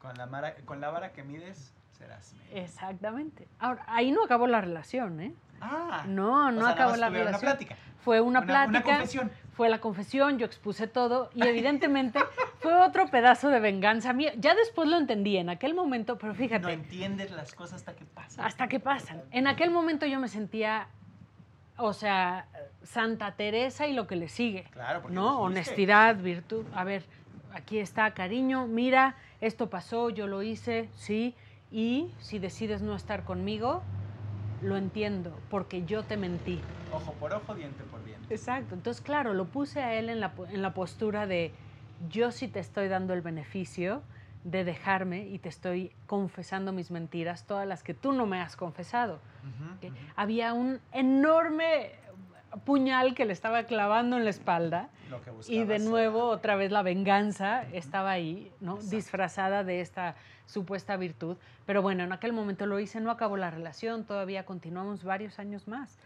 Con 0.02 0.17
la, 0.17 0.26
mara- 0.26 0.56
con 0.65 0.82
la 0.82 0.89
vara 0.89 1.12
que 1.13 1.23
mides, 1.23 1.71
serás 1.97 2.34
medio. 2.34 2.63
exactamente. 2.63 3.47
Ahora, 3.60 3.84
ahí 3.88 4.12
no 4.12 4.23
acabó 4.23 4.47
la 4.47 4.60
relación, 4.62 5.21
¿eh? 5.21 5.34
Ah, 5.62 6.04
No, 6.08 6.47
o 6.47 6.52
no 6.52 6.62
sea, 6.62 6.69
acabó 6.71 6.95
la 6.97 7.10
relación. 7.10 7.30
Una 7.32 7.39
plática. 7.39 7.76
Fue 8.04 8.19
una 8.19 8.39
Una- 8.39 8.45
plática. 8.45 8.80
una 8.80 8.97
confesión. 8.97 9.32
Fue 9.53 9.69
la 9.69 9.79
confesión, 9.79 10.39
yo 10.39 10.45
expuse 10.45 10.87
todo 10.87 11.29
y 11.35 11.45
evidentemente 11.45 12.19
fue 12.59 12.73
otro 12.73 13.07
pedazo 13.07 13.49
de 13.49 13.59
venganza 13.59 14.11
mía. 14.13 14.33
Ya 14.37 14.55
después 14.55 14.89
lo 14.89 14.97
entendí 14.97 15.37
en 15.37 15.49
aquel 15.49 15.75
momento, 15.75 16.17
pero 16.17 16.33
fíjate, 16.33 16.63
No 16.63 16.69
entiendes 16.69 17.31
las 17.31 17.53
cosas 17.53 17.75
hasta 17.75 17.95
que 17.95 18.05
pasan. 18.05 18.45
hasta 18.45 18.67
que 18.67 18.79
pasan. 18.79 19.21
En 19.31 19.47
aquel 19.47 19.69
momento 19.69 20.05
yo 20.07 20.19
me 20.19 20.27
sentía, 20.27 20.87
o 21.77 21.93
sea, 21.93 22.47
Santa 22.81 23.33
Teresa 23.35 23.87
y 23.87 23.93
lo 23.93 24.07
que 24.07 24.15
le 24.15 24.27
sigue. 24.27 24.63
Claro, 24.71 25.01
porque 25.01 25.15
¿No? 25.15 25.39
Honestidad, 25.39 26.15
virtud. 26.15 26.65
A 26.73 26.83
ver, 26.83 27.03
aquí 27.53 27.77
está, 27.77 28.11
cariño, 28.15 28.65
mira, 28.65 29.15
esto 29.39 29.69
pasó, 29.69 30.09
yo 30.09 30.25
lo 30.25 30.41
hice, 30.41 30.89
sí, 30.95 31.35
y 31.71 32.11
si 32.19 32.39
decides 32.39 32.81
no 32.81 32.95
estar 32.95 33.23
conmigo, 33.23 33.83
lo 34.63 34.78
entiendo, 34.78 35.38
porque 35.49 35.86
yo 35.86 36.04
te 36.04 36.17
mentí. 36.17 36.60
Ojo 36.91 37.13
por 37.13 37.34
ojo, 37.34 37.54
diente 37.56 37.84
por 37.84 38.04
diente. 38.06 38.34
Exacto. 38.34 38.76
Entonces, 38.76 39.02
claro, 39.02 39.34
lo 39.34 39.45
puse 39.45 39.82
a 39.82 39.95
él 39.95 40.10
en 40.10 40.19
la, 40.19 40.34
en 40.52 40.62
la 40.62 40.73
postura 40.73 41.28
de 41.28 41.52
yo 42.10 42.32
sí 42.32 42.47
te 42.47 42.60
estoy 42.60 42.88
dando 42.88 43.13
el 43.13 43.21
beneficio 43.21 44.02
de 44.43 44.63
dejarme 44.63 45.28
y 45.28 45.39
te 45.39 45.49
estoy 45.49 45.91
confesando 46.06 46.73
mis 46.73 46.91
mentiras, 46.91 47.45
todas 47.45 47.67
las 47.67 47.84
que 47.84 47.93
tú 47.93 48.12
no 48.12 48.26
me 48.26 48.41
has 48.41 48.56
confesado. 48.56 49.19
Había 50.15 50.54
un 50.54 50.80
enorme 50.91 51.91
puñal 52.65 53.15
que 53.15 53.26
le 53.26 53.34
estaba 53.34 53.63
clavando 53.63 54.17
en 54.17 54.26
la 54.26 54.30
espalda 54.30 54.89
y 55.47 55.63
de 55.63 55.80
nuevo 55.80 56.26
otra 56.26 56.56
vez 56.56 56.71
la 56.71 56.84
venganza 56.84 57.63
estaba 57.73 58.12
ahí, 58.12 58.52
¿no? 58.60 58.76
Exacto. 58.76 58.95
disfrazada 58.95 59.63
de 59.63 59.82
esta 59.82 60.15
supuesta 60.45 60.97
virtud. 60.97 61.38
Pero 61.65 61.82
bueno, 61.82 62.03
en 62.03 62.12
aquel 62.12 62.34
momento 62.34 62.65
lo 62.65 62.79
hice, 62.79 62.99
no 62.99 63.12
acabó 63.12 63.38
la 63.38 63.51
relación, 63.51 64.06
todavía 64.06 64.45
continuamos 64.45 65.03
varios 65.03 65.39
años 65.39 65.67
más. 65.67 65.97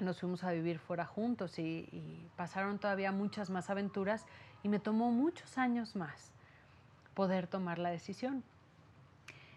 Nos 0.00 0.20
fuimos 0.20 0.44
a 0.44 0.52
vivir 0.52 0.78
fuera 0.78 1.04
juntos 1.04 1.58
y, 1.58 1.88
y 1.92 2.28
pasaron 2.36 2.78
todavía 2.78 3.10
muchas 3.12 3.50
más 3.50 3.68
aventuras 3.70 4.26
y 4.62 4.68
me 4.68 4.78
tomó 4.78 5.10
muchos 5.10 5.58
años 5.58 5.96
más 5.96 6.32
poder 7.14 7.48
tomar 7.48 7.80
la 7.80 7.90
decisión, 7.90 8.44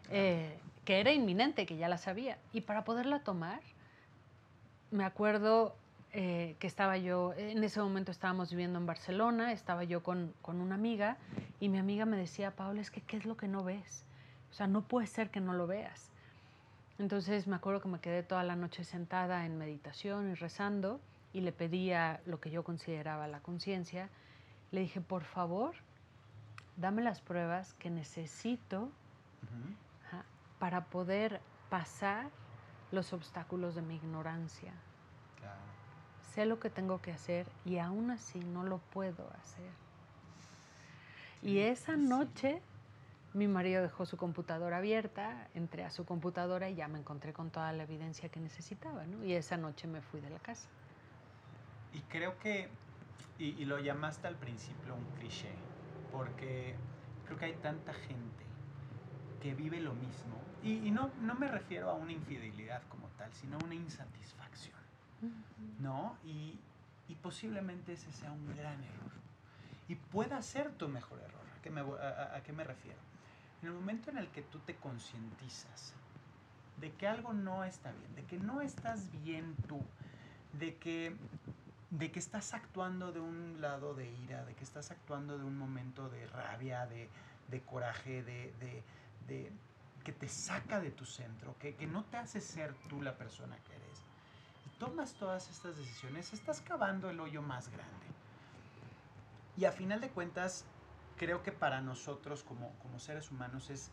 eh, 0.10 0.58
que 0.84 0.99
era 0.99 1.12
inminente, 1.12 1.67
que 1.67 1.77
ya 1.77 1.88
la 1.88 1.99
sabía. 1.99 2.39
Y 2.54 2.62
para 2.62 2.84
poderla 2.84 3.19
tomar, 3.19 3.60
me 4.89 5.04
acuerdo 5.04 5.75
eh, 6.13 6.56
que 6.60 6.67
estaba 6.67 6.97
yo, 6.97 7.34
en 7.38 7.63
ese 7.63 7.80
momento 7.82 8.12
estábamos 8.12 8.50
viviendo 8.50 8.78
en 8.80 8.86
Barcelona, 8.86 9.54
estaba 9.54 9.86
yo 9.86 10.04
con, 10.04 10.34
con 10.41 10.60
una 10.60 10.76
amiga 10.76 11.17
y 11.60 11.69
mi 11.69 11.78
amiga 11.78 12.06
me 12.06 12.17
decía, 12.17 12.52
Paola, 12.52 12.82
es 12.82 12.91
que 12.91 13.02
¿qué 13.02 13.17
es 13.17 13.26
lo 13.26 13.38
que 13.38 13.47
no 13.47 13.63
ves? 13.63 14.04
O 14.52 14.54
sea, 14.54 14.67
no 14.67 14.82
puede 14.82 15.08
ser 15.08 15.30
que 15.30 15.39
no 15.39 15.54
lo 15.54 15.67
veas. 15.67 16.12
Entonces 17.00 17.47
me 17.47 17.56
acuerdo 17.56 17.82
que 17.82 17.88
me 17.88 18.00
quedé 18.00 18.24
toda 18.24 18.43
la 18.43 18.56
noche 18.56 18.84
sentada 18.84 19.45
en 19.45 19.58
meditación 19.58 20.32
y 20.32 20.36
rezando 20.36 21.00
y 21.34 21.41
le 21.41 21.52
pedía 21.54 22.21
lo 22.26 22.41
que 22.41 22.52
yo 22.52 22.63
consideraba 22.63 23.28
la 23.28 23.39
conciencia. 23.39 24.10
Le 24.71 24.82
dije, 24.82 25.00
por 25.00 25.24
favor, 25.24 25.76
dame 26.78 27.02
las 27.02 27.21
pruebas 27.21 27.74
que 27.76 27.89
necesito 27.89 28.89
para 30.60 30.86
poder 30.86 31.41
pasar 31.69 32.30
los 32.91 33.13
obstáculos 33.13 33.76
de 33.76 33.82
mi 33.82 33.95
ignorancia. 33.95 34.74
Sé 36.34 36.46
lo 36.46 36.60
que 36.60 36.70
tengo 36.70 37.02
que 37.02 37.12
hacer 37.12 37.46
y 37.65 37.78
aún 37.78 38.12
así 38.12 38.39
no 38.39 38.63
lo 38.63 38.78
puedo 38.78 39.30
hacer. 39.41 39.70
Y 41.41 41.60
esa 41.60 41.98
noche 41.98 42.62
mi 43.34 43.48
marido 43.48 43.82
dejó 43.82 44.06
su 44.06 44.17
computadora 44.17 44.78
abierta, 44.78 45.48
entré 45.54 45.84
a 45.84 45.89
su 45.89 46.06
computadora 46.06 46.70
y 46.70 46.76
ya 46.76 46.88
me 46.88 47.00
encontré 47.00 47.34
con 47.34 47.50
toda 47.50 47.72
la 47.72 47.84
evidencia 47.84 48.30
que 48.30 48.39
necesitaba, 48.39 49.06
¿no? 49.06 49.24
Y 49.24 49.34
esa 49.34 49.58
noche 49.58 49.88
me 49.88 50.02
fui 50.02 50.20
de 50.20 50.30
la 50.30 50.39
casa. 50.39 50.67
Y 51.94 52.00
creo 52.02 52.38
que, 52.39 52.70
y, 53.39 53.50
y 53.62 53.65
lo 53.65 53.80
llamaste 53.80 54.28
al 54.28 54.36
principio 54.36 54.96
un 54.96 55.06
cliché, 55.17 55.52
porque 56.12 56.76
creo 57.26 57.38
que 57.38 57.46
hay 57.46 57.56
tanta 57.56 57.94
gente 57.94 58.46
que 59.41 59.54
vive 59.54 59.80
lo 59.80 59.94
mismo. 59.94 60.36
Y, 60.62 60.88
y 60.88 60.91
no, 60.91 61.10
no 61.22 61.36
me 61.36 61.48
refiero 61.48 61.89
a 61.89 61.94
una 61.94 62.12
infidelidad 62.12 62.84
como 62.89 63.08
tal, 63.17 63.32
sino 63.34 63.58
a 63.58 63.63
una 63.63 63.76
insatisfacción, 63.76 64.80
¿no? 65.79 66.15
Y, 66.25 66.55
y 67.10 67.15
posiblemente 67.15 67.93
ese 67.93 68.12
sea 68.13 68.31
un 68.31 68.47
gran 68.55 68.81
error. 68.84 69.12
Y 69.88 69.95
pueda 69.95 70.41
ser 70.41 70.71
tu 70.71 70.88
mejor 70.88 71.19
error. 71.19 71.41
¿A 71.60 71.62
qué 71.62 71.69
me, 71.69 71.81
a- 71.81 72.41
qué 72.45 72.53
me 72.53 72.63
refiero? 72.63 72.97
En 73.62 73.67
el 73.69 73.73
momento 73.73 74.10
en 74.10 74.17
el 74.17 74.27
que 74.29 74.41
tú 74.41 74.60
te 74.60 74.75
concientizas 74.75 75.93
de 76.79 76.91
que 76.93 77.07
algo 77.07 77.34
no 77.34 77.63
está 77.63 77.91
bien, 77.91 78.15
de 78.15 78.23
que 78.23 78.38
no 78.39 78.62
estás 78.62 79.12
bien 79.23 79.55
tú, 79.67 79.79
de 80.60 80.75
que, 80.77 81.15
de 81.91 82.12
que 82.12 82.19
estás 82.19 82.53
actuando 82.53 83.12
de 83.12 83.19
un 83.19 83.62
lado 83.62 83.93
de 83.93 84.10
ira, 84.23 84.43
de 84.45 84.53
que 84.55 84.63
estás 84.63 84.89
actuando 84.89 85.38
de 85.38 85.43
un 85.43 85.57
momento 85.57 86.10
de 86.10 86.25
rabia, 86.27 86.88
de, 86.88 87.07
de 87.49 87.62
coraje, 87.62 88.23
de, 88.23 88.51
de- 88.60 88.84
que 90.03 90.12
te 90.12 90.27
saca 90.27 90.79
de 90.79 90.89
tu 90.91 91.05
centro, 91.05 91.55
que, 91.60 91.75
que 91.75 91.86
no 91.86 92.03
te 92.05 92.17
hace 92.17 92.41
ser 92.41 92.73
tú 92.89 93.01
la 93.01 93.15
persona 93.15 93.55
que 93.67 93.70
tomas 94.82 95.13
todas 95.13 95.48
estas 95.52 95.78
decisiones, 95.78 96.34
estás 96.34 96.60
cavando 96.60 97.12
el 97.12 97.20
hoyo 97.20 97.44
más 97.44 97.67
grande. 97.67 98.08
Y 99.56 99.65
a 99.65 99.72
final 99.72 100.02
de 100.02 100.10
cuentas, 100.10 100.65
creo 101.17 101.44
que 101.44 101.52
para 101.52 101.82
nosotros 101.82 102.41
como, 102.41 102.72
como 102.80 102.98
seres 102.98 103.30
humanos 103.30 103.70
es, 103.70 103.91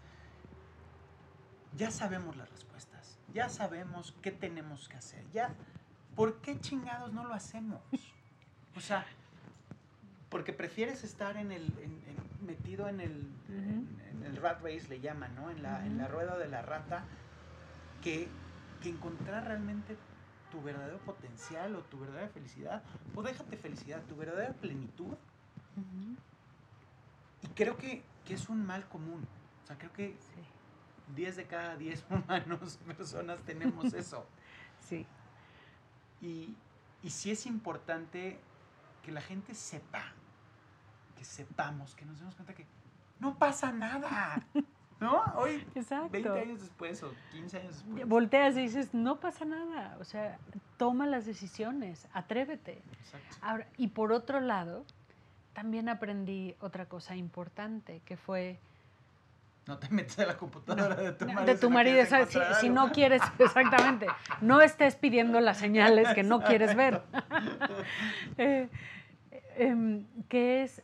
ya 1.76 1.90
sabemos 1.90 2.38
las 2.38 2.50
respuestas, 2.50 3.18
ya 3.34 3.50
sabemos 3.50 4.14
qué 4.22 4.30
tenemos 4.30 4.88
que 4.88 4.96
hacer, 4.96 5.22
ya, 5.34 5.50
¿por 6.16 6.40
qué 6.40 6.58
chingados 6.58 7.12
no 7.12 7.24
lo 7.26 7.34
hacemos? 7.34 7.82
O 8.74 8.80
sea, 8.80 9.04
porque 10.30 10.54
prefieres 10.54 11.04
estar 11.04 11.36
en 11.36 11.52
el, 11.52 11.64
en- 11.82 12.02
en- 12.08 12.46
metido 12.46 12.88
en 12.88 13.00
el, 13.00 13.30
en, 13.50 14.00
en 14.10 14.22
el 14.24 14.36
rat 14.36 14.62
race, 14.62 14.88
le 14.88 15.00
llaman, 15.00 15.34
¿no? 15.34 15.50
En 15.50 15.62
la, 15.62 15.84
en 15.84 15.98
la 15.98 16.08
rueda 16.08 16.38
de 16.38 16.48
la 16.48 16.62
rata, 16.62 17.04
que, 18.02 18.26
que 18.82 18.88
encontrar 18.88 19.44
realmente 19.44 19.98
tu 20.50 20.60
verdadero 20.62 20.98
potencial 20.98 21.74
o 21.76 21.80
tu 21.82 21.98
verdadera 21.98 22.28
felicidad, 22.28 22.82
o 23.14 23.22
déjate 23.22 23.56
felicidad, 23.56 24.02
tu 24.04 24.16
verdadera 24.16 24.52
plenitud. 24.54 25.14
Y 27.42 27.46
creo 27.48 27.76
que, 27.76 28.02
que 28.24 28.34
es 28.34 28.48
un 28.48 28.64
mal 28.66 28.88
común. 28.88 29.26
O 29.64 29.66
sea, 29.66 29.78
creo 29.78 29.92
que 29.92 30.16
Sí, 30.18 30.42
10 31.14 31.36
de 31.36 31.46
cada 31.46 31.76
10 31.76 32.04
humanos, 32.10 32.78
personas, 32.86 33.40
tenemos 33.42 33.92
eso. 33.94 34.26
sí. 34.80 35.06
Y, 36.20 36.56
y 37.02 37.10
sí 37.10 37.30
es 37.30 37.46
importante 37.46 38.40
que 39.04 39.12
la 39.12 39.20
gente 39.20 39.54
sepa, 39.54 40.02
que 41.16 41.24
sepamos, 41.24 41.94
que 41.94 42.04
nos 42.04 42.18
demos 42.18 42.34
cuenta 42.34 42.54
que 42.54 42.66
no 43.20 43.38
pasa 43.38 43.72
nada. 43.72 44.44
¿No? 45.00 45.22
Hoy, 45.36 45.64
Exacto. 45.74 46.08
20 46.10 46.30
años 46.40 46.60
después 46.60 47.02
o 47.04 47.12
15 47.32 47.58
años 47.58 47.84
después. 47.84 48.08
Volteas 48.08 48.56
y 48.56 48.62
dices, 48.62 48.94
no 48.94 49.20
pasa 49.20 49.44
nada. 49.44 49.96
O 50.00 50.04
sea, 50.04 50.38
toma 50.76 51.06
las 51.06 51.24
decisiones, 51.24 52.08
atrévete. 52.12 52.82
Exacto. 53.00 53.36
Ahora, 53.42 53.66
y 53.76 53.88
por 53.88 54.12
otro 54.12 54.40
lado, 54.40 54.84
también 55.52 55.88
aprendí 55.88 56.54
otra 56.60 56.86
cosa 56.86 57.14
importante, 57.16 58.00
que 58.04 58.16
fue 58.16 58.58
No 59.66 59.78
te 59.78 59.88
metas 59.88 60.18
a 60.20 60.26
la 60.26 60.36
computadora 60.36 60.96
de 60.96 61.12
tu 61.12 61.26
marido. 61.26 61.44
de 61.46 61.54
si 61.54 61.60
tu 61.60 61.68
no 61.68 61.74
marido, 61.74 61.94
quieres 61.94 62.30
¿sabes? 62.30 62.56
si, 62.58 62.60
si 62.60 62.68
no 62.68 62.90
quieres, 62.92 63.22
exactamente, 63.38 64.06
no 64.40 64.60
estés 64.60 64.96
pidiendo 64.96 65.40
las 65.40 65.58
señales 65.58 66.12
que 66.14 66.22
no 66.22 66.40
quieres 66.40 66.74
ver. 66.74 67.02
Eh, 68.36 68.68
em, 69.56 70.04
que 70.28 70.62
es 70.62 70.80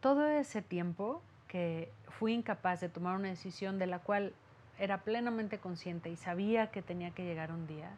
todo 0.00 0.26
ese 0.26 0.60
tiempo 0.60 1.22
que 1.54 1.88
fui 2.08 2.32
incapaz 2.32 2.80
de 2.80 2.88
tomar 2.88 3.14
una 3.14 3.28
decisión 3.28 3.78
de 3.78 3.86
la 3.86 4.00
cual 4.00 4.32
era 4.76 5.04
plenamente 5.04 5.58
consciente 5.58 6.10
y 6.10 6.16
sabía 6.16 6.72
que 6.72 6.82
tenía 6.82 7.12
que 7.12 7.22
llegar 7.22 7.52
un 7.52 7.68
día, 7.68 7.90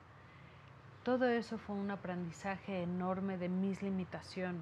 todo 1.04 1.26
eso 1.26 1.56
fue 1.56 1.74
un 1.74 1.90
aprendizaje 1.90 2.82
enorme 2.82 3.38
de 3.38 3.48
mis 3.48 3.80
limitaciones 3.80 4.60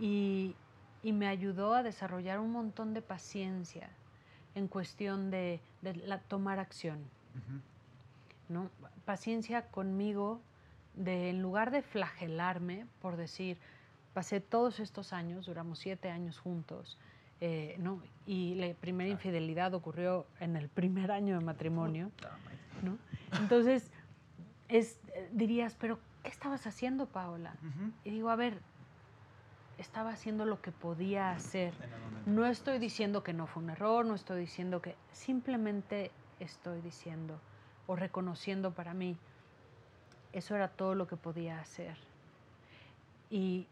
y, 0.00 0.56
y 1.04 1.12
me 1.12 1.28
ayudó 1.28 1.72
a 1.74 1.84
desarrollar 1.84 2.40
un 2.40 2.50
montón 2.50 2.94
de 2.94 3.02
paciencia 3.02 3.88
en 4.56 4.66
cuestión 4.66 5.30
de, 5.30 5.60
de 5.82 5.94
la- 5.94 6.18
tomar 6.18 6.58
acción. 6.58 6.98
¿no? 8.48 8.70
Paciencia 9.04 9.62
conmigo 9.70 10.40
de, 10.96 11.30
en 11.30 11.42
lugar 11.42 11.70
de 11.70 11.82
flagelarme 11.82 12.86
por 13.00 13.16
decir, 13.16 13.56
pasé 14.14 14.40
todos 14.40 14.80
estos 14.80 15.12
años, 15.12 15.46
duramos 15.46 15.78
siete 15.78 16.10
años 16.10 16.38
juntos, 16.38 16.98
eh, 17.40 17.76
¿no? 17.78 18.02
Y 18.26 18.54
la 18.54 18.72
primera 18.74 19.10
infidelidad 19.10 19.74
ocurrió 19.74 20.26
en 20.40 20.56
el 20.56 20.68
primer 20.68 21.10
año 21.10 21.38
de 21.38 21.44
matrimonio, 21.44 22.10
¿no? 22.82 22.98
Entonces, 23.40 23.90
es, 24.68 24.98
dirías, 25.32 25.76
pero 25.78 25.98
¿qué 26.22 26.28
estabas 26.28 26.66
haciendo, 26.66 27.06
Paola? 27.06 27.54
Y 28.04 28.10
digo, 28.10 28.30
a 28.30 28.36
ver, 28.36 28.60
estaba 29.78 30.10
haciendo 30.10 30.44
lo 30.44 30.60
que 30.60 30.72
podía 30.72 31.32
hacer. 31.32 31.74
No 32.26 32.46
estoy 32.46 32.78
diciendo 32.78 33.22
que 33.22 33.32
no 33.32 33.46
fue 33.46 33.62
un 33.62 33.70
error, 33.70 34.06
no 34.06 34.14
estoy 34.14 34.40
diciendo 34.40 34.80
que, 34.80 34.94
simplemente 35.12 36.10
estoy 36.38 36.80
diciendo 36.80 37.40
o 37.86 37.96
reconociendo 37.96 38.72
para 38.72 38.94
mí, 38.94 39.16
eso 40.32 40.54
era 40.54 40.68
todo 40.68 40.94
lo 40.94 41.06
que 41.06 41.16
podía 41.16 41.58
hacer. 41.60 41.96
Y 43.30 43.66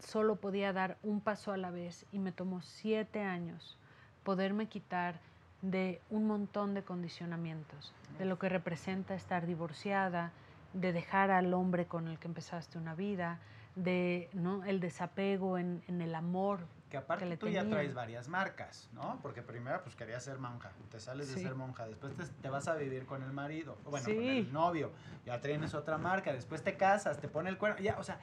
solo 0.00 0.36
podía 0.36 0.72
dar 0.72 0.98
un 1.02 1.20
paso 1.20 1.52
a 1.52 1.56
la 1.56 1.70
vez 1.70 2.06
y 2.12 2.18
me 2.18 2.32
tomó 2.32 2.62
siete 2.62 3.22
años 3.22 3.78
poderme 4.24 4.66
quitar 4.66 5.20
de 5.62 6.00
un 6.10 6.26
montón 6.26 6.74
de 6.74 6.82
condicionamientos, 6.82 7.92
de 8.18 8.24
lo 8.24 8.38
que 8.38 8.48
representa 8.48 9.14
estar 9.14 9.46
divorciada, 9.46 10.32
de 10.72 10.92
dejar 10.92 11.30
al 11.30 11.54
hombre 11.54 11.86
con 11.86 12.08
el 12.08 12.18
que 12.18 12.28
empezaste 12.28 12.78
una 12.78 12.94
vida, 12.94 13.40
de 13.74 14.28
¿no? 14.32 14.64
el 14.64 14.80
desapego 14.80 15.58
en, 15.58 15.82
en 15.86 16.00
el 16.00 16.14
amor. 16.14 16.60
Que 16.90 16.96
aparte 16.96 17.36
tú 17.36 17.48
ya 17.48 17.68
traes 17.68 17.94
varias 17.94 18.28
marcas, 18.28 18.88
¿no? 18.92 19.18
Porque 19.20 19.42
primero 19.42 19.82
pues 19.82 19.96
querías 19.96 20.22
ser 20.22 20.38
monja, 20.38 20.70
te 20.88 21.00
sales 21.00 21.34
de 21.34 21.40
ser 21.40 21.56
monja, 21.56 21.86
después 21.86 22.12
te, 22.40 22.48
vas 22.48 22.68
a 22.68 22.76
vivir 22.76 23.06
con 23.06 23.22
el 23.24 23.32
marido, 23.32 23.76
bueno, 23.84 24.06
con 24.06 24.22
el 24.22 24.52
novio, 24.52 24.92
ya 25.24 25.40
tienes 25.40 25.74
otra 25.74 25.98
marca, 25.98 26.32
después 26.32 26.62
te 26.62 26.76
casas, 26.76 27.20
te 27.20 27.26
pone 27.28 27.50
el 27.50 27.58
cuerno, 27.58 27.80
ya, 27.82 27.98
o 27.98 28.04
sea, 28.04 28.20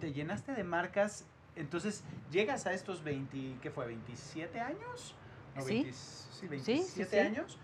te 0.00 0.12
llenaste 0.12 0.52
de 0.52 0.64
marcas, 0.64 1.26
entonces 1.56 2.04
llegas 2.30 2.66
a 2.66 2.72
estos 2.72 3.02
20, 3.04 3.58
¿qué 3.60 3.70
fue? 3.70 3.94
¿27 3.94 4.60
años? 4.60 5.14
sí. 5.64 5.92
sí, 5.92 6.48
27 6.48 7.20
años, 7.20 7.58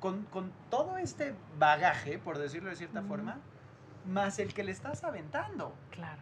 con, 0.00 0.24
con, 0.24 0.52
todo 0.70 0.98
este 0.98 1.34
bagaje, 1.58 2.18
por 2.18 2.38
decirlo 2.38 2.70
de 2.70 2.76
cierta 2.76 3.02
forma, 3.02 3.38
más 4.06 4.38
el 4.38 4.54
que 4.54 4.64
le 4.64 4.72
estás 4.72 5.04
aventando. 5.04 5.74
Claro. 5.90 6.20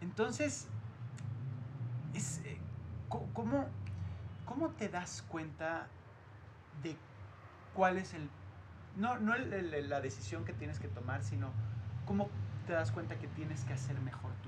Entonces, 0.00 0.68
es, 2.14 2.40
eh, 2.44 2.58
¿cómo, 3.08 3.66
¿cómo 4.44 4.70
te 4.70 4.88
das 4.88 5.24
cuenta 5.28 5.88
de 6.82 6.96
cuál 7.74 7.98
es 7.98 8.14
el... 8.14 8.28
No, 8.96 9.18
no 9.18 9.36
la 9.36 10.00
decisión 10.00 10.44
que 10.44 10.52
tienes 10.52 10.78
que 10.78 10.88
tomar, 10.88 11.22
sino 11.22 11.52
cómo 12.04 12.28
te 12.66 12.72
das 12.72 12.90
cuenta 12.90 13.16
que 13.16 13.28
tienes 13.28 13.64
que 13.64 13.72
hacer 13.72 13.98
mejor 14.00 14.32
tu. 14.42 14.47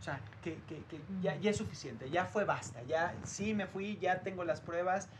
O 0.00 0.02
sea, 0.02 0.18
que, 0.42 0.54
que, 0.66 0.82
que 0.84 0.98
ya, 1.20 1.36
ya, 1.36 1.50
es 1.50 1.58
suficiente, 1.58 2.08
ya 2.08 2.24
fue 2.24 2.46
basta, 2.46 2.82
ya 2.84 3.14
sí 3.24 3.52
me 3.52 3.66
fui, 3.66 3.98
ya 3.98 4.20
tengo 4.20 4.44
las 4.44 4.62
pruebas 4.62 5.10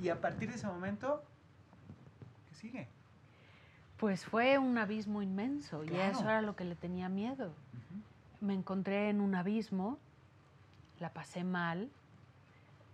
y 0.00 0.10
a 0.10 0.20
partir 0.20 0.48
de 0.48 0.54
ese 0.54 0.68
momento, 0.68 1.24
¿qué 2.48 2.54
sigue? 2.54 2.88
Pues 3.96 4.24
fue 4.24 4.56
un 4.58 4.78
abismo 4.78 5.22
inmenso 5.22 5.82
y 5.82 5.88
eso 5.96 6.20
era 6.20 6.40
lo 6.40 6.54
que 6.54 6.64
le 6.64 6.76
tenía 6.76 7.08
miedo. 7.08 7.52
Me 8.40 8.54
encontré 8.54 9.10
en 9.10 9.20
un 9.20 9.34
abismo, 9.34 9.98
la 11.00 11.12
pasé 11.12 11.42
mal, 11.42 11.90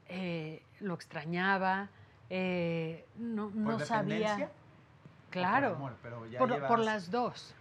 eh, 0.09 0.63
lo 0.81 0.95
extrañaba, 0.95 1.91
eh, 2.31 3.05
no, 3.17 3.51
no 3.51 3.79
sabía. 3.81 4.51
Claro, 5.29 5.77
por, 6.39 6.79
las 6.79 7.11
dos, 7.11 7.55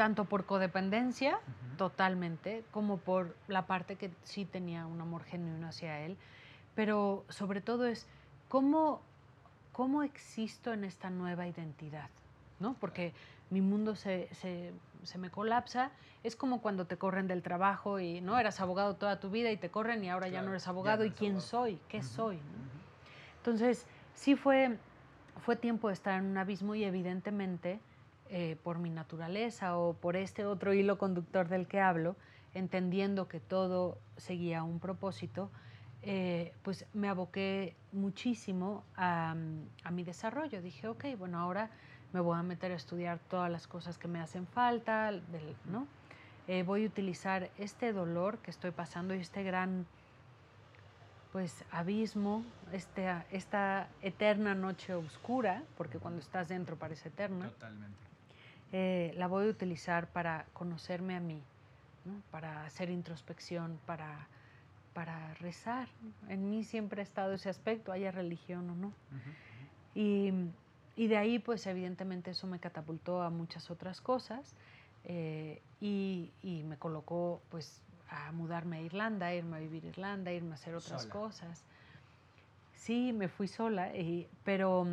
tanto 0.00 0.24
por 0.24 0.46
codependencia, 0.46 1.40
totalmente, 1.76 2.64
como 2.70 2.96
por 2.96 3.36
la 3.48 3.66
parte 3.66 3.96
que 3.96 4.10
sí 4.24 4.46
tenía 4.46 4.86
un 4.86 4.98
amor 4.98 5.24
genuino 5.24 5.68
hacia 5.68 6.00
él, 6.00 6.16
pero 6.74 7.26
sobre 7.28 7.60
todo 7.60 7.84
es 7.84 8.06
cómo, 8.48 9.02
cómo 9.72 10.02
existo 10.02 10.72
en 10.72 10.84
esta 10.84 11.10
nueva 11.10 11.46
identidad 11.46 12.08
¿no? 12.60 12.74
Porque 12.80 13.12
mi 13.50 13.60
mundo 13.60 13.94
se, 13.94 14.28
me 15.18 15.30
colapsa. 15.30 15.90
Es 16.22 16.34
como 16.34 16.62
cuando 16.62 16.86
te 16.86 16.96
corren 16.96 17.26
del 17.26 17.42
trabajo 17.42 17.98
y 18.00 18.22
no 18.22 18.38
eras 18.38 18.58
abogado 18.60 18.94
toda 18.96 19.18
tu 19.18 19.30
vida 19.30 19.50
y 19.50 19.58
te 19.58 19.70
corren 19.70 20.02
y 20.02 20.08
ahora 20.10 20.28
ya 20.28 20.40
no 20.40 20.50
eres 20.50 20.66
abogado. 20.68 21.04
¿Y 21.04 21.10
quién 21.10 21.42
soy? 21.42 21.78
¿Qué 21.88 22.02
soy? 22.02 22.38
Entonces, 23.38 23.86
sí 24.14 24.36
fue, 24.36 24.78
fue 25.44 25.56
tiempo 25.56 25.88
de 25.88 25.94
estar 25.94 26.18
en 26.18 26.26
un 26.26 26.38
abismo 26.38 26.74
y 26.74 26.84
evidentemente, 26.84 27.80
eh, 28.30 28.56
por 28.62 28.78
mi 28.78 28.90
naturaleza 28.90 29.76
o 29.76 29.94
por 29.94 30.16
este 30.16 30.46
otro 30.46 30.72
hilo 30.72 30.98
conductor 30.98 31.48
del 31.48 31.66
que 31.66 31.80
hablo, 31.80 32.16
entendiendo 32.54 33.28
que 33.28 33.40
todo 33.40 33.98
seguía 34.16 34.62
un 34.62 34.78
propósito, 34.78 35.50
eh, 36.02 36.52
pues 36.62 36.86
me 36.94 37.08
aboqué 37.08 37.74
muchísimo 37.92 38.84
a, 38.96 39.34
a, 39.84 39.90
mi 39.90 40.04
desarrollo. 40.04 40.62
Dije, 40.62 40.88
ok, 40.88 41.04
bueno, 41.18 41.38
ahora 41.38 41.70
me 42.12 42.20
voy 42.20 42.38
a 42.38 42.42
meter 42.42 42.72
a 42.72 42.76
estudiar 42.76 43.18
todas 43.18 43.50
las 43.50 43.66
cosas 43.66 43.98
que 43.98 44.08
me 44.08 44.20
hacen 44.20 44.46
falta, 44.46 45.12
¿no? 45.66 45.86
Eh, 46.48 46.62
voy 46.62 46.84
a 46.84 46.86
utilizar 46.86 47.50
este 47.58 47.92
dolor 47.92 48.38
que 48.38 48.50
estoy 48.50 48.70
pasando 48.70 49.14
y 49.14 49.18
este 49.18 49.42
gran 49.42 49.86
pues 51.32 51.64
abismo, 51.70 52.44
este, 52.72 53.08
esta 53.30 53.88
eterna 54.02 54.54
noche 54.54 54.94
oscura, 54.94 55.62
porque 55.76 55.98
cuando 55.98 56.20
estás 56.20 56.48
dentro 56.48 56.76
parece 56.76 57.08
eterna. 57.08 57.50
Totalmente. 57.50 58.09
Eh, 58.72 59.12
la 59.16 59.26
voy 59.26 59.46
a 59.46 59.50
utilizar 59.50 60.08
para 60.08 60.46
conocerme 60.52 61.16
a 61.16 61.20
mí, 61.20 61.42
para 62.30 62.64
hacer 62.64 62.90
introspección, 62.90 63.78
para, 63.86 64.28
para 64.94 65.34
rezar. 65.34 65.88
En 66.28 66.50
mí 66.50 66.64
siempre 66.64 67.00
ha 67.00 67.04
estado 67.04 67.32
ese 67.32 67.48
aspecto, 67.48 67.92
haya 67.92 68.10
religión 68.10 68.70
o 68.70 68.74
no. 68.74 68.92
Y 69.94 70.32
y 71.00 71.06
de 71.06 71.16
ahí, 71.16 71.38
pues 71.38 71.66
evidentemente 71.66 72.32
eso 72.32 72.46
me 72.46 72.58
catapultó 72.58 73.22
a 73.22 73.30
muchas 73.30 73.70
otras 73.70 74.02
cosas 74.02 74.54
eh, 75.04 75.62
y, 75.80 76.30
y, 76.42 76.62
me 76.64 76.76
colocó 76.76 77.40
pues 77.48 77.80
a 78.10 78.32
mudarme 78.32 78.76
a 78.76 78.80
Irlanda, 78.82 79.34
irme 79.34 79.56
a 79.56 79.60
vivir 79.60 79.86
a 79.86 79.88
Irlanda, 79.88 80.30
irme 80.30 80.50
a 80.50 80.54
hacer 80.56 80.74
otras 80.74 81.06
cosas. 81.06 81.64
Sí, 82.74 83.14
me 83.14 83.28
fui 83.28 83.48
sola, 83.48 83.96
y, 83.96 84.28
pero 84.44 84.86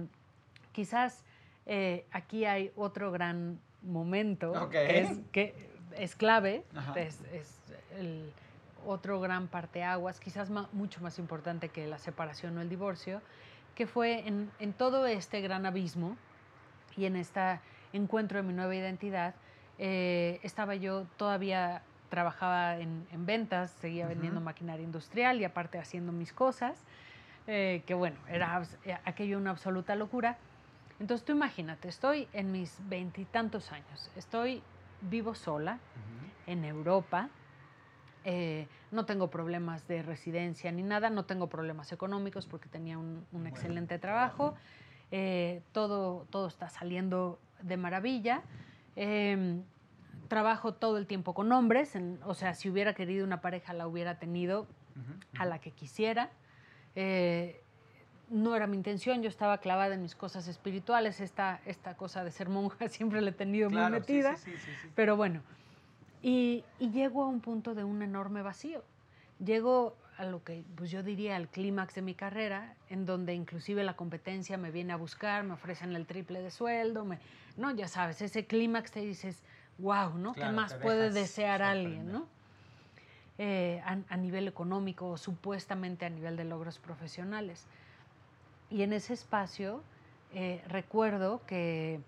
quizás 0.72 1.26
eh, 1.66 2.06
aquí 2.12 2.46
hay 2.46 2.72
otro 2.78 3.12
gran 3.12 3.60
momento 3.82 4.70
que, 4.70 5.00
es, 5.00 5.20
que 5.32 5.70
es 5.98 6.16
clave, 6.16 6.64
es, 6.96 7.22
es, 7.32 7.60
el 7.98 8.32
otro 8.86 9.20
gran 9.20 9.48
parteaguas, 9.48 10.20
quizás 10.20 10.50
mucho 10.50 11.02
más 11.02 11.20
importante 11.20 11.70
que 11.70 11.88
la 11.88 11.98
separación 11.98 12.58
o 12.58 12.62
el 12.62 12.70
divorcio, 12.70 13.22
que 13.76 13.88
fue 13.88 14.28
en, 14.28 14.50
en 14.60 14.74
todo 14.74 15.06
este 15.06 15.42
gran 15.42 15.66
abismo 15.66 16.18
y 16.96 17.06
en 17.06 17.16
este 17.16 17.60
encuentro 17.94 18.38
de 18.38 18.44
mi 18.44 18.54
nueva 18.54 18.76
identidad, 18.76 19.36
eh, 19.78 20.40
estaba 20.44 20.76
yo 20.76 21.06
todavía 21.18 21.84
trabajaba 22.10 22.78
en, 22.78 23.06
en 23.12 23.26
ventas, 23.26 23.72
seguía 23.72 24.08
vendiendo 24.08 24.42
maquinaria 24.42 24.84
industrial 24.84 25.40
y 25.42 25.44
aparte 25.44 25.78
haciendo 25.78 26.12
mis 26.12 26.34
cosas, 26.34 26.84
eh, 27.48 27.84
que 27.86 27.94
bueno, 27.94 28.18
era 28.30 28.62
eh, 28.86 28.98
aquello 29.06 29.38
una 29.38 29.52
absoluta 29.52 29.96
locura. 29.96 30.38
Entonces 31.00 31.26
tú 31.26 31.34
imagínate, 31.34 31.88
estoy 31.88 32.28
en 32.34 32.52
mis 32.52 32.78
veintitantos 32.90 33.72
años, 33.72 34.10
estoy 34.16 34.64
vivo 35.02 35.36
sola 35.36 35.80
en 36.48 36.66
Europa, 36.66 37.30
eh, 38.24 38.68
no 38.92 39.06
tengo 39.06 39.30
problemas 39.30 39.88
de 39.88 40.02
residencia 40.02 40.72
ni 40.72 40.82
nada, 40.82 41.10
no 41.10 41.26
tengo 41.26 41.48
problemas 41.48 41.92
económicos 41.92 42.48
porque 42.48 42.68
tenía 42.68 42.98
un, 42.98 43.26
excelente 43.46 44.00
trabajo, 44.00 44.56
eh, 45.12 45.62
todo, 45.72 46.26
todo 46.30 46.48
está 46.48 46.70
saliendo 46.70 47.40
de 47.62 47.78
maravilla. 47.78 48.42
Em, 48.96 49.64
trabajo 50.28 50.74
todo 50.74 50.98
el 50.98 51.08
tiempo 51.08 51.34
con 51.34 51.52
hombres, 51.52 51.94
o 52.26 52.34
sea, 52.34 52.54
si 52.54 52.70
hubiera 52.70 52.94
querido 52.94 53.24
una 53.24 53.42
pareja 53.42 53.74
la 53.74 53.88
hubiera 53.88 54.20
tenido 54.20 54.68
a 55.38 55.46
la 55.46 55.60
que 55.60 55.72
quisiera. 55.72 56.32
Eh, 56.96 57.62
no 58.30 58.56
era 58.56 58.68
mi 58.68 58.78
intención, 58.78 59.22
yo 59.22 59.30
estaba 59.30 59.60
clavada 59.60 59.96
en 59.96 60.02
mis 60.02 60.16
cosas 60.16 60.48
espirituales, 60.48 61.22
esta, 61.22 61.62
esta 61.66 61.96
cosa 61.96 62.24
de 62.24 62.32
ser 62.32 62.50
monja 62.50 62.88
siempre 62.90 63.22
la 63.22 63.30
he 63.30 63.34
tenido 63.34 63.70
muy 63.70 63.90
metida, 63.90 64.36
pero 64.96 65.16
bueno, 65.16 65.42
y, 66.22 66.64
llego 66.80 67.24
a 67.24 67.28
un 67.28 67.42
punto 67.42 67.76
de 67.76 67.84
un 67.84 68.02
enorme 68.02 68.42
vacío. 68.42 68.84
Llego 69.44 69.96
a 70.18 70.26
lo 70.26 70.44
que 70.44 70.64
pues 70.76 70.90
yo 70.90 71.04
diría 71.04 71.36
al 71.36 71.48
clímax 71.48 71.94
de 71.94 72.02
mi 72.02 72.16
carrera, 72.16 72.74
en 72.90 73.06
donde 73.06 73.36
inclusive 73.36 73.84
la 73.84 73.96
competencia 73.96 74.58
me 74.58 74.72
viene 74.72 74.94
a 74.94 74.96
buscar, 74.96 75.44
me 75.44 75.54
ofrecen 75.54 75.96
el 75.96 76.08
triple 76.08 76.42
de 76.42 76.50
sueldo, 76.50 77.06
me, 77.06 77.20
no, 77.56 77.72
ya 77.72 77.88
sabes, 77.88 78.22
ese 78.22 78.46
clímax 78.46 78.92
te 78.92 79.02
dices, 79.02 79.44
wow, 79.78 80.18
¿no? 80.18 80.34
¿Qué 80.34 80.46
más 80.46 80.74
puede 80.74 81.12
desear 81.12 81.62
alguien, 81.62 82.12
no? 82.12 82.26
Eh, 83.40 83.84
a, 83.86 84.18
nivel 84.18 84.48
económico 84.48 85.12
o 85.12 85.18
supuestamente 85.18 86.06
a 86.06 86.10
nivel 86.10 86.36
de 86.36 86.44
logros 86.44 86.80
profesionales. 86.80 87.68
Y 88.70 88.82
en 88.82 88.94
ese 88.94 89.14
espacio 89.14 89.82
eh, 90.34 90.62
recuerdo 90.68 91.42
que 91.48 92.00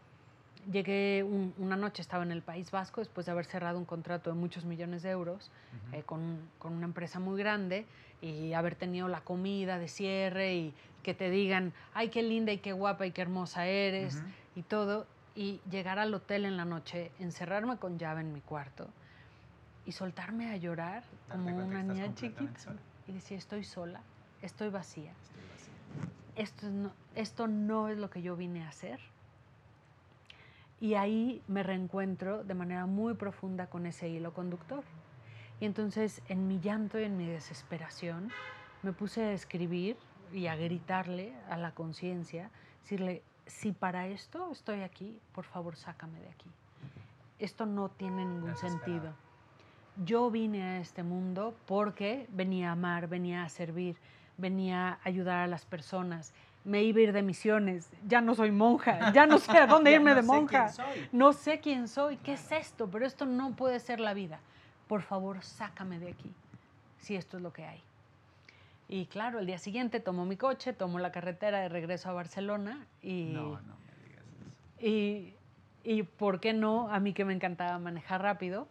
llegué 0.72 1.24
una 1.58 1.76
noche, 1.76 2.02
estaba 2.02 2.24
en 2.24 2.32
el 2.32 2.42
País 2.42 2.70
Vasco 2.70 3.02
después 3.02 3.26
de 3.26 3.32
haber 3.32 3.46
cerrado 3.46 3.78
un 3.78 3.86
contrato 3.86 4.30
de 4.30 4.36
muchos 4.36 4.66
millones 4.66 5.04
de 5.04 5.10
euros 5.10 5.50
eh, 5.94 6.04
con, 6.06 6.38
con, 6.60 6.74
una 6.74 6.86
empresa 6.86 7.20
muy 7.20 7.40
grande 7.40 7.86
y 8.22 8.54
haber 8.54 8.76
tenido 8.76 9.08
la 9.08 9.22
comida 9.22 9.80
de 9.80 9.88
cierre 9.88 10.54
y 10.56 10.74
que 11.04 11.14
te 11.14 11.30
digan, 11.30 11.74
ay, 11.94 12.10
qué 12.10 12.22
linda 12.22 12.52
y 12.52 12.58
qué 12.58 12.74
guapa 12.74 13.06
y 13.06 13.12
qué 13.12 13.22
hermosa 13.22 13.66
eres 13.66 14.22
y 14.56 14.64
todo. 14.64 15.08
Y 15.36 15.62
llegar 15.72 16.00
al 16.00 16.14
hotel 16.14 16.46
en 16.46 16.58
la 16.58 16.66
noche, 16.66 17.12
encerrarme 17.20 17.78
con 17.78 17.98
llave 17.98 18.22
en 18.22 18.34
mi 18.34 18.42
cuarto 18.42 18.88
y 19.86 19.94
soltarme 19.94 20.52
a 20.52 20.58
llorar 20.58 21.04
como 21.32 21.56
una 21.56 21.82
niña 21.82 22.14
chiquita. 22.14 22.76
Y 23.08 23.14
decir, 23.14 23.38
estoy 23.38 23.64
sola, 23.64 24.02
estoy 24.42 24.70
vacía. 24.70 25.14
Esto, 26.40 26.70
no, 26.70 26.94
esto 27.16 27.48
no 27.48 27.90
es 27.90 27.98
lo 27.98 28.10
que 28.10 28.22
yo 28.22 28.36
vine 28.36 28.64
a 28.64 28.70
hacer 28.70 29.00
y 30.82 30.94
ahí 30.94 31.42
me 31.48 31.64
reencuentro 31.64 32.44
de 32.44 32.54
manera 32.54 32.86
muy 32.86 33.14
profunda 33.14 33.68
con 33.68 33.86
ese 33.86 34.08
hilo 34.08 34.34
conductor. 34.34 34.84
Y 35.60 35.66
entonces 35.66 36.22
en 36.30 36.48
mi 36.48 36.60
llanto 36.60 37.00
y 37.00 37.04
en 37.04 37.18
mi 37.18 37.28
desesperación 37.28 38.32
me 38.82 38.94
puse 38.94 39.22
a 39.22 39.34
escribir 39.34 39.98
y 40.32 40.48
a 40.48 40.56
gritarle 40.56 41.34
a 41.50 41.58
la 41.58 41.74
conciencia, 41.74 42.50
decirle, 42.84 43.22
si 43.46 43.74
para 43.74 44.08
esto 44.08 44.50
estoy 44.52 44.82
aquí, 44.82 45.20
por 45.34 45.44
favor 45.44 45.76
sácame 45.76 46.22
de 46.22 46.30
aquí. 46.30 46.50
Esto 47.40 47.66
no 47.66 47.90
tiene 47.90 48.24
ningún 48.24 48.56
sentido. 48.56 49.14
Yo 50.06 50.32
vine 50.32 50.64
a 50.64 50.80
este 50.80 51.04
mundo 51.04 51.56
porque 51.66 52.28
venía 52.30 52.70
a 52.70 52.72
amar, 52.72 53.08
venía 53.08 53.44
a 53.44 53.50
servir, 53.50 53.98
venía 54.38 54.94
a 54.94 55.00
ayudar 55.04 55.40
a 55.40 55.48
las 55.48 55.66
personas, 55.66 56.34
me 56.64 56.84
iba 56.84 57.00
a 57.00 57.04
ir 57.04 57.14
de 57.14 57.22
misiones, 57.22 57.92
ya 58.08 58.22
no 58.22 58.36
soy 58.36 58.52
monja, 58.52 59.12
ya 59.12 59.26
no 59.26 59.38
sé 59.40 59.58
a 59.58 59.68
dónde 59.68 59.92
irme 59.92 60.16
de 60.16 60.22
monja, 60.22 60.72
no 61.12 61.34
sé 61.34 61.60
quién 61.60 61.88
soy, 61.88 62.18
qué 62.18 62.34
es 62.34 62.52
esto, 62.52 62.90
pero 62.90 63.06
esto 63.06 63.26
no 63.26 63.56
puede 63.56 63.80
ser 63.80 64.00
la 64.00 64.14
vida. 64.14 64.40
Por 64.88 65.02
favor, 65.02 65.44
sácame 65.44 66.00
de 66.00 66.12
aquí, 66.12 66.32
si 67.00 67.16
esto 67.16 67.38
es 67.38 67.44
lo 67.44 67.52
que 67.52 67.66
hay. 67.66 67.82
Y 68.88 69.06
claro, 69.06 69.40
el 69.40 69.46
día 69.46 69.60
siguiente 69.60 70.00
tomo 70.00 70.26
mi 70.26 70.36
coche, 70.36 70.74
tomo 70.74 70.98
la 70.98 71.12
carretera 71.12 71.60
de 71.60 71.70
regreso 71.70 72.10
a 72.10 72.14
Barcelona 72.14 72.88
y... 73.04 73.32
No, 73.34 73.60
no 73.62 73.76
me 73.86 74.04
digas 74.04 74.24
eso. 74.26 74.88
Y, 74.88 75.34
y 75.84 76.04
¿por 76.04 76.40
qué 76.40 76.54
no? 76.54 76.90
A 76.90 77.00
mí 77.00 77.14
que 77.14 77.24
me 77.24 77.34
encantaba 77.34 77.78
manejar 77.78 78.24
rápido, 78.24 78.68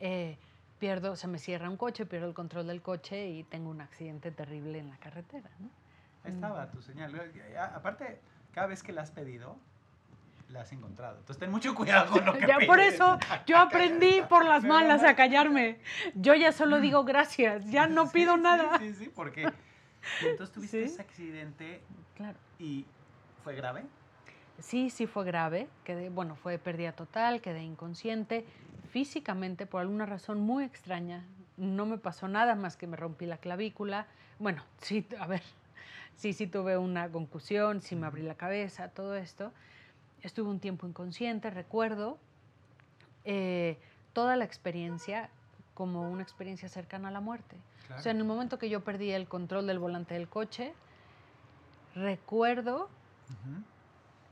eh, 0.00 0.38
pierdo, 0.78 1.16
se 1.16 1.26
me 1.28 1.38
cierra 1.38 1.68
un 1.68 1.76
coche, 1.76 2.06
pierdo 2.06 2.28
el 2.28 2.34
control 2.34 2.66
del 2.66 2.82
coche 2.82 3.28
y 3.28 3.44
tengo 3.44 3.70
un 3.70 3.80
accidente 3.80 4.30
terrible 4.30 4.78
en 4.78 4.90
la 4.90 4.96
carretera, 4.98 5.50
¿no? 5.58 5.70
estaba 6.24 6.70
tu 6.70 6.82
señal. 6.82 7.14
Aparte, 7.74 8.20
cada 8.52 8.66
vez 8.66 8.82
que 8.82 8.92
la 8.92 9.02
has 9.02 9.10
pedido, 9.10 9.56
la 10.48 10.62
has 10.62 10.72
encontrado. 10.72 11.18
Entonces 11.18 11.38
ten 11.38 11.50
mucho 11.50 11.74
cuidado 11.74 12.10
con 12.12 12.24
lo 12.24 12.32
que 12.34 12.46
ya 12.46 12.58
Por 12.66 12.80
eso 12.80 13.18
yo 13.46 13.58
aprendí 13.58 14.22
por 14.28 14.44
las 14.44 14.64
malas 14.64 15.02
a 15.02 15.14
callarme. 15.14 15.78
Yo 16.14 16.34
ya 16.34 16.52
solo 16.52 16.80
digo 16.80 17.04
gracias, 17.04 17.70
ya 17.70 17.86
no 17.86 18.10
pido 18.10 18.36
nada. 18.36 18.78
Sí, 18.78 18.94
sí, 18.94 19.12
porque 19.14 19.50
entonces 20.22 20.52
tuviste 20.54 20.84
ese 20.84 21.00
accidente 21.00 21.82
claro. 22.16 22.38
y 22.58 22.86
fue 23.42 23.54
grave. 23.54 23.84
Sí, 24.58 24.90
sí 24.90 25.06
fue 25.06 25.24
grave. 25.24 25.68
Quedé, 25.84 26.08
bueno, 26.08 26.34
fue 26.36 26.58
pérdida 26.58 26.92
total, 26.92 27.40
quedé 27.40 27.62
inconsciente. 27.62 28.46
Físicamente, 28.96 29.66
por 29.66 29.82
alguna 29.82 30.06
razón 30.06 30.40
muy 30.40 30.64
extraña, 30.64 31.22
no 31.58 31.84
me 31.84 31.98
pasó 31.98 32.28
nada 32.28 32.54
más 32.54 32.78
que 32.78 32.86
me 32.86 32.96
rompí 32.96 33.26
la 33.26 33.36
clavícula. 33.36 34.06
Bueno, 34.38 34.62
sí, 34.80 35.06
a 35.20 35.26
ver, 35.26 35.42
sí, 36.16 36.32
sí 36.32 36.46
tuve 36.46 36.78
una 36.78 37.10
concusión, 37.10 37.82
sí 37.82 37.94
me 37.94 38.06
abrí 38.06 38.22
la 38.22 38.36
cabeza, 38.36 38.88
todo 38.88 39.14
esto. 39.14 39.52
Estuve 40.22 40.48
un 40.48 40.60
tiempo 40.60 40.86
inconsciente, 40.86 41.50
recuerdo 41.50 42.16
eh, 43.26 43.76
toda 44.14 44.34
la 44.34 44.46
experiencia 44.46 45.28
como 45.74 46.10
una 46.10 46.22
experiencia 46.22 46.70
cercana 46.70 47.08
a 47.08 47.10
la 47.10 47.20
muerte. 47.20 47.58
O 47.94 48.00
sea, 48.00 48.12
en 48.12 48.16
el 48.16 48.24
momento 48.24 48.58
que 48.58 48.70
yo 48.70 48.82
perdí 48.82 49.10
el 49.10 49.28
control 49.28 49.66
del 49.66 49.78
volante 49.78 50.14
del 50.14 50.26
coche, 50.26 50.72
recuerdo 51.94 52.88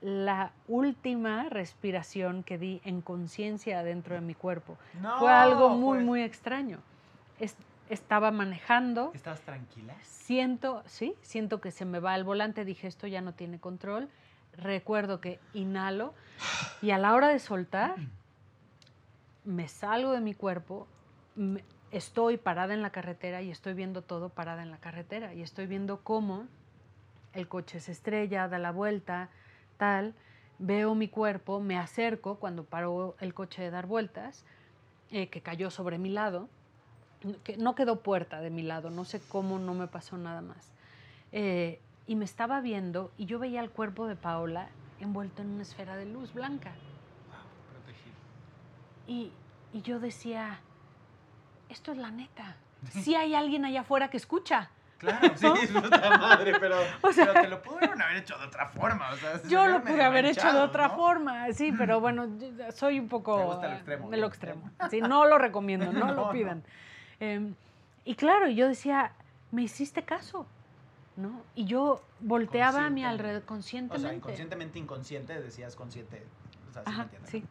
la 0.05 0.53
última 0.69 1.49
respiración 1.49 2.43
que 2.43 2.59
di 2.59 2.81
en 2.85 3.01
conciencia 3.01 3.83
dentro 3.83 4.15
de 4.15 4.21
mi 4.21 4.35
cuerpo. 4.35 4.77
Fue 5.19 5.33
algo 5.33 5.71
muy, 5.71 5.99
pues. 5.99 6.07
muy 6.07 6.23
extraño 6.23 6.81
estaba 7.89 8.31
manejando. 8.31 9.13
¿Estabas 9.15 9.41
tranquila? 9.43 9.95
Siento, 10.03 10.83
sí, 10.87 11.15
siento 11.23 11.61
que 11.61 11.71
se 11.71 11.85
me 11.85 12.01
va 12.01 12.15
el 12.17 12.25
volante, 12.25 12.65
dije 12.65 12.87
esto 12.87 13.07
ya 13.07 13.21
no 13.21 13.33
tiene 13.35 13.59
control. 13.59 14.09
Recuerdo 14.57 15.21
que 15.21 15.41
inhalo 15.53 16.15
y 16.81 16.91
a 16.93 16.99
la 16.99 17.15
hora 17.15 17.29
de 17.29 17.39
soltar, 17.39 17.97
me 19.45 19.69
salgo 19.69 20.13
de 20.13 20.21
mi 20.21 20.35
cuerpo, 20.35 20.87
estoy 21.91 22.37
parada 22.37 22.73
en 22.73 22.83
la 22.83 22.91
carretera 22.91 23.43
y 23.43 23.51
estoy 23.51 23.75
viendo 23.75 24.03
todo 24.03 24.29
parada 24.29 24.63
en 24.63 24.71
la 24.71 24.79
carretera 24.79 25.35
y 25.35 25.43
estoy 25.43 25.67
viendo 25.67 26.01
cómo 26.01 26.47
el 27.33 27.49
coche 27.49 27.81
se 27.81 27.93
estrella, 27.93 28.47
da 28.49 28.59
la 28.59 28.71
vuelta, 28.71 29.29
tal. 29.77 30.15
Veo 30.59 30.95
mi 30.95 31.09
cuerpo, 31.09 31.61
me 31.61 31.79
acerco 31.79 32.37
cuando 32.37 32.65
paró 32.65 33.17
el 33.21 33.35
coche 33.35 33.63
de 33.63 33.71
dar 33.71 33.87
vueltas, 33.87 34.45
eh, 35.11 35.29
que 35.29 35.41
cayó 35.41 35.71
sobre 35.71 35.99
mi 35.99 36.11
lado 36.11 36.49
que 37.43 37.57
no 37.57 37.75
quedó 37.75 38.01
puerta 38.01 38.41
de 38.41 38.51
mi 38.51 38.63
lado, 38.63 38.91
no 38.91 39.05
sé 39.05 39.21
cómo, 39.29 39.59
no 39.59 39.75
me 39.75 39.87
pasó 39.87 40.19
nada 40.19 40.43
más. 40.43 40.71
Eh, 41.33 41.81
y 42.07 42.17
me 42.17 42.25
estaba 42.25 42.61
viendo 42.61 43.11
y 43.17 43.27
yo 43.27 43.39
veía 43.39 43.61
el 43.61 43.71
cuerpo 43.71 44.07
de 44.07 44.17
Paola 44.17 44.69
envuelto 45.01 45.43
en 45.43 45.49
una 45.49 45.63
esfera 45.63 45.97
de 45.97 46.07
luz 46.07 46.35
blanca. 46.35 46.73
Y, 49.07 49.33
y 49.73 49.83
yo 49.83 50.01
decía, 50.01 50.61
esto 51.69 51.93
es 51.93 51.99
la 51.99 52.11
neta. 52.11 52.57
Sí 52.91 53.15
hay 53.15 53.35
alguien 53.35 53.65
allá 53.65 53.81
afuera 53.81 54.11
que 54.11 54.19
escucha. 54.19 54.71
Claro, 55.05 55.35
sí, 55.37 55.67
puta 55.73 56.19
madre, 56.19 56.55
pero, 56.59 56.77
o 57.03 57.13
sea, 57.13 57.33
te 57.33 57.49
lo 57.49 57.61
pudieron 57.63 58.01
haber 58.01 58.17
hecho 58.17 58.39
de 58.39 58.47
otra 58.47 58.69
forma. 58.69 59.11
O 59.11 59.17
sea, 59.17 59.43
yo 59.49 59.67
lo 59.67 59.83
pude 59.83 60.03
haber 60.03 60.25
hecho 60.27 60.53
de 60.53 60.61
otra 60.61 60.91
forma, 60.91 61.53
sí, 61.53 61.73
pero 61.77 62.01
bueno, 62.01 62.27
soy 62.73 62.99
un 62.99 63.09
poco... 63.09 63.39
Me 63.39 63.45
gusta 63.45 63.67
el 63.67 63.73
extremo. 63.75 64.11
De 64.11 64.17
lo 64.17 64.27
extremo. 64.27 64.71
Sí, 64.91 65.01
no 65.01 65.27
lo 65.27 65.39
recomiendo, 65.39 65.93
no, 65.93 66.13
lo 66.15 66.31
pidan. 66.31 66.63
Em, 67.21 67.55
y 68.05 68.15
claro, 68.15 68.49
yo 68.49 68.69
decía, 68.69 69.13
me 69.51 69.63
hiciste 69.63 70.03
caso, 70.03 70.47
¿no? 71.17 71.43
Y 71.55 71.67
yo 71.67 72.03
volteaba 72.21 72.87
a 72.87 72.91
mi 72.91 73.05
alrededor 73.05 73.45
conscientemente. 73.45 74.07
O 74.07 74.09
sea, 74.09 74.17
inconscientemente 74.17 74.79
inconsciente, 74.79 75.41
decías 75.41 75.77
consciente. 75.77 76.25
O 76.71 76.73
sea, 76.73 76.83
Ajá, 76.87 77.09
sí, 77.25 77.41
sí. 77.41 77.45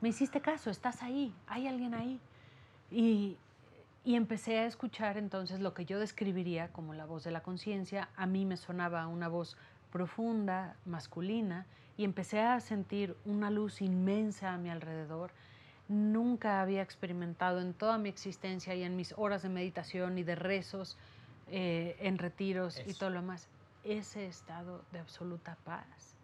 me 0.00 0.10
hiciste 0.10 0.40
caso, 0.40 0.70
estás 0.70 1.02
ahí, 1.02 1.32
hay 1.46 1.66
alguien 1.66 1.94
ahí. 1.94 2.20
Y, 2.90 3.36
y 4.04 4.14
empecé 4.14 4.58
a 4.58 4.66
escuchar 4.66 5.18
entonces 5.18 5.60
lo 5.60 5.74
que 5.74 5.84
yo 5.84 5.98
describiría 5.98 6.68
como 6.68 6.94
la 6.94 7.04
voz 7.04 7.24
de 7.24 7.30
la 7.30 7.42
conciencia. 7.42 8.08
A 8.16 8.26
mí 8.26 8.44
me 8.44 8.56
sonaba 8.56 9.06
una 9.06 9.28
voz 9.28 9.56
profunda, 9.92 10.76
masculina, 10.84 11.66
y 11.96 12.04
empecé 12.04 12.40
a 12.40 12.60
sentir 12.60 13.16
una 13.24 13.50
luz 13.50 13.82
inmensa 13.82 14.52
a 14.52 14.58
mi 14.58 14.70
alrededor 14.70 15.32
nunca 15.88 16.60
había 16.60 16.82
experimentado 16.82 17.60
en 17.60 17.72
toda 17.74 17.98
mi 17.98 18.08
existencia 18.08 18.74
y 18.74 18.82
en 18.82 18.94
mis 18.94 19.14
horas 19.16 19.42
de 19.42 19.48
meditación 19.48 20.18
y 20.18 20.22
de 20.22 20.34
rezos, 20.34 20.98
eh, 21.50 21.96
en 22.00 22.18
retiros 22.18 22.80
y 22.86 22.92
todo 22.92 23.10
lo 23.10 23.20
demás, 23.20 23.48
ese 23.84 24.26
estado 24.26 24.84
de 24.92 24.98
absoluta 24.98 25.56
paz, 25.64 26.14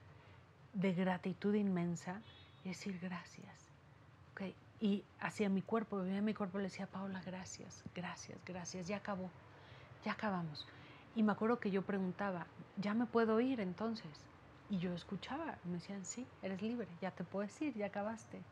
de 0.74 0.92
gratitud 0.92 1.54
inmensa, 1.54 2.20
y 2.64 2.68
decir 2.68 2.98
gracias. 3.00 3.63
Y 4.80 5.04
hacia 5.20 5.48
mi 5.48 5.62
cuerpo, 5.62 5.98
veía 5.98 6.20
mi 6.20 6.34
cuerpo, 6.34 6.58
le 6.58 6.64
decía, 6.64 6.86
Paula, 6.86 7.22
gracias, 7.24 7.82
gracias, 7.94 8.38
gracias, 8.44 8.86
ya 8.86 8.96
acabó, 8.98 9.30
ya 10.04 10.12
acabamos. 10.12 10.66
Y 11.16 11.22
me 11.22 11.32
acuerdo 11.32 11.58
que 11.60 11.70
yo 11.70 11.82
preguntaba, 11.82 12.46
¿ya 12.76 12.92
me 12.92 13.06
puedo 13.06 13.40
ir 13.40 13.60
entonces? 13.60 14.10
Y 14.68 14.78
yo 14.78 14.92
escuchaba, 14.92 15.56
me 15.64 15.74
decían, 15.74 16.04
sí, 16.04 16.26
eres 16.42 16.60
libre, 16.60 16.88
ya 17.00 17.10
te 17.12 17.24
puedes 17.24 17.60
ir, 17.62 17.74
ya 17.74 17.86
acabaste. 17.86 18.42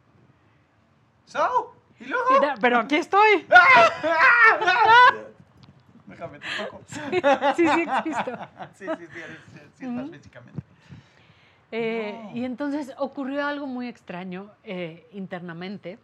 So, 1.26 1.74
¿y 1.98 2.04
luego? 2.04 2.24
pero 2.60 2.78
aquí 2.78 2.96
estoy. 2.96 3.46
Déjame 6.06 6.38
un 6.38 6.64
poco. 6.64 6.82
Sí, 6.86 7.00
sí, 7.56 7.68
sí 7.68 7.80
existo. 7.82 8.38
sí, 8.74 8.86
sí, 8.86 9.06
sí, 9.06 9.20
sí, 9.78 9.86
estás 9.86 10.10
físicamente. 10.10 10.62
Eh, 11.74 12.30
y 12.34 12.44
entonces 12.44 12.92
ocurrió 12.98 13.46
algo 13.46 13.66
muy 13.66 13.88
extraño 13.88 14.50
eh, 14.62 15.08
internamente, 15.12 15.98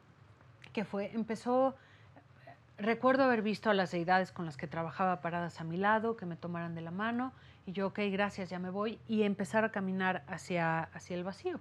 que 0.70 0.84
fue, 0.84 1.12
empezó, 1.14 1.76
recuerdo 2.76 3.24
haber 3.24 3.42
visto 3.42 3.70
a 3.70 3.74
las 3.74 3.90
deidades 3.90 4.32
con 4.32 4.46
las 4.46 4.56
que 4.56 4.66
trabajaba 4.66 5.20
paradas 5.20 5.60
a 5.60 5.64
mi 5.64 5.76
lado, 5.76 6.16
que 6.16 6.26
me 6.26 6.36
tomaran 6.36 6.74
de 6.74 6.80
la 6.80 6.90
mano, 6.90 7.32
y 7.66 7.72
yo, 7.72 7.88
ok, 7.88 8.00
gracias, 8.10 8.50
ya 8.50 8.58
me 8.58 8.70
voy, 8.70 8.98
y 9.08 9.22
empezar 9.22 9.64
a 9.64 9.70
caminar 9.70 10.24
hacia, 10.26 10.84
hacia 10.94 11.16
el 11.16 11.24
vacío, 11.24 11.60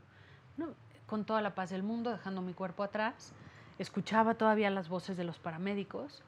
¿no? 0.58 0.70
con 1.06 1.24
toda 1.24 1.42
la 1.42 1.56
paz 1.56 1.70
del 1.70 1.84
mundo, 1.84 2.12
dejando 2.12 2.42
mi 2.42 2.54
cuerpo 2.54 2.84
atrás 2.84 3.34
escuchaba 3.80 4.36
todavía 4.36 4.70
las 4.70 4.90
voces 4.90 5.18
de 5.18 5.24
los 5.24 5.38
paramédicos 5.40 6.22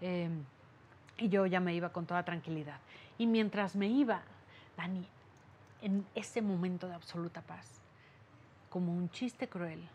em, 0.00 0.44
y 1.18 1.28
yo 1.28 1.46
ya 1.46 1.60
me 1.60 1.74
iba 1.74 1.90
con 1.90 2.06
toda 2.06 2.24
tranquilidad. 2.24 2.78
Y 3.18 3.26
mientras 3.26 3.76
me 3.76 3.86
iba, 3.86 4.22
Dani, 4.76 5.06
en 5.82 6.06
ese 6.14 6.42
momento 6.42 6.88
de 6.88 6.94
absoluta 6.94 7.40
paz, 7.42 7.80
como 8.68 8.94
un 8.94 9.08
chiste 9.10 9.48
cruel, 9.48 9.88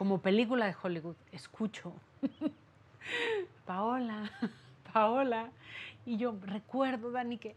como 0.00 0.22
película 0.22 0.64
de 0.64 0.74
Hollywood. 0.82 1.16
Escucho, 1.30 1.92
Paola, 3.66 4.30
Paola. 4.94 5.50
Y 6.06 6.16
yo 6.16 6.34
recuerdo, 6.40 7.10
Dani, 7.10 7.36
que 7.36 7.54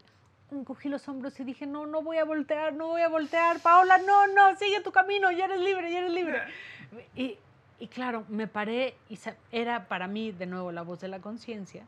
encogí 0.50 0.90
los 0.90 1.08
hombros 1.08 1.40
y 1.40 1.44
dije, 1.44 1.64
no, 1.64 1.86
no 1.86 2.02
voy 2.02 2.18
a 2.18 2.24
voltear, 2.26 2.74
no 2.74 2.88
voy 2.88 3.00
a 3.00 3.08
voltear. 3.08 3.60
Paola, 3.60 3.96
no, 3.96 4.26
no, 4.26 4.54
sigue 4.58 4.82
tu 4.82 4.92
camino, 4.92 5.32
ya 5.32 5.46
eres 5.46 5.58
libre, 5.58 5.90
ya 5.90 6.00
eres 6.00 6.12
libre. 6.12 6.42
Y, 7.16 7.38
y 7.78 7.88
claro, 7.88 8.26
me 8.28 8.46
paré 8.46 8.94
y 9.08 9.18
era 9.50 9.88
para 9.88 10.06
mí 10.06 10.30
de 10.30 10.44
nuevo 10.44 10.70
la 10.70 10.82
voz 10.82 11.00
de 11.00 11.08
la 11.08 11.20
conciencia, 11.20 11.86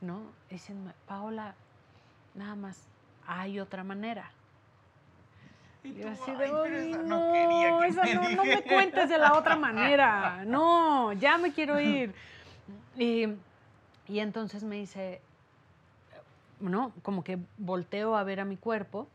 ¿no? 0.00 0.22
Diciendo, 0.48 0.92
Paola, 1.08 1.56
nada 2.36 2.54
más, 2.54 2.86
hay 3.26 3.58
otra 3.58 3.82
manera. 3.82 4.30
Y 5.86 6.02
así 6.02 6.30
de, 6.32 6.48
no, 6.48 7.02
no 7.04 7.32
quería 7.32 7.78
que 7.78 7.86
esa 7.86 8.02
me 8.04 8.14
no, 8.14 8.20
no 8.22 8.44
me 8.44 8.56
dijera". 8.56 8.62
cuentes 8.74 9.08
de 9.08 9.18
la 9.18 9.34
otra 9.34 9.56
manera. 9.68 10.44
No, 10.44 11.12
ya 11.12 11.38
me 11.38 11.52
quiero 11.52 11.80
ir. 11.80 12.14
Y, 12.96 13.26
y 14.08 14.18
entonces 14.18 14.64
me 14.64 14.76
dice, 14.76 15.20
¿no? 16.60 16.92
Como 17.02 17.22
que 17.22 17.38
volteo 17.58 18.16
a 18.16 18.24
ver 18.24 18.40
a 18.40 18.44
mi 18.44 18.56
cuerpo 18.56 19.08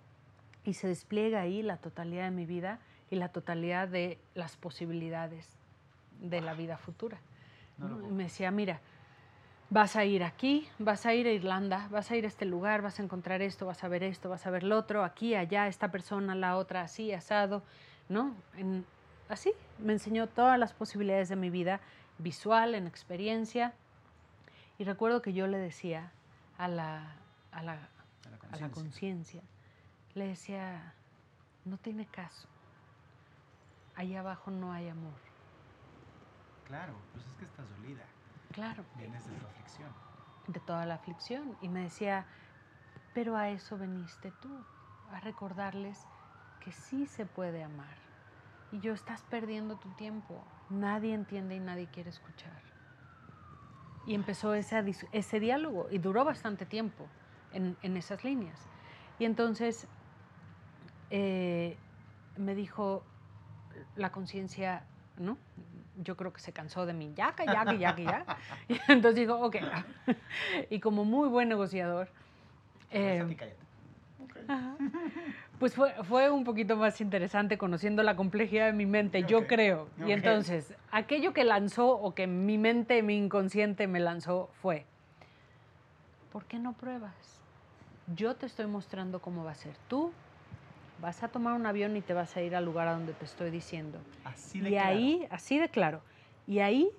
y 0.64 0.74
se 0.74 0.88
despliega 0.88 1.42
ahí 1.42 1.62
la 1.62 1.78
totalidad 1.78 2.24
de 2.26 2.32
mi 2.32 2.46
vida 2.46 2.80
y 3.10 3.16
la 3.16 3.30
totalidad 3.30 3.88
de 3.88 4.18
las 4.36 4.56
posibilidades 4.56 5.48
de 6.22 6.40
la 6.42 6.54
vida 6.54 6.78
futura. 6.78 7.20
Me 8.12 8.24
decía, 8.24 8.52
mira, 8.52 8.80
vas 9.72 9.96
a 9.96 10.04
ir 10.04 10.22
aquí, 10.24 10.68
vas 10.80 11.06
a 11.06 11.14
ir 11.14 11.26
a 11.28 11.32
Irlanda, 11.32 11.88
vas 11.92 12.12
a 12.12 12.18
ir 12.18 12.26
a 12.26 12.28
este 12.28 12.46
lugar, 12.46 12.82
vas 12.82 13.00
a 13.00 13.04
encontrar 13.04 13.42
esto, 13.42 13.66
vas 13.66 13.84
a 13.86 13.88
ver 13.88 14.04
esto, 14.04 14.30
vas 14.30 14.46
a 14.46 14.50
ver 14.52 14.64
lo 14.64 14.78
otro, 14.78 15.06
aquí, 15.06 15.34
allá, 15.34 15.68
esta 15.68 15.90
persona, 15.90 16.36
la 16.36 16.58
otra, 16.58 16.82
así, 16.82 17.14
asado, 17.14 17.64
¿no? 18.10 18.36
En- 18.58 18.86
así, 19.30 19.54
me 19.80 19.94
enseñó 19.94 20.28
todas 20.28 20.60
las 20.60 20.74
posibilidades 20.74 21.30
de 21.30 21.38
mi 21.38 21.50
vida, 21.50 21.80
visual, 22.20 22.76
en 22.76 22.86
experiencia. 22.86 23.74
Y 24.78 24.84
recuerdo 24.84 25.22
que 25.22 25.32
yo 25.32 25.48
le 25.48 25.58
decía 25.58 26.12
a 26.58 26.68
la, 26.68 27.16
a 27.54 27.64
la, 27.64 27.78
A 28.52 28.58
la 28.58 28.70
conciencia, 28.70 29.42
le 30.16 30.28
decía, 30.28 30.94
no 31.64 31.78
tiene 31.78 32.06
caso, 32.08 32.46
allá 33.96 34.20
abajo 34.20 34.52
no 34.52 34.74
hay 34.74 34.90
amor. 34.90 35.14
Claro, 36.68 36.94
pues 37.14 37.26
es 37.26 37.34
que 37.36 37.46
estás 37.46 37.66
dolida. 37.80 38.04
Claro, 38.52 38.84
Vienes 38.98 39.26
de 39.26 39.34
tu 39.38 39.46
aflicción. 39.46 39.90
de 40.48 40.60
toda 40.60 40.86
la 40.86 40.96
aflicción. 40.96 41.56
Y 41.62 41.70
me 41.70 41.82
decía, 41.84 42.26
pero 43.14 43.36
a 43.36 43.50
eso 43.50 43.78
veniste 43.78 44.32
tú, 44.42 44.50
a 45.12 45.20
recordarles 45.20 46.06
que 46.60 46.72
sí 46.72 47.06
se 47.06 47.26
puede 47.26 47.64
amar. 47.64 47.98
Y 48.72 48.80
yo 48.80 48.94
estás 48.94 49.22
perdiendo 49.24 49.76
tu 49.76 49.90
tiempo. 49.90 50.44
Nadie 50.70 51.14
entiende 51.14 51.56
y 51.56 51.60
nadie 51.60 51.88
quiere 51.88 52.10
escuchar. 52.10 52.62
Y 54.06 54.16
empezó 54.16 54.54
ese, 54.54 55.40
diálogo 55.40 55.88
y 55.92 56.00
duró 56.00 56.26
bastante 56.26 56.66
tiempo 56.66 57.08
en, 57.52 57.78
en 57.82 57.98
esas 57.98 58.24
líneas. 58.24 58.60
Y 59.20 59.26
entonces 59.26 59.88
eh, 61.12 61.78
me 62.38 62.56
dijo 62.56 63.04
la 63.96 64.12
conciencia, 64.12 64.84
¿no? 65.18 65.38
Yo 66.04 66.18
creo 66.18 66.34
que 66.34 66.42
se 66.42 66.52
cansó 66.52 66.86
de 66.86 66.94
mí, 66.94 67.14
ya, 67.16 67.34
que 67.34 67.46
ya, 67.46 67.66
que 67.66 67.78
ya, 67.78 67.96
que 67.96 68.04
ya. 68.06 68.26
Y 68.68 68.80
entonces 68.88 69.16
dijo, 69.16 69.36
ok. 69.36 69.58
y 70.70 70.80
como 70.80 71.06
muy 71.06 71.30
buen 71.30 71.50
negociador, 71.50 72.10
eh. 72.92 73.26
Ajá. 74.48 74.76
Pues 75.62 75.76
fue, 75.76 75.94
fue 76.06 76.32
un 76.32 76.44
poquito 76.44 76.76
más 76.76 77.00
interesante 77.02 77.60
conociendo 77.60 78.02
la 78.02 78.16
complejidad 78.16 78.66
de 78.66 78.74
mi 78.74 78.88
mente, 78.88 79.26
yo 79.26 79.46
creo. 79.46 79.90
Y 80.08 80.12
entonces, 80.12 80.74
aquello 80.90 81.34
que 81.34 81.44
lanzó 81.44 81.92
o 81.92 82.16
que 82.16 82.26
mi 82.26 82.58
mente, 82.58 83.04
mi 83.04 83.16
inconsciente 83.16 83.86
me 83.86 84.00
lanzó 84.00 84.50
fue, 84.62 84.88
¿por 86.32 86.46
qué 86.46 86.58
no 86.58 86.74
pruebas? 86.74 87.14
Yo 88.16 88.36
te 88.36 88.48
estoy 88.48 88.66
mostrando 88.66 89.20
cómo 89.20 89.44
va 89.44 89.52
a 89.52 89.56
ser. 89.56 89.76
Tú 89.88 90.12
vas 91.02 91.24
a 91.24 91.28
tomar 91.28 91.54
un 91.54 91.66
avión 91.66 91.98
y 91.98 92.02
te 92.02 92.14
vas 92.14 92.38
a 92.38 92.42
ir 92.42 92.56
al 92.56 92.64
lugar 92.64 92.88
a 92.88 92.94
donde 92.94 93.14
te 93.14 93.26
estoy 93.26 93.50
diciendo. 93.50 94.00
Así 94.24 94.62
de 94.62 94.70
Y 94.70 94.74
claro. 94.74 94.90
ahí, 94.90 95.28
así 95.32 95.58
de 95.58 95.70
claro, 95.70 96.02
y 96.48 96.60
ahí 96.60 96.90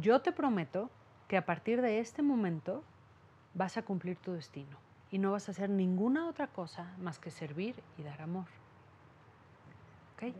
yo 0.00 0.20
te 0.20 0.32
prometo 0.32 0.90
que 1.28 1.36
a 1.36 1.46
partir 1.46 1.80
de 1.80 2.00
este 2.00 2.22
momento 2.22 2.82
vas 3.54 3.76
a 3.76 3.82
cumplir 3.82 4.16
tu 4.16 4.32
destino 4.32 4.76
y 5.10 5.18
no 5.18 5.32
vas 5.32 5.48
a 5.48 5.52
hacer 5.52 5.70
ninguna 5.70 6.28
otra 6.28 6.48
cosa 6.48 6.94
más 6.98 7.18
que 7.18 7.30
servir 7.30 7.74
y 7.96 8.02
dar 8.02 8.20
amor. 8.20 8.46
¿Ok? 10.14 10.34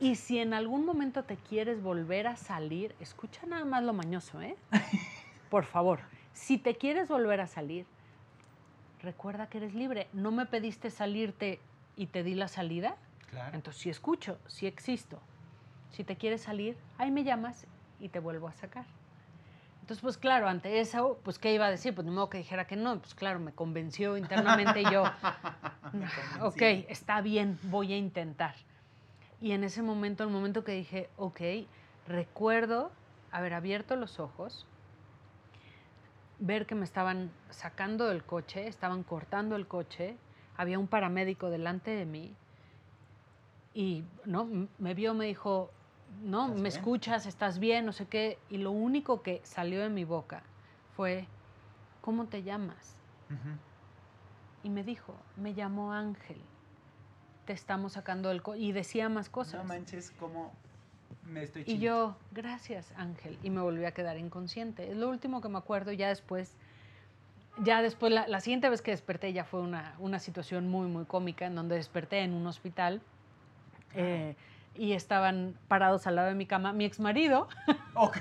Y 0.00 0.14
si 0.14 0.38
en 0.38 0.54
algún 0.54 0.84
momento 0.84 1.24
te 1.24 1.36
quieres 1.36 1.82
volver 1.82 2.26
a 2.26 2.36
salir, 2.36 2.94
escucha 3.00 3.44
nada 3.46 3.64
más 3.64 3.82
lo 3.82 3.92
mañoso, 3.92 4.40
¿eh? 4.40 4.56
Por 5.50 5.64
favor, 5.64 6.00
si 6.32 6.58
te 6.58 6.76
quieres 6.76 7.08
volver 7.08 7.40
a 7.40 7.46
salir, 7.46 7.86
recuerda 9.00 9.48
que 9.48 9.58
eres 9.58 9.74
libre. 9.74 10.08
No 10.12 10.30
me 10.30 10.46
pediste 10.46 10.90
salirte 10.90 11.60
y 11.96 12.06
te 12.06 12.22
di 12.22 12.34
la 12.34 12.48
salida. 12.48 12.96
Claro. 13.30 13.54
Entonces, 13.54 13.82
si 13.82 13.90
escucho, 13.90 14.38
si 14.46 14.66
existo, 14.66 15.20
si 15.90 16.04
te 16.04 16.16
quieres 16.16 16.42
salir, 16.42 16.76
ahí 16.98 17.10
me 17.10 17.24
llamas 17.24 17.66
y 17.98 18.08
te 18.08 18.20
vuelvo 18.20 18.48
a 18.48 18.52
sacar. 18.52 18.86
Entonces, 19.80 20.02
pues 20.02 20.18
claro, 20.18 20.48
ante 20.48 20.80
eso, 20.80 21.20
pues 21.22 21.38
¿qué 21.38 21.54
iba 21.54 21.66
a 21.66 21.70
decir? 21.70 21.94
Pues 21.94 22.04
ni 22.04 22.10
modo 22.10 22.28
que 22.28 22.38
dijera 22.38 22.66
que 22.66 22.74
no. 22.74 22.98
Pues 22.98 23.14
claro, 23.14 23.38
me 23.38 23.52
convenció 23.52 24.16
internamente 24.16 24.82
y 24.82 24.90
yo, 24.90 25.04
ok, 26.42 26.60
está 26.88 27.20
bien, 27.20 27.56
voy 27.62 27.92
a 27.92 27.96
intentar. 27.96 28.56
Y 29.40 29.52
en 29.52 29.62
ese 29.62 29.82
momento, 29.82 30.24
el 30.24 30.30
momento 30.30 30.64
que 30.64 30.72
dije, 30.72 31.08
ok, 31.16 31.40
recuerdo 32.08 32.90
haber 33.30 33.54
abierto 33.54 33.94
los 33.94 34.18
ojos, 34.18 34.66
ver 36.40 36.66
que 36.66 36.74
me 36.74 36.84
estaban 36.84 37.30
sacando 37.50 38.08
del 38.08 38.24
coche, 38.24 38.66
estaban 38.66 39.04
cortando 39.04 39.54
el 39.56 39.68
coche, 39.68 40.16
había 40.56 40.78
un 40.78 40.86
paramédico 40.86 41.50
delante 41.50 41.90
de 41.90 42.06
mí 42.06 42.34
y 43.74 44.04
no 44.24 44.48
me 44.78 44.94
vio, 44.94 45.12
me 45.12 45.26
dijo, 45.26 45.70
no, 46.22 46.46
¿Estás 46.46 46.60
me 46.60 46.68
bien? 46.68 46.78
escuchas, 46.78 47.26
estás 47.26 47.58
bien, 47.58 47.84
no 47.84 47.92
sé 47.92 48.06
qué, 48.06 48.38
y 48.48 48.56
lo 48.58 48.70
único 48.70 49.22
que 49.22 49.40
salió 49.44 49.82
de 49.82 49.90
mi 49.90 50.04
boca 50.04 50.42
fue, 50.96 51.26
¿cómo 52.00 52.24
te 52.26 52.42
llamas? 52.42 52.94
Y 54.62 54.70
me 54.70 54.82
dijo, 54.82 55.14
me 55.36 55.52
llamo 55.52 55.92
Ángel, 55.92 56.38
te 57.44 57.52
estamos 57.52 57.92
sacando 57.92 58.30
del 58.30 58.42
coche, 58.42 58.60
y 58.60 58.72
decía 58.72 59.08
más 59.08 59.28
cosas. 59.28 59.62
No 59.62 59.64
manches, 59.64 60.10
cómo 60.18 60.52
me 61.30 61.42
estoy 61.42 61.62
Y 61.62 61.64
chinito. 61.66 61.84
yo, 61.84 62.16
gracias 62.32 62.92
Ángel, 62.96 63.38
y 63.42 63.50
me 63.50 63.60
volví 63.60 63.84
a 63.84 63.92
quedar 63.92 64.16
inconsciente. 64.16 64.90
Es 64.90 64.96
lo 64.96 65.08
último 65.10 65.40
que 65.40 65.48
me 65.48 65.58
acuerdo, 65.58 65.92
ya 65.92 66.08
después, 66.08 66.56
ya 67.58 67.82
después, 67.82 68.12
la, 68.12 68.26
la 68.28 68.40
siguiente 68.40 68.68
vez 68.68 68.82
que 68.82 68.90
desperté 68.90 69.32
ya 69.32 69.44
fue 69.44 69.60
una, 69.60 69.94
una 69.98 70.18
situación 70.18 70.68
muy, 70.68 70.88
muy 70.88 71.04
cómica, 71.04 71.46
en 71.46 71.54
donde 71.54 71.76
desperté 71.76 72.20
en 72.20 72.34
un 72.34 72.46
hospital 72.46 73.00
eh, 73.94 74.34
y 74.74 74.92
estaban 74.92 75.54
parados 75.68 76.06
al 76.06 76.16
lado 76.16 76.28
de 76.28 76.34
mi 76.34 76.46
cama 76.46 76.72
mi 76.72 76.84
ex 76.84 77.00
marido, 77.00 77.48
Ok. 77.94 78.18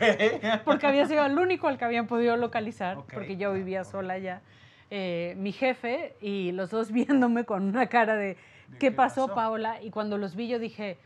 porque 0.63 0.87
había 0.87 1.05
sido 1.05 1.25
el 1.25 1.37
único 1.37 1.67
al 1.67 1.77
que 1.77 1.85
habían 1.85 2.07
podido 2.07 2.37
localizar, 2.37 2.99
porque 3.13 3.35
yo 3.35 3.53
vivía 3.53 3.83
sola 3.83 4.17
ya, 4.17 4.41
eh, 4.89 5.35
mi 5.37 5.51
jefe 5.51 6.15
y 6.21 6.51
los 6.53 6.69
dos 6.69 6.91
viéndome 6.93 7.43
con 7.43 7.63
una 7.63 7.87
cara 7.87 8.15
de, 8.15 8.37
¿De 8.67 8.77
¿qué, 8.79 8.91
pasó, 8.91 9.33
Paola? 9.33 9.81
Y 9.81 9.89
cuando 9.89 10.17
los 10.17 10.35
vi 10.35 10.47
yo 10.47 10.59
dije, 10.59 10.97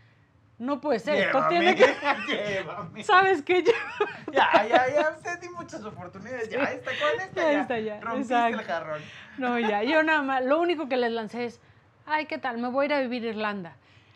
no 0.60 0.80
puede 0.82 1.00
ser, 1.00 1.16
esto 1.28 1.46
tiene 1.50 1.76
que... 1.76 1.86
Llévame. 2.28 3.04
¿Sabes 3.04 3.42
qué? 3.42 3.64
Yo- 3.64 3.72
Ya, 4.32 4.66
ya, 4.68 4.88
ya. 4.94 5.10
Usted 5.18 5.40
di 5.40 5.50
muchas 5.50 5.84
oportunidades. 5.84 6.50
Ya, 6.50 6.64
está 6.66 6.92
con 6.92 7.20
esta. 7.22 7.42
Ya 7.42 7.52
Ya, 7.52 7.62
está, 7.62 7.80
ya, 7.80 8.00
Rompiste 8.02 8.34
exacto. 8.36 8.60
el 8.60 8.66
jarrón. 8.66 9.02
No, 9.38 9.58
ya, 9.60 9.84
yo 9.84 10.04
nada 10.04 10.22
más, 10.22 10.46
lo 10.46 10.60
único 10.60 10.88
que 10.88 10.98
les 10.98 11.12
lancé 11.12 11.46
es, 11.46 11.60
ay, 12.06 12.26
¿qué 12.28 12.38
tal? 12.38 12.58
Me 12.60 12.68
voy 12.70 12.84
a 12.84 12.86
ir 12.88 12.94
a 12.94 13.00
vivir 13.02 13.24
a 13.24 13.28
Irlanda. 13.28 13.76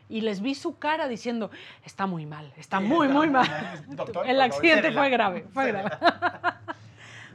Y 0.09 0.21
les 0.21 0.41
vi 0.41 0.53
su 0.53 0.77
cara 0.77 1.07
diciendo, 1.07 1.49
está 1.85 2.05
muy 2.05 2.25
mal, 2.25 2.53
está 2.57 2.77
Sí, 2.79 2.83
muy, 2.85 3.07
está 3.07 3.17
muy 3.17 3.29
mal. 3.29 3.49
mal. 3.49 3.85
Doctor, 3.95 4.27
El 4.29 4.39
accidente 4.41 4.91
fue 4.91 5.09
grave, 5.09 5.47
fue 5.53 5.67
grave. 5.71 5.89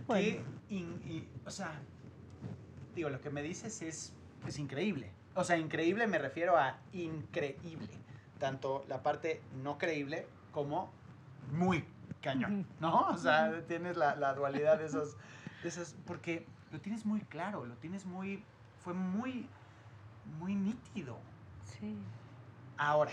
Bueno. 0.07 0.43
Y- 0.71 1.25
o 1.47 1.51
sea, 1.51 1.73
digo, 2.95 3.09
lo 3.09 3.21
que 3.23 3.31
me 3.31 3.43
dices 3.43 3.81
es, 3.81 4.13
es 4.47 4.59
increíble. 4.59 5.11
O 5.35 5.43
sea, 5.45 5.57
increíble 5.57 6.07
me 6.07 6.19
refiero 6.19 6.57
a 6.59 6.77
increíble. 6.93 7.89
Tanto 8.39 8.85
la 8.89 9.03
parte 9.03 9.43
no 9.63 9.79
creíble 9.79 10.27
como 10.53 10.91
muy 11.53 11.85
cañón, 12.23 12.67
¿no? 12.81 13.09
O 13.09 13.17
sea, 13.17 13.67
tienes 13.67 13.97
la, 13.97 14.17
la 14.17 14.35
dualidad 14.35 14.79
de 14.79 14.87
esas, 14.87 15.17
de 15.63 15.69
esas, 15.69 15.95
porque 16.07 16.47
lo 16.71 16.81
tienes 16.81 17.05
muy 17.05 17.21
claro, 17.23 17.65
lo 17.65 17.75
tienes 17.77 18.07
muy, 18.07 18.45
fue 18.83 18.95
muy, 18.95 19.49
muy 20.39 20.55
nítido. 20.55 21.19
Sí. 21.65 21.97
Ahora, 22.77 23.13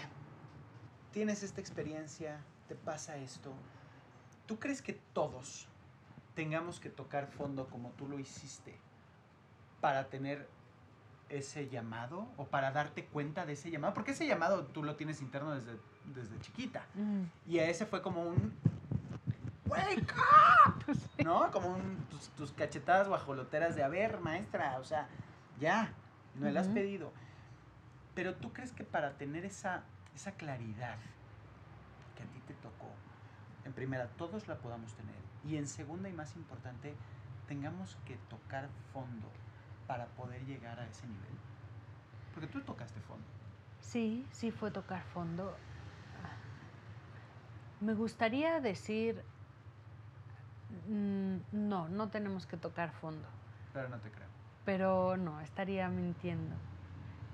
tienes 1.11 1.43
esta 1.43 1.61
experiencia, 1.61 2.39
te 2.67 2.75
pasa 2.75 3.17
esto. 3.17 3.53
¿Tú 4.45 4.59
crees 4.59 4.81
que 4.81 4.93
todos 5.13 5.67
tengamos 6.35 6.79
que 6.79 6.89
tocar 6.89 7.27
fondo 7.27 7.67
como 7.67 7.89
tú 7.91 8.07
lo 8.07 8.19
hiciste 8.19 8.77
para 9.81 10.09
tener 10.09 10.47
ese 11.29 11.67
llamado 11.69 12.27
o 12.37 12.45
para 12.45 12.71
darte 12.71 13.05
cuenta 13.05 13.45
de 13.45 13.53
ese 13.53 13.71
llamado? 13.71 13.93
Porque 13.93 14.11
ese 14.11 14.27
llamado 14.27 14.65
tú 14.67 14.83
lo 14.83 14.95
tienes 14.95 15.21
interno 15.21 15.53
desde, 15.53 15.77
desde 16.13 16.39
chiquita. 16.39 16.85
Y 17.47 17.59
a 17.59 17.69
ese 17.69 17.85
fue 17.85 18.01
como 18.01 18.23
un... 18.23 18.53
¡Wake 19.67 20.13
up! 20.13 20.97
¿No? 21.23 21.51
Como 21.51 21.75
un, 21.75 21.97
tus, 22.37 22.51
cachetadas 22.51 23.07
guajoloteras 23.07 23.75
de, 23.75 23.83
a 23.83 23.87
ver, 23.87 24.19
maestra, 24.19 24.77
o 24.79 24.83
sea, 24.83 25.07
ya, 25.59 25.91
no 26.35 26.49
le 26.49 26.59
has 26.59 26.67
pedido. 26.67 27.11
Pero 28.13 28.35
tú 28.35 28.53
crees 28.53 28.71
que 28.71 28.83
para 28.83 29.17
tener 29.17 29.43
esa, 29.45 29.83
esa 30.15 30.31
claridad 30.33 30.97
que 32.15 32.23
a 32.23 32.25
ti 32.27 32.39
te 32.47 32.53
tocó, 32.55 32.91
en 33.65 33.73
primera, 33.73 34.07
todos 34.17 34.47
la 34.47 34.55
podamos 34.57 34.93
tener. 34.93 35.15
Y 35.43 35.57
en 35.57 35.67
segunda 35.67 36.09
y 36.09 36.13
más 36.13 36.35
importante, 36.35 36.95
tengamos 37.47 37.97
que 38.05 38.17
tocar 38.29 38.69
fondo 38.93 39.29
para 39.87 40.05
poder 40.07 40.43
llegar 40.45 40.79
a 40.79 40.87
ese 40.87 41.07
nivel. 41.07 41.33
Porque 42.33 42.47
tú 42.47 42.61
tocaste 42.61 42.99
fondo. 43.01 43.23
Sí, 43.79 44.25
sí 44.31 44.51
fue 44.51 44.71
tocar 44.71 45.03
fondo. 45.03 45.55
Me 47.81 47.93
gustaría 47.93 48.59
decir, 48.59 49.23
mm, 50.87 51.37
no, 51.51 51.87
no 51.89 52.09
tenemos 52.09 52.45
que 52.45 52.57
tocar 52.57 52.91
fondo. 52.91 53.27
Pero 53.73 53.89
no 53.89 53.97
te 53.99 54.09
creo. 54.09 54.27
Pero 54.65 55.17
no, 55.17 55.39
estaría 55.41 55.87
mintiendo. 55.89 56.55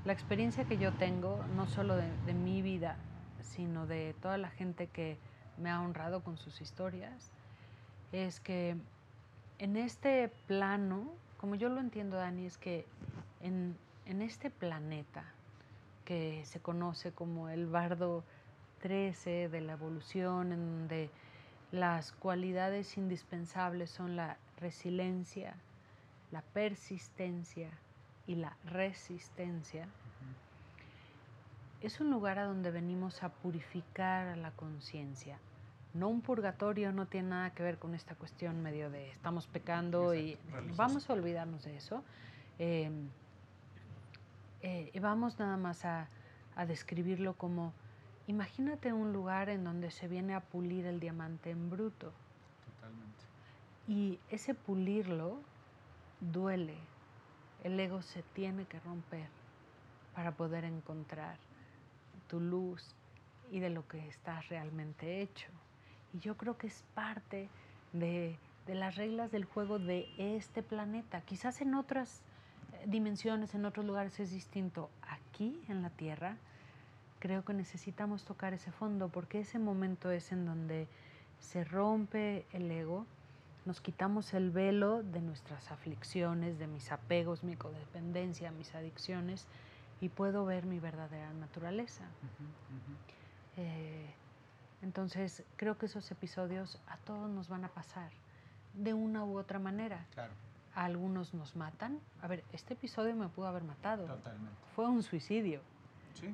La 0.03 0.13
experiencia 0.13 0.65
que 0.65 0.77
yo 0.77 0.91
tengo, 0.93 1.43
no 1.55 1.67
solo 1.67 1.95
de, 1.95 2.09
de 2.25 2.33
mi 2.33 2.61
vida, 2.61 2.97
sino 3.41 3.87
de 3.87 4.15
toda 4.21 4.37
la 4.37 4.49
gente 4.49 4.87
que 4.87 5.17
me 5.57 5.69
ha 5.69 5.79
honrado 5.81 6.23
con 6.23 6.37
sus 6.37 6.59
historias, 6.61 7.31
es 8.11 8.39
que 8.39 8.75
en 9.59 9.77
este 9.77 10.27
plano, 10.47 11.07
como 11.41 11.55
yo 11.55 11.69
lo 11.69 11.81
entiendo, 11.81 12.17
Dani, 12.17 12.45
es 12.45 12.59
que 12.59 12.85
en, 13.41 13.75
este 14.05 14.51
planeta 14.51 15.23
que 16.05 16.45
se 16.45 16.59
conoce 16.59 17.11
como 17.13 17.49
el 17.49 17.65
bardo 17.65 18.23
13 18.81 19.49
de 19.49 19.61
la 19.61 19.73
evolución, 19.73 20.51
en 20.51 20.59
donde 20.59 21.09
las 21.71 22.11
cualidades 22.11 22.95
indispensables 22.95 23.89
son 23.89 24.15
la 24.15 24.37
resiliencia, 24.59 25.55
la 26.31 26.43
persistencia 26.43 27.71
y 28.27 28.35
la 28.35 28.55
resistencia, 28.65 29.87
es 31.81 31.99
un 31.99 32.11
lugar 32.11 32.37
a 32.37 32.45
donde 32.45 32.69
venimos 32.69 33.23
a 33.23 33.29
purificar 33.29 34.27
a 34.27 34.35
la 34.35 34.51
conciencia. 34.51 35.39
No 35.93 36.07
un 36.07 36.21
purgatorio 36.21 36.91
no 36.93 37.05
tiene 37.05 37.29
nada 37.29 37.49
que 37.51 37.63
ver 37.63 37.77
con 37.77 37.93
esta 37.95 38.15
cuestión 38.15 38.61
medio 38.61 38.89
de 38.89 39.09
estamos 39.11 39.47
pecando 39.47 40.15
y 40.15 40.37
vamos 40.77 41.09
a 41.09 41.13
olvidarnos 41.13 41.63
de 41.63 41.75
eso. 41.75 42.03
Em, 42.59 43.09
eh, 44.61 44.97
vamos 45.01 45.37
nada 45.39 45.57
más 45.57 45.83
a, 45.83 46.07
a 46.55 46.65
describirlo 46.65 47.33
como, 47.33 47.73
imagínate 48.27 48.93
un 48.93 49.11
lugar 49.11 49.49
en 49.49 49.63
donde 49.63 49.91
se 49.91 50.07
viene 50.07 50.33
a 50.33 50.39
pulir 50.39 50.85
el 50.85 50.99
diamante 50.99 51.49
en 51.49 51.69
bruto. 51.69 52.13
Totalmente. 52.65 53.23
Y 53.87 54.19
ese 54.29 54.53
pulirlo 54.53 55.39
duele. 56.21 56.77
El 57.63 57.79
ego 57.79 58.01
se 58.01 58.23
tiene 58.23 58.65
que 58.65 58.79
romper 58.79 59.27
para 60.15 60.31
poder 60.31 60.63
encontrar 60.63 61.37
tu 62.27 62.39
luz 62.39 62.95
y 63.51 63.59
de 63.59 63.69
lo 63.69 63.87
que 63.87 64.07
estás 64.07 64.47
realmente 64.49 65.21
hecho. 65.21 65.49
Y 66.13 66.19
yo 66.19 66.35
creo 66.37 66.57
que 66.57 66.67
es 66.67 66.83
parte 66.93 67.49
de, 67.93 68.37
las 68.67 68.95
reglas 68.95 69.31
del 69.31 69.45
juego 69.45 69.79
de 69.79 70.07
este 70.17 70.63
planeta. 70.63 71.21
Quizás 71.21 71.61
en 71.61 71.75
otras 71.75 72.21
eh, 72.73 72.85
dimensiones, 72.87 73.53
en 73.55 73.65
otros 73.65 73.85
lugares 73.85 74.19
es 74.19 74.31
distinto. 74.31 74.89
Aquí 75.01 75.59
en 75.67 75.81
la 75.81 75.89
Tierra 75.89 76.37
creo 77.19 77.43
que 77.45 77.53
necesitamos 77.53 78.23
tocar 78.23 78.53
ese 78.53 78.71
fondo 78.71 79.09
porque 79.09 79.39
ese 79.39 79.59
momento 79.59 80.11
es 80.11 80.31
en 80.31 80.45
donde 80.45 80.87
se 81.39 81.63
rompe 81.63 82.45
el 82.53 82.69
ego, 82.71 83.05
nos 83.65 83.79
quitamos 83.79 84.33
el 84.33 84.49
velo 84.49 85.03
de 85.03 85.21
nuestras 85.21 85.71
aflicciones, 85.71 86.57
de 86.57 86.67
mis 86.67 86.91
apegos, 86.91 87.43
mi 87.43 87.55
codependencia, 87.55 88.51
mis 88.51 88.73
adicciones 88.73 89.47
y 89.99 90.09
puedo 90.09 90.45
ver 90.45 90.65
mi 90.65 90.79
verdadera 90.79 91.31
naturaleza. 91.33 92.03
Eh, 93.57 94.09
entonces, 94.81 95.43
creo 95.55 95.77
que 95.77 95.85
esos 95.85 96.09
episodios 96.11 96.79
a 96.87 96.97
todos 96.97 97.29
nos 97.29 97.49
van 97.49 97.65
a 97.65 97.69
pasar 97.69 98.11
de 98.73 98.93
una 98.93 99.23
u 99.23 99.37
otra 99.37 99.59
manera. 99.59 100.05
Claro. 100.13 100.33
A 100.73 100.85
algunos 100.85 101.33
nos 101.33 101.55
matan. 101.55 101.99
A 102.21 102.27
ver, 102.27 102.43
este 102.53 102.73
episodio 102.73 103.15
me 103.15 103.27
pudo 103.27 103.47
haber 103.47 103.63
matado. 103.63 104.05
Totalmente. 104.05 104.55
Fue 104.75 104.87
un 104.87 105.03
suicidio. 105.03 105.61
Sí. 106.13 106.33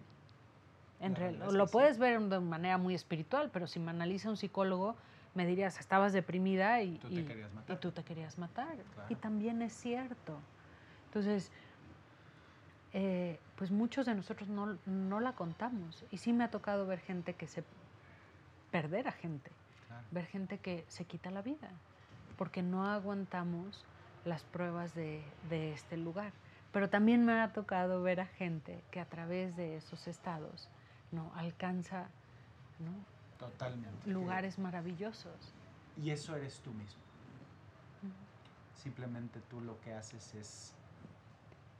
En 1.00 1.16
lo 1.56 1.68
puedes 1.68 1.98
ver 1.98 2.20
de 2.22 2.40
manera 2.40 2.78
muy 2.78 2.96
espiritual, 2.96 3.50
pero 3.52 3.68
si 3.68 3.80
me 3.80 3.92
analiza 3.92 4.30
un 4.30 4.38
psicólogo, 4.38 4.96
me 5.36 5.46
dirías, 5.46 5.80
estabas 5.80 6.14
deprimida 6.14 6.82
y 6.82 6.98
tú 6.98 7.10
te 7.10 7.26
querías 7.26 7.54
matar. 7.54 7.76
Y, 7.76 7.80
tú 7.80 7.92
te 7.92 8.04
querías 8.04 8.38
matar. 8.38 8.76
y 9.10 9.16
también 9.16 9.62
es 9.62 9.74
cierto. 9.74 10.40
Entonces, 11.06 11.52
eh, 12.94 13.40
pues 13.56 13.70
muchos 13.70 14.06
de 14.06 14.16
nosotros 14.16 14.50
no, 14.50 15.20
la 15.20 15.34
contamos. 15.34 16.04
Y 16.12 16.18
sí 16.18 16.34
me 16.34 16.44
ha 16.44 16.50
tocado 16.50 16.88
ver 16.88 17.00
gente 17.00 17.34
que 17.34 17.48
se... 17.48 17.64
perder 18.72 19.08
a 19.08 19.12
gente, 19.12 19.52
ver 20.12 20.26
gente 20.26 20.58
que 20.60 20.86
se 20.88 21.06
quita 21.06 21.32
la 21.32 21.42
vida, 21.42 21.70
porque 22.38 22.62
no 22.62 22.86
aguantamos 22.86 23.86
las 24.26 24.44
pruebas 24.44 24.94
de, 24.94 25.24
este 25.50 25.98
lugar. 25.98 26.34
Pero 26.72 26.90
también 26.90 27.26
me 27.26 27.42
ha 27.42 27.54
tocado 27.54 28.04
ver 28.04 28.20
a 28.20 28.26
gente 28.26 28.84
que 28.92 29.00
a 29.00 29.06
través 29.06 29.56
de 29.56 29.78
esos 29.78 30.08
estados 30.08 30.70
no 31.12 31.32
alcanza 31.36 32.08
lugares 34.06 34.60
maravillosos. 34.60 35.54
Y 35.96 36.12
eso 36.12 36.36
eres 36.36 36.60
tú 36.60 36.72
mismo. 36.72 37.02
Simplemente 38.76 39.40
tú 39.50 39.62
lo 39.62 39.80
que 39.82 39.94
haces 39.94 40.36
es 40.36 40.74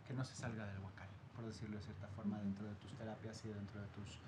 que 0.08 0.14
no 0.14 0.24
se 0.24 0.36
salga 0.36 0.66
del 0.66 0.80
huacal, 0.80 1.08
por 1.36 1.46
decirlo 1.46 1.78
de 1.78 1.84
cierta 1.84 2.08
forma, 2.08 2.40
dentro 2.40 2.66
de 2.66 2.76
tus 2.76 2.94
terapias 2.94 3.44
y 3.46 3.50
dentro 3.50 3.80
de 3.82 3.88
tus 3.88 4.20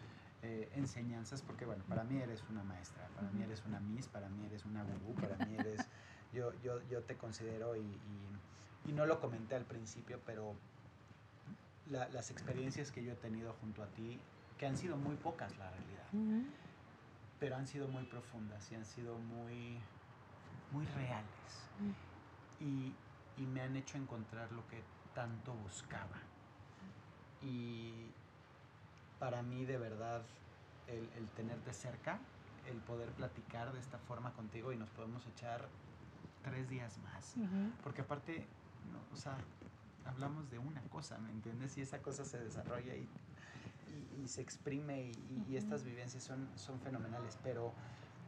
eh, 0.41 0.71
enseñanzas, 0.75 1.41
porque 1.41 1.65
bueno, 1.65 1.83
para 1.89 2.03
mí 2.03 2.17
eres 2.17 2.43
una 2.49 2.63
maestra, 2.63 3.07
para 3.15 3.29
mí 3.31 3.43
eres 3.43 3.63
una 3.65 3.79
miss, 3.81 4.07
para 4.07 4.29
mí 4.29 4.45
eres 4.45 4.63
una 4.65 4.83
gurú, 4.83 5.13
para 5.15 5.45
mí 5.45 5.55
eres, 5.57 5.85
yo, 6.33 6.53
yo, 6.61 6.81
yo 6.89 7.03
te 7.03 7.17
considero 7.17 7.75
y, 7.75 7.81
y, 8.85 8.93
no 8.93 9.05
lo 9.05 9.19
comenté 9.19 9.55
al 9.55 9.65
principio, 9.65 10.19
pero 10.25 10.55
las 11.89 12.31
experiencias 12.31 12.91
que 12.91 13.03
yo 13.03 13.11
he 13.13 13.15
tenido 13.15 13.53
junto 13.61 13.83
a 13.83 13.87
ti, 13.87 14.19
que 14.57 14.65
han 14.65 14.77
sido 14.77 14.97
muy 14.97 15.15
pocas 15.15 15.55
la 15.57 15.69
realidad, 15.69 16.47
pero 17.39 17.55
han 17.55 17.67
sido 17.67 17.87
muy 17.87 18.03
profundas 18.05 18.71
y 18.71 18.75
han 18.75 18.85
sido 18.85 19.17
muy, 19.19 19.77
muy 20.71 20.85
reales. 20.87 21.69
Y, 22.59 22.93
y 23.37 23.45
me 23.45 23.61
han 23.61 23.75
hecho 23.75 23.97
encontrar 23.97 24.51
lo 24.51 24.67
que 24.67 24.81
tanto 25.13 25.53
buscaba. 25.53 26.17
Y 27.41 28.11
para 29.19 29.41
mí 29.43 29.65
de 29.65 29.77
verdad 29.77 30.21
el, 30.87 31.09
el 31.17 31.27
tenerte 31.35 31.73
cerca, 31.73 32.19
el 32.69 32.77
poder 32.77 33.09
platicar 33.09 33.73
de 33.73 33.79
esta 33.79 33.97
forma 33.99 34.31
contigo 34.33 34.71
y 34.71 34.77
nos 34.77 34.89
podemos 34.89 35.25
echar 35.27 35.67
tres 36.43 36.69
días 36.69 36.97
más. 36.99 37.35
Porque 37.83 38.01
aparte, 38.01 38.45
o 39.13 39.17
sea, 39.17 39.37
hablamos 40.05 40.49
de 40.49 40.59
una 40.59 40.81
cosa, 40.83 41.17
¿me 41.17 41.31
entiendes? 41.31 41.77
Y 41.77 41.81
esa 41.81 41.99
cosa 41.99 42.25
se 42.25 42.39
desarrolla 42.39 42.95
y, 42.95 43.07
y, 44.23 44.27
se 44.27 44.41
exprime 44.41 45.11
y, 45.47 45.55
estas 45.55 45.83
vivencias 45.83 46.23
son, 46.23 46.47
son 46.55 46.79
fenomenales, 46.79 47.37
pero 47.43 47.73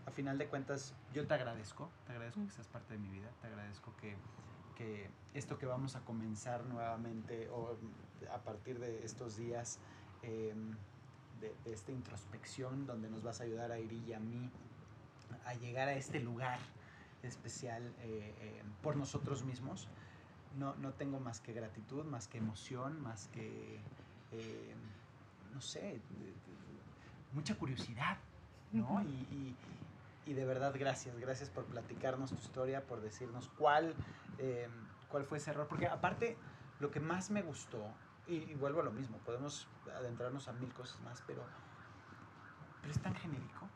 a 0.05 0.11
final 0.11 0.37
de 0.37 0.47
cuentas 0.47 0.93
yo 1.13 1.25
te 1.25 1.33
agradezco, 1.33 1.89
te 2.05 2.13
agradezco 2.13 2.43
que 2.45 2.51
seas 2.51 2.67
parte 2.67 2.93
de 2.93 2.99
mi 2.99 3.09
vida, 3.09 3.29
te 3.41 3.47
agradezco 3.47 3.93
que 3.97 4.15
esto 5.33 5.57
que 5.57 5.65
vamos 5.65 5.95
a 5.95 6.01
comenzar 6.01 6.65
nuevamente 6.65 7.49
o 7.49 7.77
a 8.31 8.37
partir 8.39 8.79
de 8.79 9.05
estos 9.05 9.37
días 9.37 9.79
em, 10.23 10.75
de, 11.39 11.53
esta 11.65 11.91
introspección 11.91 12.85
donde 12.85 13.09
nos 13.09 13.23
vas 13.23 13.41
a 13.41 13.43
ayudar 13.43 13.71
a 13.71 13.79
Iri 13.79 14.03
y 14.07 14.13
a 14.13 14.19
mí 14.19 14.49
a 15.45 15.53
llegar 15.55 15.87
a 15.87 15.93
este 15.93 16.19
lugar 16.19 16.59
especial 17.23 17.93
eh, 18.01 18.59
em, 18.59 18.71
por 18.81 18.95
nosotros 18.95 19.43
mismos. 19.43 19.87
No, 20.57 20.75
no, 20.75 20.91
tengo 20.93 21.19
más 21.19 21.39
que 21.39 21.53
gratitud, 21.53 22.03
más 22.05 22.27
que 22.27 22.37
emoción, 22.37 23.01
más 23.01 23.27
que, 23.29 23.79
em, 24.31 24.79
no 25.53 25.61
sé, 25.61 26.01
mucha 27.31 27.55
curiosidad, 27.55 28.17
¿no? 28.73 29.01
y, 29.01 29.55
y 30.25 30.33
de 30.33 30.45
verdad 30.45 30.73
gracias, 30.77 31.17
gracias 31.19 31.49
por 31.49 31.65
platicarnos 31.65 32.31
tu 32.31 32.37
historia, 32.37 32.85
por 32.85 33.01
decirnos 33.01 33.49
cuál, 33.57 33.95
eh, 34.37 34.67
cuál 35.09 35.25
fue 35.25 35.39
ese 35.39 35.51
error, 35.51 35.67
porque 35.67 35.87
aparte 35.87 36.37
lo 36.79 36.91
que 36.91 36.99
más 36.99 37.31
me 37.31 37.41
gustó, 37.41 37.83
y, 38.27 38.53
vuelvo 38.55 38.81
a 38.81 38.83
lo 38.83 38.91
mismo, 38.91 39.17
podemos 39.19 39.67
adentrarnos 39.95 40.47
a 40.47 40.53
mil 40.53 40.73
cosas 40.73 41.01
más, 41.01 41.23
pero, 41.25 41.43
pero 42.81 42.93
es 42.93 43.01
tan 43.01 43.15
genérico, 43.15 43.67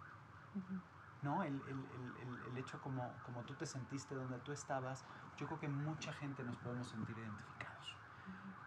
¿no? 1.22 1.44
El, 1.44 1.62
el, 1.68 2.48
el, 2.52 2.58
hecho 2.58 2.80
como, 2.82 3.12
como 3.26 3.42
tú 3.44 3.54
te 3.56 3.66
sentiste, 3.66 4.16
donde 4.16 4.40
tú 4.40 4.52
estabas, 4.52 5.04
yo 5.38 5.46
creo 5.48 5.60
que 5.60 5.68
mucha 5.68 6.14
gente 6.14 6.44
nos 6.44 6.56
podemos 6.58 6.88
sentir 6.88 7.18
identificados. 7.18 7.96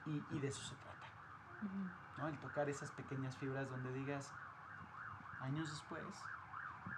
Y, 0.06 0.38
de 0.38 0.48
eso 0.48 0.62
se 0.62 0.74
trata. 0.76 1.06
¿no? 2.16 2.28
El 2.28 2.38
tocar 2.38 2.68
esas 2.68 2.90
pequeñas 2.92 3.36
fibras 3.36 3.68
donde 3.68 3.92
digas, 3.92 4.32
años 5.40 5.68
después, 5.68 6.04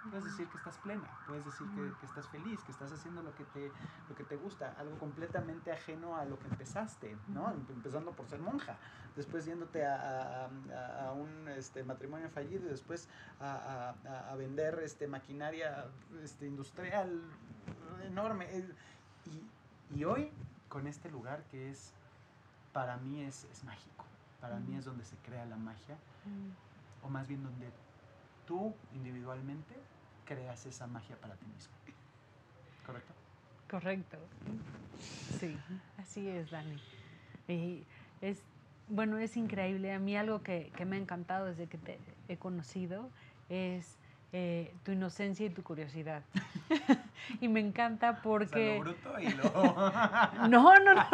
puedes 0.09 0.25
decir 0.25 0.47
que 0.47 0.57
estás 0.57 0.77
plena, 0.79 1.09
puedes 1.27 1.45
decir 1.45 1.67
que, 1.69 1.99
que, 1.99 2.05
estás 2.05 2.27
feliz, 2.29 2.59
que 2.63 2.71
estás 2.71 2.91
haciendo 2.91 3.21
lo 3.21 3.33
que, 3.35 3.43
te, 3.45 3.71
lo 4.09 4.15
que 4.15 4.23
te 4.23 4.35
gusta, 4.35 4.75
algo 4.77 4.97
completamente 4.97 5.71
ajeno 5.71 6.17
a 6.17 6.25
lo 6.25 6.37
que 6.39 6.47
empezaste, 6.47 7.17
¿no? 7.29 7.51
Empezando 7.51 8.11
por 8.11 8.27
ser 8.27 8.39
monja, 8.39 8.77
después 9.15 9.45
yéndote 9.45 9.85
a, 9.85 10.45
a, 10.45 11.07
a 11.07 11.11
un 11.13 11.47
este, 11.49 11.83
matrimonio 11.83 12.29
fallido 12.29 12.65
y 12.65 12.69
después 12.69 13.07
a, 13.39 13.95
vender 14.37 14.79
este, 14.83 15.07
maquinaria 15.07 15.85
este, 16.23 16.47
industrial 16.47 17.21
enorme. 18.03 18.47
Y, 19.25 19.99
y, 19.99 20.03
hoy, 20.05 20.31
con 20.67 20.87
este 20.87 21.09
lugar 21.09 21.43
que 21.51 21.69
es, 21.69 21.93
para 22.73 22.97
mí 22.97 23.23
es, 23.23 23.45
es 23.45 23.63
mágico, 23.63 24.05
para 24.39 24.59
mí 24.59 24.75
es 24.75 24.85
donde 24.85 25.05
se 25.05 25.15
crea 25.17 25.45
la 25.45 25.57
magia, 25.57 25.97
o 27.03 27.09
más 27.09 27.27
bien 27.27 27.43
donde 27.43 27.71
tú 28.51 28.75
individualmente 28.93 29.73
creas 30.25 30.65
esa 30.65 30.85
magia 30.85 31.15
para 31.15 31.35
ti 31.35 31.45
mismo. 31.45 31.73
¿Correcto? 32.85 33.13
Correcto. 33.69 34.17
Sí, 35.39 35.57
así 35.97 36.27
es, 36.27 36.51
Dani. 36.51 36.75
Y 37.47 37.85
es, 38.19 38.43
bueno, 38.89 39.17
es 39.19 39.37
increíble. 39.37 39.93
A 39.93 39.99
mí 39.99 40.17
algo 40.17 40.43
que, 40.43 40.69
me 40.85 40.97
ha 40.97 40.99
encantado 40.99 41.45
desde 41.45 41.67
que 41.67 41.77
te 41.77 41.97
he 42.27 42.35
conocido 42.35 43.09
es 43.47 43.95
eh, 44.33 44.73
tu 44.83 44.91
inocencia 44.91 45.45
y 45.45 45.49
tu 45.49 45.63
curiosidad. 45.63 46.21
y 47.39 47.47
me 47.47 47.61
encanta 47.61 48.21
porque... 48.21 48.81
O 48.81 48.83
lo 48.83 48.91
bruto 48.91 49.17
y 49.17 49.29
lo... 49.29 49.43
no, 50.49 50.77
no, 50.77 50.93
no. 50.93 51.05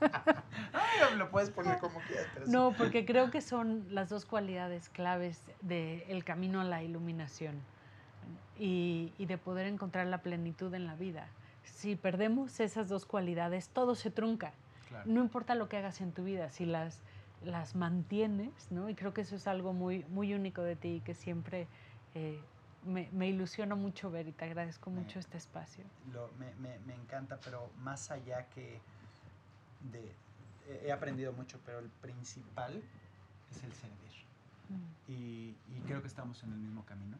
lo 1.16 1.30
puedes 1.30 1.50
poner 1.50 1.78
como 1.78 2.00
quieras. 2.00 2.26
No, 2.46 2.72
porque 2.76 3.04
creo 3.04 3.30
que 3.30 3.40
son 3.40 3.86
las 3.90 4.08
dos 4.08 4.24
cualidades 4.24 4.88
claves 4.88 5.40
del 5.62 6.24
camino 6.24 6.60
a 6.60 6.64
la 6.64 6.82
iluminación 6.82 7.60
y, 8.58 9.12
de 9.18 9.38
poder 9.38 9.66
encontrar 9.66 10.06
la 10.06 10.18
plenitud 10.18 10.72
en 10.74 10.86
la 10.86 10.94
vida. 10.94 11.28
Si 11.64 11.96
perdemos 11.96 12.60
esas 12.60 12.88
dos 12.88 13.06
cualidades, 13.06 13.68
todo 13.68 13.94
se 13.94 14.10
trunca. 14.10 14.52
No 15.04 15.20
importa 15.20 15.54
lo 15.54 15.68
que 15.68 15.76
hagas 15.76 16.00
en 16.00 16.12
tu 16.12 16.24
vida, 16.24 16.50
si 16.50 16.66
las, 16.66 17.00
las 17.44 17.76
mantienes, 17.76 18.70
¿no? 18.70 18.88
Y 18.90 18.94
creo 18.94 19.14
que 19.14 19.20
eso 19.20 19.36
es 19.36 19.46
algo 19.46 19.72
muy, 19.72 20.04
muy 20.08 20.34
único 20.34 20.62
de 20.62 20.74
ti 20.74 21.00
que 21.04 21.14
siempre 21.14 21.68
eh, 22.14 22.40
me, 22.84 23.08
me, 23.12 23.28
ilusiona 23.28 23.76
mucho 23.76 24.10
ver 24.10 24.26
y 24.26 24.32
te 24.32 24.46
agradezco 24.46 24.90
mucho 24.90 25.20
este 25.20 25.38
espacio. 25.38 25.84
me, 26.38 26.78
me, 26.80 26.94
encanta, 26.94 27.38
pero 27.44 27.70
más 27.78 28.10
allá 28.10 28.46
que 28.46 28.80
de, 29.92 30.12
he 30.84 30.92
aprendido 30.92 31.32
mucho, 31.32 31.58
pero 31.64 31.78
el 31.78 31.88
principal 31.88 32.82
es 33.50 33.64
el 33.64 33.72
servir. 33.72 34.10
Mm. 34.68 35.12
Y, 35.12 35.54
creo 35.86 36.02
que 36.02 36.08
estamos 36.08 36.42
en 36.44 36.52
el 36.52 36.58
mismo 36.58 36.84
camino. 36.84 37.16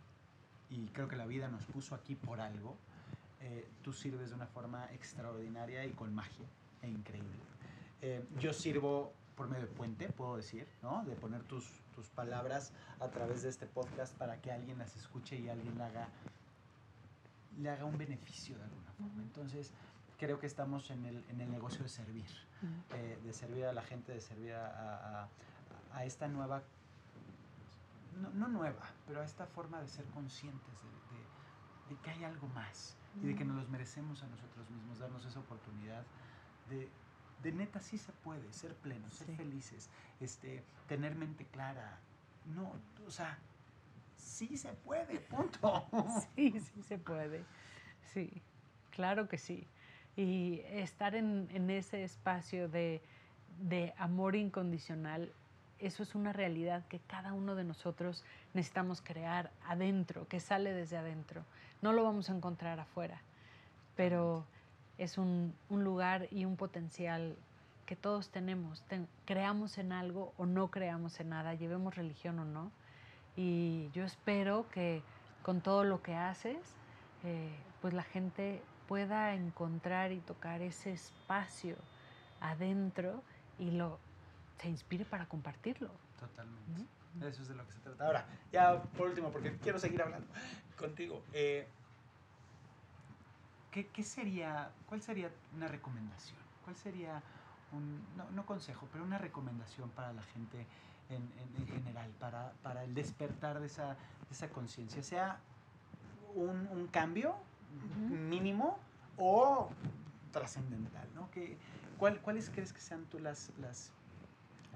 Y 0.71 0.87
creo 0.89 1.09
que 1.09 1.17
la 1.17 1.27
vida 1.27 1.49
nos 1.49 1.65
puso 1.65 1.95
aquí 1.95 2.15
por 2.15 2.41
algo. 2.41 2.77
Eh, 3.41 3.69
tú 3.83 3.93
sirves 3.93 4.29
de 4.29 4.37
una 4.37 4.47
forma 4.47 4.87
extraordinaria 4.93 5.85
y 5.85 5.91
con 5.91 6.15
magia 6.15 6.47
e 6.83 6.89
increíble. 6.89 7.41
Eh, 8.03 8.25
yo 8.39 8.53
sirvo 8.53 9.13
por 9.35 9.49
medio 9.49 9.67
de 9.67 9.73
puente, 9.73 10.09
puedo 10.11 10.37
decir, 10.37 10.69
¿no? 10.83 11.05
De 11.05 11.17
poner 11.17 11.43
tus, 11.45 11.65
tus 11.95 12.09
palabras 12.11 12.73
a 13.01 13.09
través 13.09 13.43
de 13.43 13.49
este 13.49 13.67
podcast 13.67 14.15
para 14.17 14.41
que 14.41 14.53
alguien 14.53 14.79
las 14.79 14.95
escuche 14.97 15.37
y 15.39 15.49
alguien 15.49 15.77
le 15.77 15.85
haga, 15.85 16.09
le 17.59 17.71
haga 17.71 17.85
un 17.87 17.97
beneficio 17.99 18.57
de 18.57 18.65
alguna 18.65 18.93
forma. 18.93 19.23
Entonces, 19.23 19.73
creo 20.19 20.39
que 20.39 20.47
estamos 20.47 20.91
en 20.91 21.07
el, 21.07 21.25
en 21.31 21.41
el 21.41 21.51
negocio 21.51 21.83
de 21.83 21.89
servir, 21.89 22.29
eh, 22.95 23.19
de 23.25 23.33
servir 23.33 23.65
a 23.65 23.73
la 23.73 23.83
gente, 23.83 24.13
de 24.13 24.21
servir 24.21 24.53
a, 24.53 25.29
a, 25.93 26.05
esta 26.05 26.29
nueva, 26.29 26.63
no, 28.21 28.31
no, 28.31 28.49
nueva, 28.49 28.83
pero 29.07 29.21
a 29.21 29.25
esta 29.25 29.47
forma 29.47 29.81
de 29.81 29.89
ser 29.89 30.05
conscientes 30.07 30.83
de, 30.83 31.95
de, 31.95 32.01
que 32.03 32.11
hay 32.11 32.25
algo 32.25 32.49
más 32.49 32.97
y 33.23 33.27
de 33.27 33.35
que 33.35 33.45
nos 33.45 33.57
los 33.57 33.69
merecemos 33.69 34.23
a 34.23 34.27
nosotros 34.29 34.69
mismos, 34.71 34.99
darnos 34.99 35.25
esa 35.25 35.41
oportunidad 35.41 36.05
de, 36.69 36.89
de 37.43 37.53
neta 37.53 37.81
sí 37.81 37.99
se 37.99 38.13
puede, 38.13 38.53
ser 38.53 38.75
plenos, 38.77 39.15
ser 39.15 39.35
felices, 39.37 39.89
este, 40.21 40.63
tener 40.87 41.15
mente 41.17 41.47
clara. 41.47 41.99
No, 42.55 42.73
o 43.07 43.11
sea, 43.11 43.39
sí 44.17 44.57
se 44.57 44.73
puede, 44.73 45.19
punto. 45.21 45.89
Sí, 46.37 46.61
sí 46.61 46.83
se 46.83 46.99
puede. 46.99 47.45
Sí, 48.13 48.43
claro 48.91 49.29
que 49.29 49.39
sí 49.39 49.67
y 50.21 50.63
estar 50.73 51.15
en, 51.15 51.49
en 51.55 51.71
ese 51.71 52.05
espacio 52.05 52.69
de, 52.69 53.01
de, 53.63 53.95
amor 53.97 54.37
incondicional, 54.37 55.33
eso 55.79 56.03
es 56.03 56.15
una 56.15 56.35
realidad 56.35 56.87
que 56.89 56.99
cada 56.99 57.33
uno 57.33 57.55
de 57.55 57.65
nosotros 57.65 58.23
necesitamos 58.53 59.01
crear 59.01 59.51
adentro, 59.67 60.29
que 60.29 60.39
sale 60.39 60.75
desde 60.75 60.99
adentro. 60.99 61.43
No 61.81 61.95
lo 61.95 62.05
vamos 62.05 62.29
a 62.29 62.35
encontrar 62.35 62.81
afuera, 62.81 63.23
pero 63.97 64.45
es 64.99 65.17
un, 65.17 65.55
un 65.71 65.85
lugar 65.85 66.29
y 66.31 66.45
un 66.45 66.57
potencial 66.57 67.35
que 67.87 67.97
todos 67.97 68.29
tenemos. 68.29 68.85
creamos 69.25 69.79
en 69.79 69.91
algo 69.91 70.35
o 70.37 70.45
no 70.45 70.71
creamos 70.71 71.19
en 71.19 71.31
nada, 71.31 71.55
llevemos 71.55 71.97
religión 71.97 72.39
o 72.41 72.45
no. 72.45 72.71
Y 73.37 73.89
yo 73.95 74.05
espero 74.05 74.69
que 74.69 75.03
con 75.43 75.63
todo 75.63 75.83
lo 75.85 76.03
que 76.03 76.15
haces, 76.15 76.59
eh, 77.25 77.49
pues 77.81 77.95
la 77.95 78.03
gente 78.03 78.61
pueda 78.91 79.35
encontrar 79.35 80.11
y 80.11 80.19
tocar 80.19 80.63
ese 80.63 80.91
espacio 80.91 81.77
adentro 82.41 83.23
y 83.57 83.71
lo 83.71 84.01
se 84.61 84.69
inspire 84.69 85.05
para 85.05 85.27
compartirlo. 85.27 85.93
Totalmente. 86.19 86.87
Eso 87.21 87.43
es 87.43 87.49
de 87.49 87.55
lo 87.55 87.65
que 87.65 87.73
se 87.73 87.79
trata. 87.79 88.05
Ahora, 88.05 88.27
ya 88.51 88.83
por 88.83 89.07
último, 89.07 89.31
porque 89.31 89.57
quiero 89.59 89.79
seguir 89.79 90.03
hablando 90.03 90.27
contigo. 90.77 91.23
Eh, 91.33 91.69
¿qué, 93.71 93.87
¿qué, 93.87 94.03
sería, 94.03 94.73
cuál 94.89 95.01
sería 95.01 95.31
una 95.55 95.69
recomendación? 95.69 96.41
¿Cuál 96.65 96.75
sería 96.75 97.23
un, 97.71 98.05
no, 98.17 98.29
no 98.33 98.45
consejo, 98.45 98.89
pero 98.91 99.05
una 99.05 99.19
recomendación 99.19 99.89
para 99.91 100.13
la 100.13 100.23
gente 100.25 100.67
en, 101.11 101.31
en, 101.61 101.69
general, 101.69 102.11
para, 102.19 102.55
para, 102.65 102.83
el 102.83 102.93
despertar 102.93 103.61
de 103.61 103.67
esa, 103.67 103.91
de 103.91 104.33
esa 104.33 104.49
conciencia? 104.49 105.01
Sea 105.01 105.39
un, 106.35 106.67
un 106.73 106.89
cambio 106.89 107.37
mínimo 108.09 108.79
o 109.17 109.71
trascendental, 110.33 111.07
¿no? 111.15 111.31
Que, 111.31 111.57
¿cuál, 111.99 112.21
¿Cuáles 112.21 112.51
crees 112.51 112.73
que 112.73 112.81
sean 112.81 113.05
tú 113.07 113.19
las, 113.19 113.51
las, 113.61 113.93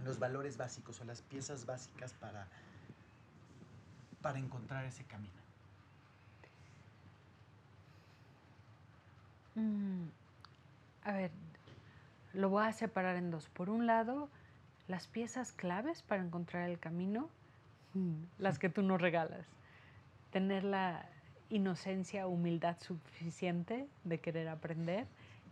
los 0.05 0.19
valores 0.19 0.57
básicos 0.57 1.01
o 1.01 1.05
las 1.05 1.23
piezas 1.23 1.67
básicas 1.67 2.13
para, 2.15 2.47
para 4.21 4.39
encontrar 4.39 4.85
ese 4.85 5.05
camino? 5.05 5.33
Mm, 9.55 10.07
a 11.05 11.13
ver, 11.13 11.31
lo 12.33 12.49
voy 12.49 12.67
a 12.67 12.73
separar 12.73 13.17
en 13.17 13.31
dos. 13.31 13.49
Por 13.49 13.71
un 13.71 13.87
lado, 13.87 14.29
las 14.89 15.07
piezas 15.07 15.53
claves 15.53 16.03
para 16.03 16.23
encontrar 16.23 16.69
el 16.69 16.79
camino, 16.79 17.31
mm, 17.95 18.25
las 18.39 18.59
que 18.59 18.69
tú 18.69 18.83
nos 18.83 19.01
regalas. 19.01 19.47
Tener 20.33 20.65
la, 20.65 21.09
inocencia, 21.51 22.27
humildad 22.27 22.77
suficiente 22.81 23.87
de 24.05 24.19
querer 24.19 24.49
aprender 24.49 25.07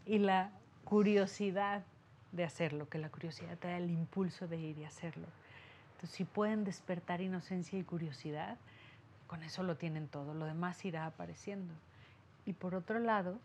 y 0.07 0.18
la 0.18 0.51
curiosidad 0.84 1.82
de 2.32 2.45
hacerlo, 2.45 2.88
que 2.88 2.99
la 2.99 3.11
curiosidad 3.11 3.59
te 3.59 3.68
da 3.68 3.76
el 3.76 3.90
impulso 3.90 4.49
de 4.49 4.57
ir 4.57 4.78
y 4.78 4.84
hacerlo. 4.84 5.26
Entonces, 5.93 6.16
si 6.16 6.24
pueden 6.24 6.64
despertar 6.64 7.20
inocencia 7.20 7.78
y 7.78 7.84
curiosidad, 7.84 8.57
con 9.26 9.43
eso 9.43 9.62
lo 9.62 9.76
tienen 9.76 10.09
todo, 10.09 10.34
lo 10.34 10.47
demás 10.47 10.84
irá 10.84 11.07
apareciendo. 11.07 11.74
Y 12.45 12.55
por 12.55 12.74
otro 12.74 12.99
lado, 12.99 13.38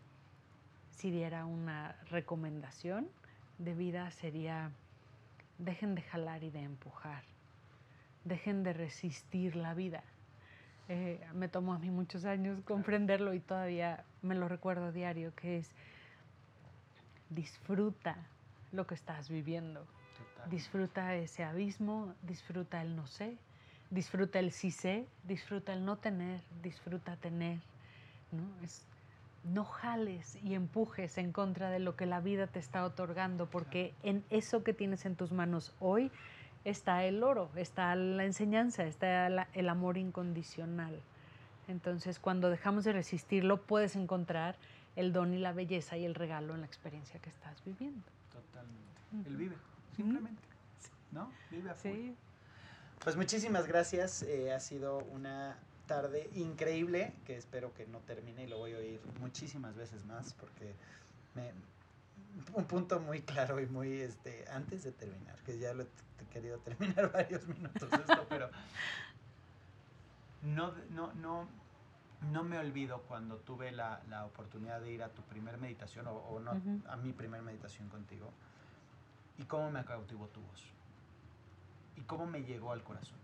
si 0.90 1.10
diera 1.10 1.46
una 1.46 1.96
recomendación 2.10 3.08
de 3.58 3.74
vida 3.74 4.10
sería, 4.10 4.72
dejen 5.58 5.94
de 5.94 6.02
jalar 6.02 6.42
y 6.42 6.50
de 6.50 6.62
empujar, 6.62 7.22
dejen 8.24 8.64
de 8.64 8.72
resistir 8.72 9.54
la 9.54 9.74
vida 9.74 10.02
eh, 10.88 11.20
me 11.34 11.48
tomó 11.48 11.74
a 11.74 11.78
mí 11.78 11.90
muchos 11.90 12.24
años 12.24 12.60
comprenderlo 12.64 13.34
y 13.34 13.40
todavía 13.40 14.04
me 14.22 14.34
lo 14.34 14.48
recuerdo 14.48 14.90
diario, 14.90 15.34
que 15.34 15.58
es 15.58 15.70
disfruta 17.30 18.16
lo 18.72 18.86
que 18.86 18.94
estás 18.94 19.28
viviendo. 19.28 19.86
Disfruta 20.50 21.14
ese 21.14 21.44
abismo, 21.44 22.14
disfruta 22.22 22.80
el 22.80 22.96
no 22.96 23.06
sé, 23.06 23.36
disfruta 23.90 24.38
el 24.38 24.50
sí 24.50 24.70
sé, 24.70 25.06
disfruta 25.24 25.72
el 25.72 25.84
no 25.84 25.96
tener, 25.98 26.40
disfruta 26.62 27.16
tener. 27.16 27.58
¿no? 28.32 28.64
Es, 28.64 28.86
no 29.44 29.64
jales 29.64 30.38
y 30.42 30.54
empujes 30.54 31.18
en 31.18 31.32
contra 31.32 31.70
de 31.70 31.78
lo 31.78 31.96
que 31.96 32.06
la 32.06 32.20
vida 32.20 32.46
te 32.46 32.58
está 32.58 32.84
otorgando, 32.84 33.46
porque 33.46 33.94
en 34.02 34.24
eso 34.30 34.62
que 34.62 34.74
tienes 34.74 35.04
en 35.06 35.16
tus 35.16 35.32
manos 35.32 35.74
hoy 35.80 36.10
está 36.68 37.04
el 37.04 37.22
oro, 37.22 37.50
está 37.56 37.94
la 37.94 38.24
enseñanza, 38.24 38.84
está 38.84 39.26
el 39.26 39.68
amor 39.68 39.96
incondicional. 39.96 41.00
Entonces, 41.68 42.18
cuando 42.18 42.50
dejamos 42.50 42.84
de 42.84 42.92
resistirlo, 42.92 43.62
puedes 43.62 43.94
encontrar 43.94 44.56
el 44.96 45.12
don 45.12 45.34
y 45.34 45.38
la 45.38 45.52
belleza 45.52 45.96
y 45.96 46.04
el 46.04 46.14
regalo 46.14 46.54
en 46.54 46.60
la 46.60 46.66
experiencia 46.66 47.20
que 47.20 47.28
estás 47.30 47.62
viviendo. 47.64 48.04
Totalmente. 48.32 49.28
Él 49.28 49.36
vive, 49.36 49.56
simplemente. 49.94 50.42
¿No? 51.12 51.30
Vive 51.50 51.70
a 51.70 51.74
full. 51.74 52.10
Pues 53.04 53.16
muchísimas 53.16 53.66
gracias. 53.66 54.22
Eh, 54.22 54.52
ha 54.52 54.60
sido 54.60 54.98
una 55.12 55.56
tarde 55.86 56.28
increíble 56.34 57.12
que 57.24 57.36
espero 57.36 57.72
que 57.74 57.86
no 57.86 57.98
termine 58.00 58.44
y 58.44 58.46
lo 58.46 58.58
voy 58.58 58.74
a 58.74 58.78
oír 58.78 59.00
muchísimas 59.20 59.76
veces 59.76 60.04
más 60.04 60.34
porque 60.34 60.74
me, 61.34 61.52
un 62.54 62.64
punto 62.64 63.00
muy 63.00 63.22
claro 63.22 63.60
y 63.60 63.66
muy 63.66 64.00
este 64.00 64.44
antes 64.50 64.82
de 64.84 64.92
terminar, 64.92 65.36
que 65.42 65.58
ya 65.58 65.74
lo 65.74 65.84
he 65.84 66.24
querido 66.32 66.58
terminar 66.64 67.12
varios 67.12 67.46
minutos 67.46 67.88
esto, 67.92 68.26
pero 68.28 68.50
no, 70.42 70.72
no, 70.90 71.12
no, 71.14 71.48
no 72.32 72.44
me 72.44 72.58
olvido 72.58 73.02
cuando 73.02 73.36
tuve 73.36 73.72
la, 73.72 74.00
la 74.08 74.24
oportunidad 74.24 74.80
de 74.80 74.92
ir 74.92 75.02
a 75.02 75.08
tu 75.08 75.22
primer 75.22 75.58
meditación 75.58 76.06
o, 76.08 76.40
no, 76.40 76.52
a 76.88 76.96
mi 76.96 77.12
primer 77.12 77.42
meditación 77.42 77.88
contigo 77.88 78.30
y 79.36 79.44
cómo 79.44 79.70
me 79.70 79.84
cautivó 79.84 80.26
tu 80.28 80.40
voz 80.40 80.64
y 81.96 82.02
cómo 82.02 82.26
me 82.26 82.44
llegó 82.44 82.72
al 82.72 82.82
corazón. 82.82 83.18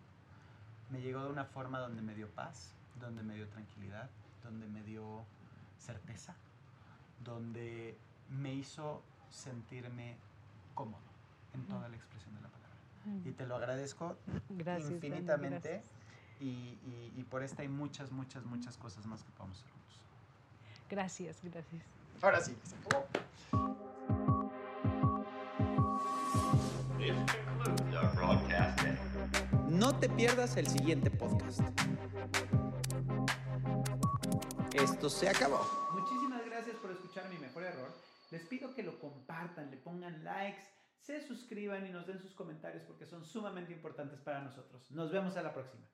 Me 0.91 1.01
llegó 1.01 1.25
de 1.25 1.31
una 1.31 1.45
forma 1.45 1.79
donde 1.79 2.03
me 2.03 2.15
dio 2.15 2.29
paz, 2.29 2.75
donde 3.01 3.23
me 3.23 3.35
dio 3.35 3.49
tranquilidad, 3.49 4.11
donde 4.43 4.67
me 4.67 4.83
dio 4.83 5.25
certeza, 5.79 6.35
donde 7.25 7.97
me 8.31 8.53
hizo 8.53 9.03
sentirme 9.31 10.17
cómodo 10.75 11.03
en 11.55 11.67
toda 11.67 11.89
la 11.89 11.97
expresión 11.97 12.35
de 12.35 12.41
la 12.43 12.49
palabra. 12.49 13.29
Y 13.29 13.33
te 13.33 13.47
lo 13.47 13.57
agradezco 13.57 14.17
infinitamente. 14.49 15.83
Y, 16.41 16.79
y, 17.17 17.25
por 17.31 17.43
esta 17.43 17.63
hay 17.63 17.69
muchas, 17.69 18.11
muchas, 18.11 18.45
muchas 18.45 18.77
cosas 18.77 19.07
más 19.07 19.23
que 19.23 19.31
podemos 19.33 19.59
hacer 19.59 19.71
juntos. 19.71 20.01
Gracias, 20.91 21.41
gracias. 21.43 21.83
Ahora 22.21 22.41
sí, 22.41 22.57
No 29.69 29.95
te 29.99 30.09
pierdas 30.09 30.57
el 30.57 30.67
siguiente 30.67 31.11
podcast. 31.11 31.61
Esto 34.73 35.09
se 35.09 35.29
acabó. 35.29 35.84
Les 38.35 38.43
pido 38.47 38.75
que 38.75 38.83
lo 38.83 38.99
compartan, 38.99 39.71
le 39.71 39.77
pongan 39.77 40.25
likes, 40.25 40.65
se 40.99 41.25
suscriban 41.25 41.87
y 41.87 41.91
nos 41.91 42.05
den 42.05 42.19
sus 42.19 42.35
comentarios 42.35 42.83
porque 42.83 43.07
son 43.07 43.25
sumamente 43.25 43.73
importantes 43.73 44.19
para 44.23 44.41
nosotros. 44.41 44.91
Nos 44.91 45.13
vemos 45.13 45.37
a 45.37 45.43
la 45.43 45.55
próxima. 45.55 45.85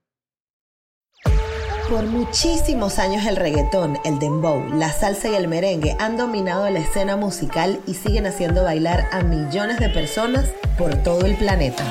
Por 1.90 2.06
muchísimos 2.06 2.98
años 2.98 3.26
el 3.26 3.36
reggaetón, 3.36 3.98
el 4.06 4.18
dembow, 4.18 4.66
la 4.70 4.88
salsa 4.88 5.28
y 5.28 5.34
el 5.34 5.48
merengue 5.48 5.94
han 5.98 6.16
dominado 6.16 6.70
la 6.70 6.78
escena 6.78 7.14
musical 7.14 7.78
y 7.86 7.92
siguen 7.92 8.24
haciendo 8.24 8.64
bailar 8.64 9.06
a 9.12 9.22
millones 9.22 9.78
de 9.78 9.90
personas 9.90 10.50
por 10.78 10.96
todo 11.02 11.26
el 11.26 11.36
planeta. 11.36 11.84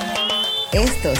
Estos 0.73 1.19